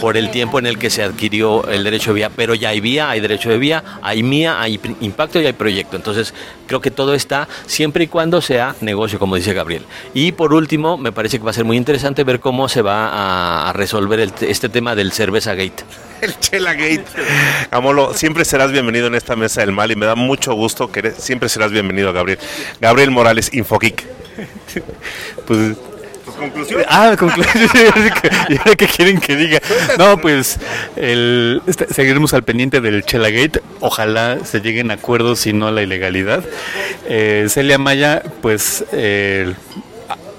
por 0.00 0.16
el 0.16 0.30
tiempo 0.30 0.58
en 0.58 0.66
el 0.66 0.78
que 0.78 0.90
se 0.90 1.02
adquirió 1.02 1.66
el 1.68 1.84
derecho 1.84 2.10
de 2.10 2.14
vía, 2.16 2.30
pero 2.30 2.54
ya 2.54 2.70
hay 2.70 2.80
vía, 2.80 3.10
hay 3.10 3.20
derecho 3.20 3.50
de 3.50 3.58
vía, 3.58 3.82
hay 4.02 4.22
mía, 4.22 4.60
hay 4.60 4.80
impacto 5.00 5.40
y 5.40 5.46
hay 5.46 5.52
proyecto. 5.52 5.96
Entonces, 5.96 6.34
creo 6.66 6.80
que 6.80 6.90
todo 6.90 7.14
está 7.14 7.48
siempre 7.66 8.04
y 8.04 8.06
cuando 8.06 8.40
sea 8.40 8.74
negocio, 8.80 9.18
como 9.18 9.36
dice 9.36 9.52
Gabriel. 9.52 9.84
Y 10.12 10.32
por 10.32 10.52
último, 10.52 10.96
me 10.96 11.12
parece 11.12 11.38
que 11.38 11.44
va 11.44 11.50
a 11.50 11.54
ser 11.54 11.64
muy 11.64 11.76
interesante 11.76 12.24
ver 12.24 12.40
cómo 12.40 12.68
se 12.68 12.82
va 12.82 13.68
a, 13.68 13.72
resolver 13.72 14.20
este 14.40 14.68
tema 14.68 14.94
del 14.94 15.12
cerveza 15.12 15.54
gate. 15.54 15.84
El 16.20 16.38
Chela 16.38 16.74
Gate. 16.74 17.04
Amolo, 17.70 18.14
siempre 18.14 18.44
serás 18.44 18.72
bienvenido 18.72 19.08
en 19.08 19.14
esta 19.14 19.36
mesa 19.36 19.60
del 19.60 19.72
mal 19.72 19.90
y 19.90 19.96
me 19.96 20.06
da 20.06 20.14
mucho 20.14 20.54
gusto 20.54 20.90
que 20.90 21.10
siempre 21.10 21.48
serás 21.48 21.70
bienvenido, 21.70 22.12
Gabriel. 22.12 22.38
Gabriel 22.80 23.10
Morales, 23.10 23.52
Infogeek. 23.52 24.04
Pues 25.46 25.76
conclusiones. 26.34 26.86
Ah, 26.88 27.16
conclusiones. 27.18 27.70
¿Y 28.48 28.58
ahora 28.58 28.76
qué 28.76 28.86
quieren 28.86 29.20
que 29.20 29.36
diga? 29.36 29.60
No, 29.98 30.18
pues 30.18 30.58
el, 30.96 31.62
este, 31.66 31.92
seguiremos 31.92 32.34
al 32.34 32.42
pendiente 32.42 32.80
del 32.80 33.04
Chelagate. 33.04 33.62
Ojalá 33.80 34.44
se 34.44 34.60
lleguen 34.60 34.90
a 34.90 34.94
acuerdos 34.94 35.46
y 35.46 35.52
no 35.52 35.66
a 35.66 35.72
la 35.72 35.82
ilegalidad. 35.82 36.44
Eh, 37.08 37.46
Celia 37.48 37.78
Maya, 37.78 38.22
pues 38.40 38.84
eh, 38.92 39.54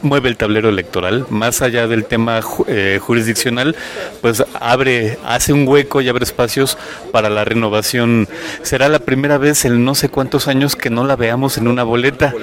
mueve 0.05 0.29
el 0.29 0.37
tablero 0.37 0.69
electoral, 0.69 1.25
más 1.29 1.61
allá 1.61 1.87
del 1.87 2.05
tema 2.05 2.39
eh, 2.67 2.99
jurisdiccional, 3.01 3.75
pues 4.21 4.43
abre, 4.53 5.17
hace 5.25 5.51
un 5.51 5.67
hueco 5.67 5.99
y 6.01 6.07
abre 6.07 6.23
espacios 6.23 6.77
para 7.11 7.29
la 7.29 7.43
renovación. 7.43 8.29
Será 8.61 8.87
la 8.87 8.99
primera 8.99 9.37
vez 9.37 9.65
en 9.65 9.83
no 9.83 9.95
sé 9.95 10.09
cuántos 10.09 10.47
años 10.47 10.75
que 10.75 10.89
no 10.89 11.05
la 11.05 11.15
veamos 11.15 11.57
en 11.57 11.67
una 11.67 11.83
boleta, 11.83 12.33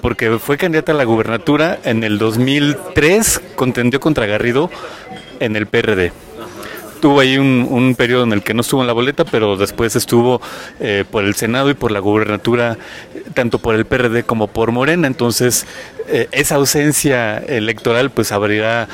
porque 0.00 0.38
fue 0.38 0.56
candidata 0.56 0.92
a 0.92 0.94
la 0.94 1.04
gubernatura 1.04 1.78
en 1.84 2.04
el 2.04 2.18
2003, 2.18 3.40
contendió 3.56 4.00
contra 4.00 4.26
Garrido 4.26 4.70
en 5.40 5.56
el 5.56 5.66
PRD 5.66 6.12
tuvo 6.98 7.20
ahí 7.20 7.38
un, 7.38 7.94
periodo 7.96 8.24
en 8.24 8.32
el 8.32 8.42
que 8.42 8.54
no 8.54 8.60
estuvo 8.60 8.80
en 8.80 8.86
la 8.86 8.92
boleta, 8.92 9.24
pero 9.24 9.56
después 9.56 9.96
estuvo 9.96 10.40
eh, 10.80 11.04
por 11.10 11.24
el 11.24 11.34
Senado 11.34 11.70
y 11.70 11.74
por 11.74 11.90
la 11.90 12.00
gubernatura, 12.00 12.76
tanto 13.34 13.58
por 13.58 13.74
el 13.74 13.84
PRD 13.84 14.24
como 14.24 14.48
por 14.48 14.72
Morena. 14.72 15.06
Entonces, 15.06 15.66
eh, 16.08 16.28
esa 16.32 16.56
ausencia 16.56 17.38
electoral 17.38 18.10
pues 18.10 18.32
abrirá, 18.32 18.88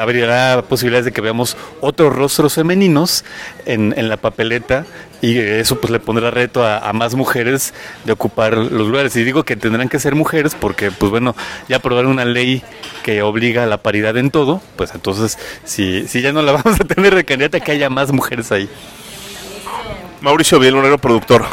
abrirá 0.00 0.62
posibilidades 0.68 1.06
de 1.06 1.12
que 1.12 1.20
veamos 1.20 1.56
otros 1.80 2.14
rostros 2.14 2.54
femeninos 2.54 3.24
en, 3.66 3.94
en 3.96 4.08
la 4.08 4.16
papeleta 4.16 4.86
y 5.20 5.38
eso 5.38 5.80
pues 5.80 5.90
le 5.90 6.00
pondrá 6.00 6.30
reto 6.30 6.64
a, 6.64 6.92
más 6.92 7.14
mujeres 7.14 7.74
de 8.04 8.12
ocupar 8.12 8.56
los 8.56 8.88
lugares. 8.88 9.14
Y 9.16 9.24
digo 9.24 9.44
que 9.44 9.56
tendrán 9.56 9.88
que 9.88 9.98
ser 9.98 10.14
mujeres 10.14 10.54
porque 10.54 10.90
pues 10.90 11.10
bueno, 11.10 11.34
ya 11.68 11.76
aprobar 11.76 12.06
una 12.06 12.24
ley 12.24 12.62
que 13.02 13.22
obliga 13.22 13.64
a 13.64 13.66
la 13.66 13.82
paridad 13.82 14.16
en 14.16 14.30
todo, 14.30 14.62
pues 14.76 14.94
entonces 14.94 15.38
si, 15.64 16.06
si 16.08 16.22
ya 16.22 16.32
no 16.32 16.42
la 16.42 16.52
vamos 16.62 16.80
a 16.80 16.84
tener 16.84 17.14
de 17.14 17.24
candidata, 17.24 17.60
que 17.60 17.72
haya 17.72 17.90
más 17.90 18.12
mujeres 18.12 18.52
ahí. 18.52 18.68
Mauricio 20.20 20.58
Bielonero, 20.58 20.98
productor. 20.98 21.44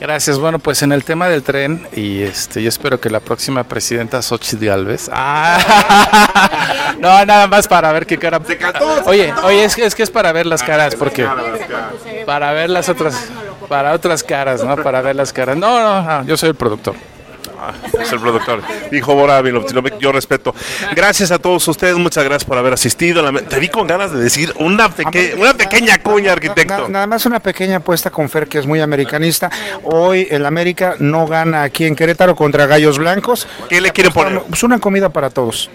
Gracias. 0.00 0.38
Bueno, 0.38 0.58
pues 0.58 0.82
en 0.82 0.92
el 0.92 1.04
tema 1.04 1.28
del 1.28 1.42
tren, 1.42 1.86
y 1.92 2.22
este, 2.22 2.62
yo 2.62 2.68
espero 2.68 3.00
que 3.00 3.08
la 3.08 3.20
próxima 3.20 3.64
presidenta 3.64 4.20
Xochitl 4.20 4.66
Galvez. 4.66 5.08
¡Ah! 5.12 6.96
no, 7.00 7.24
nada 7.24 7.46
más 7.46 7.66
para 7.66 7.92
ver 7.92 8.06
qué 8.06 8.18
cara. 8.18 8.40
Oye, 9.06 9.32
oye, 9.44 9.64
es 9.64 9.74
que, 9.74 9.84
es 9.86 9.94
que 9.94 10.02
es 10.02 10.10
para 10.10 10.32
ver 10.32 10.46
las 10.46 10.62
caras, 10.62 10.94
porque. 10.94 11.26
Para 12.26 12.52
ver 12.52 12.70
las 12.70 12.88
otras. 12.88 13.28
Para 13.68 13.92
otras 13.94 14.22
caras, 14.22 14.62
¿no? 14.62 14.76
Para 14.76 15.00
ver 15.00 15.16
las 15.16 15.32
caras. 15.32 15.56
No, 15.56 15.80
no, 15.80 16.02
no 16.02 16.24
yo 16.24 16.36
soy 16.36 16.50
el 16.50 16.54
productor. 16.54 16.94
es 18.00 18.12
el 18.12 18.20
productor. 18.20 18.62
Dijo 18.90 19.14
Bora 19.14 19.42
yo 19.98 20.12
respeto. 20.12 20.54
Gracias 20.94 21.30
a 21.30 21.38
todos 21.38 21.66
ustedes, 21.68 21.96
muchas 21.96 22.24
gracias 22.24 22.44
por 22.44 22.58
haber 22.58 22.72
asistido. 22.72 23.22
Te 23.42 23.58
vi 23.58 23.68
con 23.68 23.86
ganas 23.86 24.12
de 24.12 24.18
decir 24.18 24.52
una, 24.58 24.88
peque 24.88 25.34
una 25.38 25.54
pequeña 25.54 25.98
cuña, 25.98 26.32
arquitecto. 26.32 26.88
Nada 26.88 27.06
más 27.06 27.26
una 27.26 27.40
pequeña 27.40 27.76
apuesta 27.76 28.10
con 28.10 28.28
Fer, 28.28 28.48
que 28.48 28.58
es 28.58 28.66
muy 28.66 28.80
americanista. 28.80 29.50
Hoy 29.84 30.26
el 30.30 30.46
América 30.46 30.96
no 30.98 31.26
gana 31.26 31.62
aquí 31.62 31.84
en 31.84 31.94
Querétaro 31.94 32.34
contra 32.34 32.66
Gallos 32.66 32.98
Blancos. 32.98 33.46
¿Qué 33.68 33.80
le 33.80 33.90
quieren 33.90 34.12
poner? 34.12 34.40
Pues 34.42 34.62
una 34.62 34.78
comida 34.78 35.08
para 35.08 35.30
todos. 35.30 35.70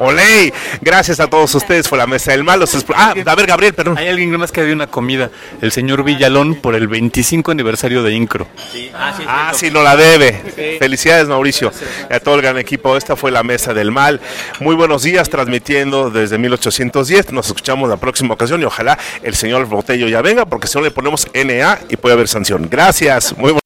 Oley, 0.00 0.52
gracias 0.80 1.20
a 1.20 1.26
todos 1.26 1.54
ustedes. 1.54 1.88
Fue 1.88 1.98
la 1.98 2.06
mesa 2.06 2.32
del 2.32 2.44
mal. 2.44 2.62
Ah, 2.94 3.14
a 3.24 3.34
ver, 3.34 3.46
Gabriel, 3.46 3.74
perdón. 3.74 3.98
Hay 3.98 4.08
alguien 4.08 4.30
más 4.36 4.52
que 4.52 4.64
dio 4.64 4.74
una 4.74 4.86
comida. 4.86 5.30
El 5.60 5.72
señor 5.72 6.04
Villalón 6.04 6.56
por 6.56 6.74
el 6.74 6.88
25 6.88 7.50
aniversario 7.50 8.02
de 8.02 8.12
Incro. 8.12 8.46
Sí. 8.72 8.90
Ah, 8.94 9.14
sí, 9.16 9.24
ah, 9.26 9.52
sí 9.54 9.70
no 9.70 9.82
la 9.82 9.96
debe. 9.96 10.42
Sí. 10.54 10.76
Felicidades, 10.78 11.15
Mauricio. 11.24 11.72
Y 12.10 12.14
a 12.14 12.20
todo 12.20 12.34
el 12.36 12.42
gran 12.42 12.58
equipo. 12.58 12.96
Esta 12.96 13.16
fue 13.16 13.30
la 13.30 13.42
Mesa 13.42 13.72
del 13.72 13.90
Mal. 13.90 14.20
Muy 14.60 14.74
buenos 14.74 15.02
días, 15.02 15.28
transmitiendo 15.30 16.10
desde 16.10 16.38
1810. 16.38 17.32
Nos 17.32 17.46
escuchamos 17.46 17.88
la 17.88 17.96
próxima 17.96 18.34
ocasión 18.34 18.60
y 18.60 18.64
ojalá 18.64 18.98
el 19.22 19.34
señor 19.34 19.66
Botello 19.66 20.08
ya 20.08 20.22
venga, 20.22 20.44
porque 20.46 20.66
si 20.66 20.76
no 20.76 20.84
le 20.84 20.90
ponemos 20.90 21.26
NA 21.34 21.80
y 21.88 21.96
puede 21.96 22.14
haber 22.14 22.28
sanción. 22.28 22.68
Gracias. 22.70 23.36
Muy 23.36 23.52
bueno. 23.52 23.60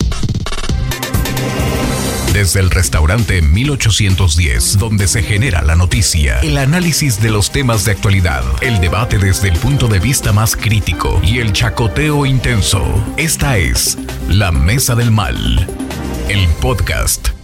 Desde 2.32 2.60
el 2.60 2.70
restaurante 2.70 3.42
1810, 3.42 4.78
donde 4.78 5.08
se 5.08 5.22
genera 5.22 5.62
la 5.62 5.74
noticia, 5.74 6.38
el 6.40 6.58
análisis 6.58 7.20
de 7.20 7.30
los 7.30 7.50
temas 7.50 7.84
de 7.84 7.92
actualidad, 7.92 8.44
el 8.60 8.80
debate 8.80 9.18
desde 9.18 9.48
el 9.48 9.58
punto 9.58 9.88
de 9.88 9.98
vista 9.98 10.32
más 10.32 10.54
crítico 10.54 11.20
y 11.24 11.40
el 11.40 11.52
chacoteo 11.52 12.24
intenso. 12.24 12.82
Esta 13.16 13.58
es 13.58 13.98
La 14.28 14.52
Mesa 14.52 14.94
del 14.94 15.10
Mal, 15.10 15.66
el 16.28 16.46
podcast 16.60 17.39